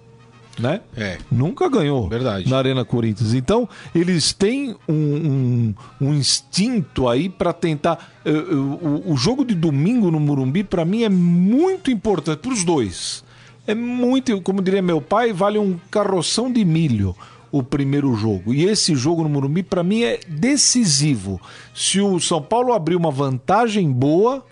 né? 0.61 0.81
É. 0.97 1.19
Nunca 1.31 1.69
ganhou 1.69 2.09
Verdade. 2.09 2.49
na 2.49 2.59
Arena 2.59 2.85
Corinthians. 2.85 3.35
Então, 3.35 3.69
eles 3.95 4.33
têm 4.33 4.77
um, 4.87 4.95
um, 4.95 5.75
um 6.01 6.15
instinto 6.15 7.09
aí 7.09 7.29
para 7.29 7.53
tentar. 7.53 8.13
Uh, 8.25 8.31
uh, 8.31 9.05
o, 9.07 9.13
o, 9.13 9.17
jogo 9.17 9.45
de 9.45 9.55
domingo 9.55 10.11
no 10.11 10.21
Murumbi, 10.21 10.63
para 10.63 10.85
mim, 10.85 11.03
é 11.03 11.09
muito 11.09 11.91
importante 11.91 12.41
para 12.41 12.53
os 12.53 12.63
dois. 12.63 13.25
É 13.71 13.75
muito, 13.75 14.41
como 14.41 14.61
diria 14.61 14.83
meu 14.83 15.01
pai, 15.01 15.33
vale 15.33 15.59
um 15.59 15.79
carroção 15.91 16.51
de 16.53 16.65
milho 16.65 17.15
o 17.53 17.63
primeiro 17.63 18.15
jogo. 18.17 18.53
E 18.53 18.65
esse 18.65 18.95
jogo 18.95 19.23
no 19.23 19.29
Murumbi, 19.29 19.63
para 19.63 19.85
mim, 19.85 20.03
é 20.03 20.19
decisivo. 20.27 21.41
Se 21.75 22.01
o 22.01 22.19
São 22.19 22.43
Paulo 22.43 22.73
abrir 22.73 22.97
uma 22.97 23.11
vantagem 23.11 23.91
boa, 23.91 24.45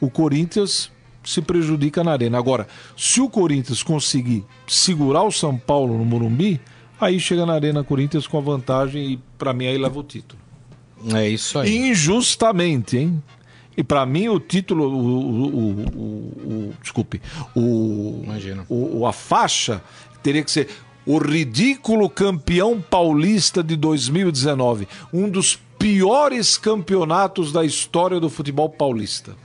o 0.00 0.10
Corinthians 0.10 0.90
se 1.22 1.40
prejudica 1.40 2.04
na 2.04 2.12
arena. 2.12 2.36
Agora, 2.36 2.68
se 2.96 3.20
o 3.20 3.30
Corinthians 3.30 3.82
conseguir 3.82 4.44
segurar 4.66 5.22
o 5.22 5.32
São 5.32 5.56
Paulo 5.56 5.96
no 5.96 6.04
Morumbi, 6.04 6.60
aí 7.00 7.18
chega 7.18 7.46
na 7.46 7.54
arena 7.54 7.82
Corinthians 7.82 8.26
com 8.26 8.36
a 8.36 8.42
vantagem 8.42 9.12
e 9.12 9.20
para 9.38 9.54
mim 9.54 9.66
aí 9.66 9.78
leva 9.78 9.98
o 9.98 10.02
título. 10.02 10.40
É 11.14 11.28
isso 11.28 11.58
aí. 11.58 11.88
Injustamente, 11.88 12.98
hein? 12.98 13.22
E 13.76 13.82
para 13.82 14.04
mim 14.06 14.28
o 14.28 14.38
título, 14.38 14.88
o, 14.88 14.96
o, 14.96 15.70
o, 15.70 16.68
o 16.68 16.74
desculpe, 16.80 17.20
o, 17.54 18.20
Imagina. 18.24 18.64
o, 18.68 19.06
a 19.06 19.12
faixa 19.12 19.82
teria 20.22 20.42
que 20.42 20.50
ser 20.50 20.68
o 21.06 21.18
ridículo 21.18 22.08
campeão 22.08 22.80
paulista 22.80 23.62
de 23.62 23.76
2019, 23.76 24.88
um 25.12 25.28
dos 25.28 25.58
piores 25.78 26.56
campeonatos 26.56 27.52
da 27.52 27.64
história 27.64 28.18
do 28.18 28.30
futebol 28.30 28.70
paulista. 28.70 29.36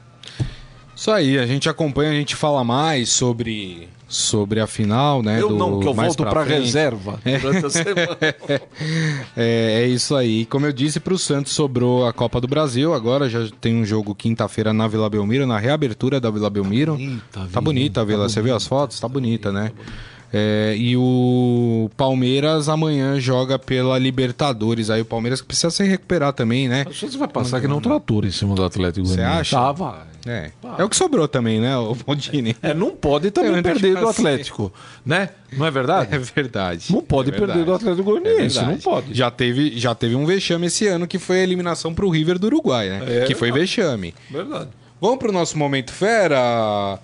Isso 0.95 1.11
aí, 1.11 1.37
a 1.37 1.45
gente 1.45 1.67
acompanha, 1.67 2.11
a 2.11 2.15
gente 2.15 2.35
fala 2.35 2.63
mais 2.63 3.09
sobre 3.09 3.89
sobre 4.09 4.59
a 4.59 4.67
final, 4.67 5.21
né? 5.21 5.39
Eu 5.39 5.49
do, 5.49 5.55
não, 5.55 5.79
que 5.79 5.87
eu 5.87 5.93
volto 5.93 6.23
para 6.23 6.43
reserva 6.43 7.19
é. 7.23 7.37
durante 7.37 7.65
a 7.67 7.69
semana. 7.69 8.17
é, 9.37 9.83
é, 9.83 9.87
isso 9.87 10.15
aí. 10.15 10.45
Como 10.47 10.65
eu 10.65 10.73
disse, 10.73 10.99
para 10.99 11.13
o 11.13 11.17
Santos 11.17 11.53
sobrou 11.53 12.07
a 12.07 12.11
Copa 12.11 12.41
do 12.41 12.47
Brasil. 12.47 12.93
Agora 12.93 13.29
já 13.29 13.47
tem 13.61 13.75
um 13.75 13.85
jogo 13.85 14.15
quinta-feira 14.15 14.73
na 14.73 14.87
Vila 14.87 15.09
Belmiro, 15.09 15.45
na 15.45 15.59
reabertura 15.59 16.19
da 16.19 16.31
Vila 16.31 16.49
Belmiro. 16.49 16.93
Bonita, 16.93 17.47
tá 17.51 17.61
bonita 17.61 18.01
a 18.01 18.03
Vila. 18.03 18.23
Tá 18.23 18.29
Você 18.29 18.41
viu 18.41 18.55
as 18.55 18.65
fotos? 18.65 18.99
Tá, 18.99 19.07
tá 19.07 19.13
bonita, 19.13 19.49
bonita, 19.49 19.51
né? 19.51 19.69
Tá. 19.69 20.18
É, 20.31 20.75
e 20.77 20.95
o 20.95 21.89
Palmeiras 21.97 22.69
amanhã 22.69 23.19
joga 23.19 23.57
pela 23.57 23.97
Libertadores. 23.97 24.89
Aí 24.89 25.01
o 25.01 25.05
Palmeiras 25.05 25.41
precisa 25.41 25.71
se 25.71 25.83
recuperar 25.83 26.33
também, 26.33 26.67
né? 26.67 26.85
Acho 26.87 27.05
que 27.05 27.11
você 27.11 27.17
vai 27.17 27.27
passar 27.27 27.59
que 27.61 27.67
não 27.67 27.81
trator 27.81 28.25
em 28.25 28.31
cima 28.31 28.53
do 28.53 28.63
Atlético 28.63 29.07
Você 29.07 29.21
acha? 29.21 29.55
Tá, 29.55 29.71
vai. 29.71 30.09
É. 30.27 30.51
é 30.77 30.83
o 30.83 30.89
que 30.89 30.95
sobrou 30.95 31.27
também, 31.27 31.61
né, 31.61 31.77
o 31.77 31.95
Bondini? 31.95 32.55
É, 32.61 32.73
não 32.73 32.91
pode 32.91 33.31
também 33.31 33.55
é, 33.57 33.61
perder 33.61 33.95
do 33.95 34.07
Atlético, 34.07 34.71
né? 35.05 35.29
Não 35.53 35.65
é 35.65 35.71
verdade? 35.71 36.09
É 36.15 36.17
verdade. 36.17 36.91
Não 36.91 37.01
pode 37.01 37.29
é 37.29 37.33
perder 37.33 37.63
do 37.63 37.73
Atlético 37.73 38.03
Goianiense, 38.03 38.59
é 38.59 38.63
não 38.63 38.77
pode. 38.77 39.13
Já 39.13 39.31
teve, 39.31 39.77
já 39.77 39.95
teve 39.95 40.15
um 40.15 40.25
vexame 40.25 40.67
esse 40.67 40.87
ano 40.87 41.07
que 41.07 41.17
foi 41.17 41.39
a 41.39 41.43
eliminação 41.43 41.93
pro 41.93 42.09
River 42.09 42.37
do 42.37 42.47
Uruguai, 42.47 42.89
né? 42.89 43.23
É, 43.23 43.25
que 43.25 43.35
foi 43.35 43.51
vexame. 43.51 44.13
Verdade. 44.29 44.69
Vamos 45.01 45.17
pro 45.19 45.31
nosso 45.31 45.57
momento 45.57 45.91
fera, 45.93 46.99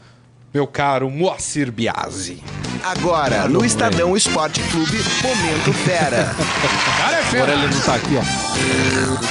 meu 0.55 0.65
caro 0.65 1.11
Moacir 1.11 1.69
Biasi. 1.69 2.41
Agora, 2.81 3.45
no 3.45 3.65
Estadão 3.65 4.15
Esporte 4.15 4.61
Clube, 4.71 4.97
Momento 5.21 5.73
Fera. 5.73 6.33
Cara, 6.97 7.17
é 7.17 7.23
fera. 7.23 7.43
Agora 7.43 7.65
ele 7.65 7.75
não 7.75 7.81
tá 7.81 7.95
aqui, 7.95 8.15
ó. 8.15 8.21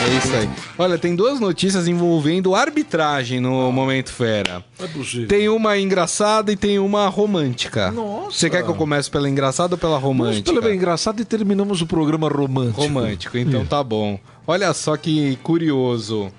É 0.05 0.19
isso 0.19 0.37
aí. 0.37 0.51
Olha, 0.77 0.99
tem 0.99 1.17
duas 1.17 1.41
notícias 1.41 1.89
envolvendo 1.89 2.55
arbitragem 2.55 3.41
no 3.41 3.73
Momento 3.73 4.13
Fera. 4.13 4.63
É 4.79 4.87
possível. 4.87 5.27
Tem 5.27 5.49
uma 5.49 5.79
engraçada 5.79 6.53
e 6.53 6.57
tem 6.57 6.79
uma 6.79 7.09
romântica. 7.09 7.91
Nossa. 7.91 8.33
Você 8.33 8.51
quer 8.51 8.63
que 8.63 8.69
eu 8.69 8.75
comece 8.75 9.11
pela 9.11 9.27
engraçada 9.27 9.77
ou 9.77 9.79
pela 9.79 9.97
romântica? 9.97 10.45
Vamos 10.51 10.63
pela 10.63 10.75
engraçada 10.75 11.23
e 11.23 11.25
terminamos 11.25 11.81
o 11.81 11.87
programa 11.87 12.29
romântico. 12.29 12.83
Romântico, 12.83 13.39
então 13.39 13.63
é. 13.63 13.65
tá 13.65 13.83
bom. 13.83 14.21
Olha 14.47 14.75
só 14.75 14.95
que 14.95 15.37
curioso. 15.43 16.31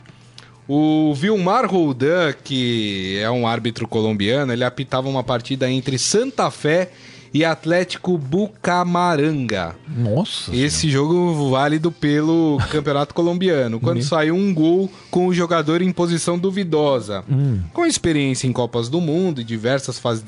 O 0.68 1.14
Vilmar 1.14 1.70
Roldan, 1.70 2.34
que 2.44 3.20
é 3.20 3.30
um 3.30 3.48
árbitro 3.48 3.88
colombiano, 3.88 4.52
ele 4.52 4.64
apitava 4.64 5.08
uma 5.08 5.24
partida 5.24 5.70
entre 5.70 6.00
Santa 6.00 6.50
Fé 6.50 6.90
e 7.36 7.44
Atlético 7.44 8.18
Bucamaranga. 8.18 9.76
Nossa. 9.86 10.56
Esse 10.56 10.90
senhora. 10.90 10.94
jogo 10.94 11.50
válido 11.52 11.92
pelo 11.92 12.58
Campeonato 12.72 13.14
Colombiano, 13.14 13.78
quando 13.78 13.98
uhum. 13.98 14.04
saiu 14.04 14.36
um 14.36 14.54
gol 14.54 14.90
com 15.12 15.28
o 15.28 15.34
jogador 15.34 15.82
em 15.82 15.92
posição 15.92 16.40
duvidosa. 16.40 17.26
Hum. 17.30 17.60
Com 17.74 17.86
experiência 17.86 18.48
em 18.48 18.54
Copas 18.54 18.88
do 18.88 19.02
Mundo 19.02 19.42
e 19.42 19.44
diversas 19.44 20.00
fases 20.00 20.24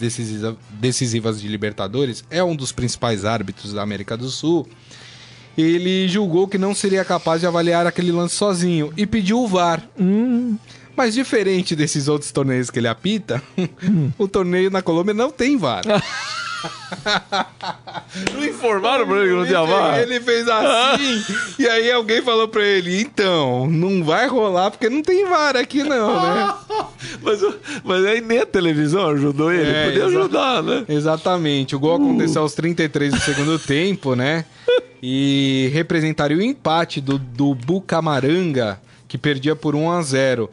decisivas 0.69 1.41
de 1.41 1.47
Libertadores, 1.47 2.25
é 2.29 2.43
um 2.43 2.55
dos 2.55 2.73
principais 2.73 3.23
árbitros 3.23 3.71
da 3.71 3.81
América 3.81 4.17
do 4.17 4.29
Sul 4.29 4.67
ele 5.57 6.07
julgou 6.07 6.47
que 6.47 6.57
não 6.57 6.75
seria 6.75 7.03
capaz 7.03 7.41
de 7.41 7.47
avaliar 7.47 7.87
aquele 7.87 8.11
lance 8.11 8.35
sozinho 8.35 8.93
e 8.95 9.05
pediu 9.05 9.39
o 9.39 9.47
VAR. 9.47 9.83
Hum. 9.99 10.57
Mas 10.95 11.13
diferente 11.13 11.75
desses 11.75 12.07
outros 12.07 12.31
torneios 12.31 12.69
que 12.69 12.79
ele 12.79 12.87
apita, 12.87 13.41
hum. 13.57 14.11
o 14.17 14.27
torneio 14.27 14.69
na 14.69 14.81
Colômbia 14.81 15.13
não 15.13 15.31
tem 15.31 15.57
VAR. 15.57 15.83
não 18.33 18.45
informaram 18.45 19.07
pra 19.07 19.17
ele 19.17 19.29
que 19.29 19.35
não 19.35 19.45
tinha 19.45 19.63
VAR? 19.63 19.99
Ele 19.99 20.19
fez 20.19 20.47
assim, 20.47 21.23
e 21.59 21.67
aí 21.67 21.91
alguém 21.91 22.21
falou 22.21 22.47
pra 22.47 22.63
ele, 22.63 23.01
então, 23.01 23.67
não 23.67 24.03
vai 24.03 24.27
rolar 24.27 24.71
porque 24.71 24.89
não 24.89 25.01
tem 25.01 25.25
VAR 25.25 25.55
aqui 25.55 25.83
não, 25.83 26.21
né? 26.21 26.53
mas, 27.21 27.41
mas 27.83 28.05
aí 28.05 28.21
nem 28.21 28.39
a 28.39 28.45
televisão 28.45 29.09
ajudou 29.09 29.51
ele, 29.51 29.69
é, 29.69 29.85
podia 29.85 30.05
ajudar, 30.05 30.63
né? 30.63 30.85
Exatamente, 30.87 31.75
o 31.75 31.79
gol 31.79 31.95
aconteceu 31.95 32.41
aos 32.41 32.53
33 32.53 33.13
do 33.13 33.19
segundo 33.19 33.59
tempo, 33.59 34.15
né? 34.15 34.45
e 35.01 35.69
representaria 35.73 36.37
o 36.37 36.41
empate 36.41 36.99
do, 36.99 37.17
do 37.17 37.53
Bucamaranga, 37.53 38.79
que 39.07 39.17
perdia 39.17 39.55
por 39.55 39.75
1 39.75 39.91
a 39.91 40.01
0. 40.01 40.49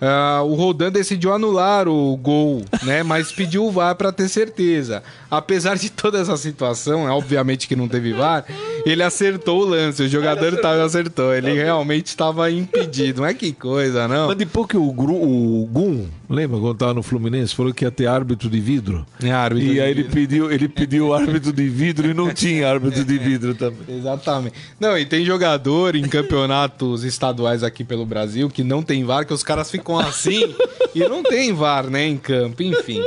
Uh, 0.00 0.44
o 0.44 0.54
Rodan 0.54 0.92
decidiu 0.92 1.32
anular 1.32 1.88
o 1.88 2.16
gol, 2.16 2.64
né? 2.84 3.02
Mas 3.02 3.32
pediu 3.32 3.66
o 3.66 3.70
VAR 3.70 3.96
para 3.96 4.12
ter 4.12 4.28
certeza. 4.28 5.02
Apesar 5.30 5.76
de 5.76 5.90
toda 5.90 6.18
essa 6.18 6.36
situação, 6.36 7.08
é 7.08 7.10
obviamente 7.10 7.66
que 7.66 7.74
não 7.74 7.88
teve 7.88 8.12
VAR, 8.12 8.44
ele 8.86 9.02
acertou 9.02 9.62
o 9.62 9.64
lance. 9.64 10.02
O 10.02 10.08
jogador 10.08 10.56
tava, 10.60 10.84
acertou. 10.84 11.34
Ele 11.34 11.52
realmente 11.52 12.06
estava 12.06 12.50
impedido. 12.50 13.22
Mas 13.22 13.36
que 13.36 13.52
coisa, 13.52 14.06
não? 14.06 14.28
Mas 14.28 14.36
depois 14.36 14.68
que 14.68 14.76
o, 14.76 14.88
o 14.88 15.66
Gum, 15.66 16.06
lembra 16.30 16.58
quando 16.60 16.78
tava 16.78 16.94
no 16.94 17.02
Fluminense, 17.02 17.54
falou 17.54 17.74
que 17.74 17.84
ia 17.84 17.90
ter 17.90 18.06
árbitro 18.06 18.48
de 18.48 18.60
vidro? 18.60 19.04
É, 19.22 19.32
árbitro 19.32 19.72
e 19.72 19.80
aí 19.80 19.90
ele 19.90 20.04
pediu, 20.04 20.50
ele 20.50 20.68
pediu 20.68 21.12
árbitro 21.12 21.52
de 21.52 21.68
vidro 21.68 22.08
e 22.08 22.14
não 22.14 22.32
tinha 22.32 22.70
árbitro 22.70 23.04
de 23.04 23.18
vidro 23.18 23.54
também. 23.54 23.98
Exatamente. 23.98 24.54
Não, 24.78 24.96
e 24.96 25.04
tem 25.04 25.24
jogador 25.24 25.96
em 25.96 26.08
campeonatos 26.08 27.02
estaduais 27.02 27.62
aqui 27.64 27.82
pelo 27.82 28.06
Brasil 28.06 28.48
que 28.48 28.62
não 28.62 28.82
tem 28.82 29.04
VAR, 29.04 29.26
que 29.26 29.34
os 29.34 29.42
caras 29.42 29.70
ficam 29.70 29.87
ficam 29.88 29.98
assim 29.98 30.54
e 30.94 31.00
não 31.08 31.22
tem 31.22 31.52
VAR, 31.52 31.88
né, 31.88 32.06
em 32.06 32.18
campo, 32.18 32.62
enfim. 32.62 33.02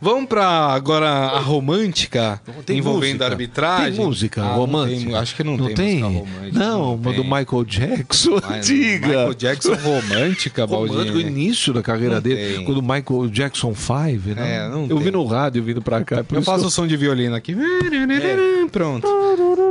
Vamos 0.00 0.28
para 0.28 0.46
agora 0.46 1.08
a 1.08 1.40
romântica 1.40 2.40
tem 2.64 2.78
envolvendo 2.78 3.18
música. 3.18 3.24
a 3.24 3.28
arbitragem. 3.28 3.96
Tem 3.96 4.06
música 4.06 4.42
ah, 4.42 4.54
romântica? 4.54 5.10
Tem, 5.10 5.14
acho 5.14 5.36
que 5.36 5.44
não, 5.44 5.56
não 5.58 5.66
tem, 5.66 5.74
tem 5.74 6.00
romântica. 6.00 6.58
Não, 6.58 6.94
uma 6.94 7.12
do 7.12 7.22
Michael 7.22 7.64
Jackson 7.66 8.36
antiga. 8.50 9.06
Michael 9.06 9.34
Jackson 9.34 9.74
romântica, 9.74 10.64
Romântico, 10.64 11.18
o 11.18 11.20
início 11.20 11.74
da 11.74 11.82
carreira 11.82 12.14
não 12.14 12.22
dele. 12.22 12.56
Tem. 12.56 12.64
Quando 12.64 12.80
Michael 12.80 13.28
Jackson 13.30 13.74
5, 13.74 14.34
né? 14.34 14.56
É, 14.56 14.68
não 14.68 14.82
Eu 14.82 14.96
tem. 14.96 14.98
vi 14.98 15.10
no 15.10 15.24
rádio 15.26 15.62
vindo 15.62 15.82
para 15.82 16.02
cá. 16.02 16.24
Eu 16.32 16.42
faço 16.42 16.66
o 16.66 16.70
som 16.70 16.86
de 16.86 16.96
violino 16.96 17.34
aqui. 17.34 17.54
É. 17.54 18.66
Pronto. 18.70 19.06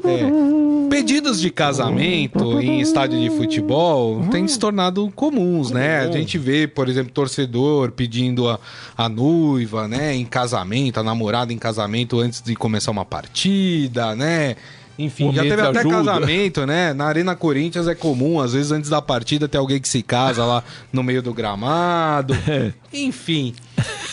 É. 0.05 0.89
Pedidos 0.89 1.39
de 1.39 1.49
casamento 1.49 2.59
em 2.59 2.81
estádio 2.81 3.19
de 3.19 3.29
futebol 3.29 4.25
têm 4.31 4.47
se 4.47 4.57
tornado 4.57 5.09
comuns, 5.15 5.71
né? 5.71 5.99
A 5.99 6.11
gente 6.11 6.37
vê, 6.37 6.67
por 6.67 6.89
exemplo, 6.89 7.11
torcedor 7.11 7.91
pedindo 7.91 8.49
a, 8.49 8.59
a 8.97 9.07
noiva, 9.07 9.87
né, 9.87 10.15
em 10.19 10.25
casamento, 10.25 10.99
a 10.99 11.03
namorada 11.03 11.51
em 11.53 11.57
casamento 11.57 12.19
antes 12.19 12.41
de 12.41 12.55
começar 12.55 12.91
uma 12.91 13.05
partida, 13.05 14.15
né? 14.15 14.55
Enfim, 14.99 15.31
já 15.33 15.43
teve 15.43 15.61
até 15.61 15.79
ajuda. 15.79 15.95
casamento, 15.95 16.65
né? 16.65 16.93
Na 16.93 17.05
Arena 17.05 17.33
Corinthians 17.33 17.87
é 17.87 17.95
comum, 17.95 18.41
às 18.41 18.51
vezes 18.51 18.69
antes 18.69 18.89
da 18.89 19.01
partida 19.01 19.47
tem 19.47 19.57
alguém 19.57 19.79
que 19.79 19.87
se 19.87 20.03
casa 20.03 20.43
lá 20.43 20.61
no 20.91 21.01
meio 21.01 21.21
do 21.21 21.33
gramado. 21.33 22.35
É. 22.49 22.73
Enfim. 22.91 23.53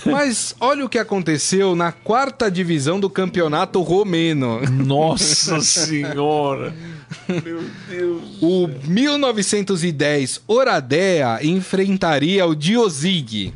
Mas 0.04 0.54
olha 0.60 0.84
o 0.84 0.88
que 0.88 0.98
aconteceu 0.98 1.74
na 1.74 1.90
quarta 1.90 2.50
divisão 2.50 3.00
do 3.00 3.08
campeonato 3.08 3.80
romeno. 3.80 4.60
Nossa 4.70 5.58
senhora! 5.62 6.74
Meu 7.26 7.64
Deus. 7.88 8.22
O 8.42 8.68
1910 8.84 10.42
Oradea 10.46 11.38
enfrentaria 11.42 12.46
o 12.46 12.54
Diozig. 12.54 13.54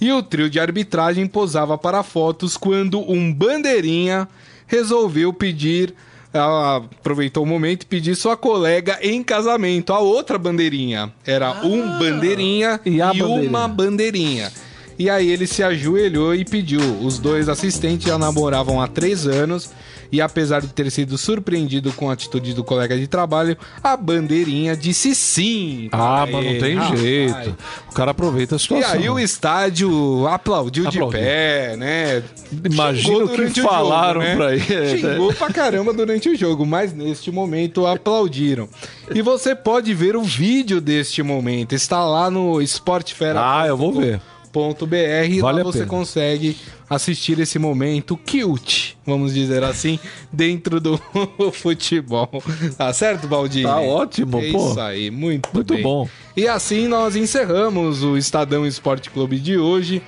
E 0.00 0.12
o 0.12 0.22
trio 0.22 0.48
de 0.48 0.60
arbitragem 0.60 1.26
posava 1.26 1.76
para 1.76 2.02
fotos 2.02 2.56
quando 2.56 3.00
um 3.10 3.32
bandeirinha 3.32 4.28
resolveu 4.66 5.32
pedir 5.32 5.94
ela 6.32 6.76
aproveitou 6.76 7.42
o 7.42 7.46
momento 7.46 7.82
e 7.82 7.86
pediu 7.86 8.14
sua 8.14 8.36
colega 8.36 8.98
em 9.00 9.22
casamento, 9.22 9.92
a 9.92 9.98
outra 9.98 10.36
bandeirinha. 10.36 11.10
Era 11.26 11.48
ah, 11.48 11.66
um 11.66 11.98
bandeirinha 11.98 12.78
e, 12.84 12.98
e 12.98 13.22
uma 13.22 13.66
bandeirinha. 13.66 14.52
E 14.98 15.08
aí 15.08 15.30
ele 15.30 15.46
se 15.46 15.62
ajoelhou 15.62 16.34
e 16.34 16.44
pediu. 16.44 16.80
Os 17.00 17.18
dois 17.18 17.48
assistentes 17.48 18.06
já 18.06 18.18
namoravam 18.18 18.80
há 18.80 18.86
três 18.86 19.26
anos 19.26 19.70
e 20.10 20.20
apesar 20.20 20.60
de 20.60 20.68
ter 20.68 20.90
sido 20.90 21.18
surpreendido 21.18 21.92
com 21.92 22.10
a 22.10 22.12
atitude 22.12 22.54
do 22.54 22.64
colega 22.64 22.96
de 22.96 23.06
trabalho, 23.06 23.56
a 23.82 23.96
bandeirinha 23.96 24.76
disse 24.76 25.14
sim. 25.14 25.88
Ah, 25.92 26.26
mas 26.30 26.44
não 26.44 26.58
tem 26.58 26.96
jeito. 26.96 27.56
O 27.90 27.94
cara 27.94 28.12
aproveita 28.12 28.56
a 28.56 28.58
situação. 28.58 28.94
E 28.94 28.98
aí 28.98 29.10
o 29.10 29.18
estádio 29.18 30.26
aplaudiu, 30.26 30.88
aplaudiu. 30.88 31.10
de 31.10 31.12
pé, 31.12 31.76
né? 31.76 32.22
Imagina 32.64 33.24
o 33.24 33.28
que 33.28 33.60
falaram 33.60 34.20
jogo, 34.22 34.32
né? 34.32 34.36
pra 34.36 34.54
ele. 34.54 34.98
Xingou 34.98 35.32
pra 35.34 35.52
caramba 35.52 35.92
durante 35.92 36.28
o 36.28 36.36
jogo, 36.36 36.64
mas 36.64 36.92
neste 36.92 37.30
momento 37.30 37.86
aplaudiram. 37.86 38.68
E 39.14 39.22
você 39.22 39.54
pode 39.54 39.92
ver 39.94 40.16
o 40.16 40.22
vídeo 40.22 40.80
deste 40.80 41.22
momento. 41.22 41.74
Está 41.74 42.04
lá 42.04 42.30
no 42.30 42.60
Sport 42.62 43.12
Fera. 43.12 43.40
Ah, 43.60 43.66
eu 43.66 43.76
vou 43.76 43.92
ver. 43.92 44.20
.br, 44.50 45.40
vale 45.40 45.58
lá 45.58 45.64
você 45.64 45.80
pena. 45.80 45.90
consegue 45.90 46.56
assistir 46.88 47.38
esse 47.38 47.58
momento 47.58 48.16
cute, 48.16 48.96
vamos 49.04 49.34
dizer 49.34 49.62
assim, 49.62 49.98
dentro 50.32 50.80
do 50.80 50.98
futebol. 51.52 52.42
Tá 52.76 52.92
certo, 52.92 53.26
Baldini? 53.26 53.64
Tá 53.64 53.80
ótimo, 53.80 54.38
é 54.38 54.52
pô. 54.52 54.70
Isso 54.70 54.80
aí, 54.80 55.10
muito, 55.10 55.48
muito 55.52 55.74
bem. 55.74 55.82
bom. 55.82 56.08
E 56.36 56.46
assim 56.46 56.88
nós 56.88 57.16
encerramos 57.16 58.02
o 58.02 58.16
Estadão 58.16 58.66
Esporte 58.66 59.10
Clube 59.10 59.38
de 59.38 59.58
hoje, 59.58 60.02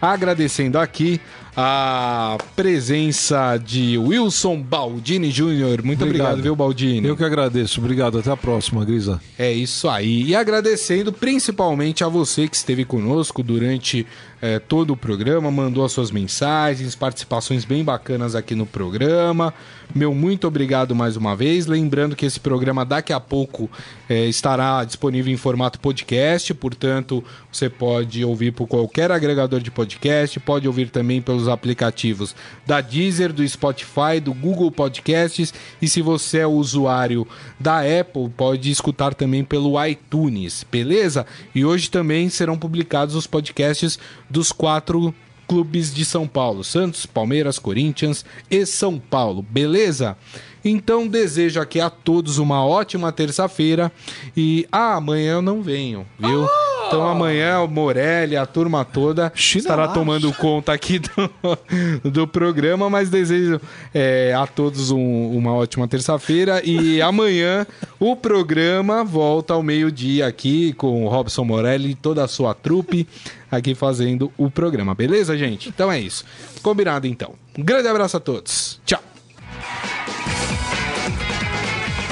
agradecendo 0.00 0.78
aqui 0.78 1.20
a 1.56 2.36
presença 2.54 3.56
de 3.56 3.96
Wilson 3.96 4.60
Baldini 4.60 5.30
Júnior. 5.30 5.82
Muito 5.82 6.04
obrigado. 6.04 6.32
obrigado, 6.32 6.42
viu, 6.42 6.54
Baldini? 6.54 7.08
Eu 7.08 7.16
que 7.16 7.24
agradeço. 7.24 7.80
Obrigado. 7.80 8.18
Até 8.18 8.30
a 8.30 8.36
próxima, 8.36 8.84
Grisa. 8.84 9.18
É 9.38 9.50
isso 9.50 9.88
aí. 9.88 10.24
E 10.24 10.36
agradecendo 10.36 11.10
principalmente 11.10 12.04
a 12.04 12.08
você 12.08 12.46
que 12.46 12.56
esteve 12.56 12.84
conosco 12.84 13.42
durante 13.42 14.06
é, 14.40 14.58
todo 14.58 14.92
o 14.92 14.96
programa, 14.96 15.50
mandou 15.50 15.84
as 15.84 15.92
suas 15.92 16.10
mensagens, 16.10 16.94
participações 16.94 17.64
bem 17.64 17.82
bacanas 17.82 18.34
aqui 18.34 18.54
no 18.54 18.66
programa. 18.66 19.52
Meu 19.94 20.14
muito 20.14 20.46
obrigado 20.46 20.94
mais 20.94 21.16
uma 21.16 21.34
vez. 21.34 21.66
Lembrando 21.66 22.14
que 22.14 22.26
esse 22.26 22.38
programa 22.38 22.84
daqui 22.84 23.12
a 23.12 23.20
pouco 23.20 23.70
é, 24.08 24.26
estará 24.26 24.84
disponível 24.84 25.32
em 25.32 25.36
formato 25.36 25.80
podcast, 25.80 26.52
portanto, 26.54 27.24
você 27.50 27.70
pode 27.70 28.24
ouvir 28.24 28.52
por 28.52 28.66
qualquer 28.66 29.10
agregador 29.10 29.60
de 29.60 29.70
podcast, 29.70 30.38
pode 30.40 30.66
ouvir 30.66 30.90
também 30.90 31.22
pelos 31.22 31.48
aplicativos 31.48 32.34
da 32.66 32.80
Deezer, 32.80 33.32
do 33.32 33.46
Spotify, 33.48 34.20
do 34.22 34.34
Google 34.34 34.70
Podcasts 34.70 35.54
e 35.80 35.88
se 35.88 36.02
você 36.02 36.38
é 36.38 36.46
usuário 36.46 37.26
da 37.58 37.80
Apple, 37.80 38.28
pode 38.36 38.70
escutar 38.70 39.14
também 39.14 39.44
pelo 39.44 39.82
iTunes, 39.84 40.64
beleza? 40.70 41.24
E 41.54 41.64
hoje 41.64 41.90
também 41.90 42.28
serão 42.28 42.58
publicados 42.58 43.14
os 43.14 43.26
podcasts 43.26 43.98
dos 44.28 44.52
quatro 44.52 45.14
clubes 45.46 45.94
de 45.94 46.04
São 46.04 46.26
Paulo: 46.26 46.64
Santos, 46.64 47.06
Palmeiras, 47.06 47.58
Corinthians 47.58 48.24
e 48.50 48.66
São 48.66 48.98
Paulo, 48.98 49.42
beleza? 49.42 50.16
Então 50.64 51.06
desejo 51.06 51.60
aqui 51.60 51.80
a 51.80 51.88
todos 51.88 52.38
uma 52.38 52.64
ótima 52.64 53.12
terça-feira 53.12 53.92
e 54.36 54.66
ah, 54.72 54.96
amanhã 54.96 55.34
eu 55.34 55.42
não 55.42 55.62
venho, 55.62 56.04
viu? 56.18 56.44
Oh! 56.44 56.66
Então 56.86 57.06
amanhã 57.06 57.60
o 57.60 57.68
Morelli, 57.68 58.36
a 58.36 58.46
turma 58.46 58.84
toda 58.84 59.32
China 59.34 59.60
estará 59.60 59.88
tomando 59.88 60.32
conta 60.32 60.72
aqui 60.72 61.00
do, 61.00 62.10
do 62.10 62.28
programa, 62.28 62.88
mas 62.88 63.10
desejo 63.10 63.60
é, 63.92 64.32
a 64.32 64.46
todos 64.46 64.92
um, 64.92 65.30
uma 65.30 65.52
ótima 65.52 65.88
terça-feira 65.88 66.62
e 66.64 67.02
amanhã 67.02 67.66
o 67.98 68.14
programa 68.14 69.02
volta 69.02 69.54
ao 69.54 69.64
meio-dia 69.64 70.28
aqui 70.28 70.72
com 70.74 71.04
o 71.04 71.08
Robson 71.08 71.44
Morelli 71.44 71.90
e 71.90 71.94
toda 71.96 72.22
a 72.22 72.28
sua 72.28 72.54
trupe 72.54 73.06
aqui 73.50 73.74
fazendo 73.74 74.32
o 74.36 74.50
programa, 74.50 74.94
beleza, 74.94 75.36
gente? 75.36 75.68
Então 75.68 75.90
é 75.90 76.00
isso. 76.00 76.24
Combinado 76.62 77.06
então. 77.06 77.34
Um 77.56 77.62
grande 77.62 77.88
abraço 77.88 78.16
a 78.16 78.20
todos. 78.20 78.80
Tchau. 78.84 79.02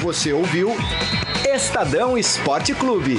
Você 0.03 0.33
ouviu 0.33 0.71
Estadão 1.55 2.19
Esporte 2.19 2.75
Clube. 2.75 3.19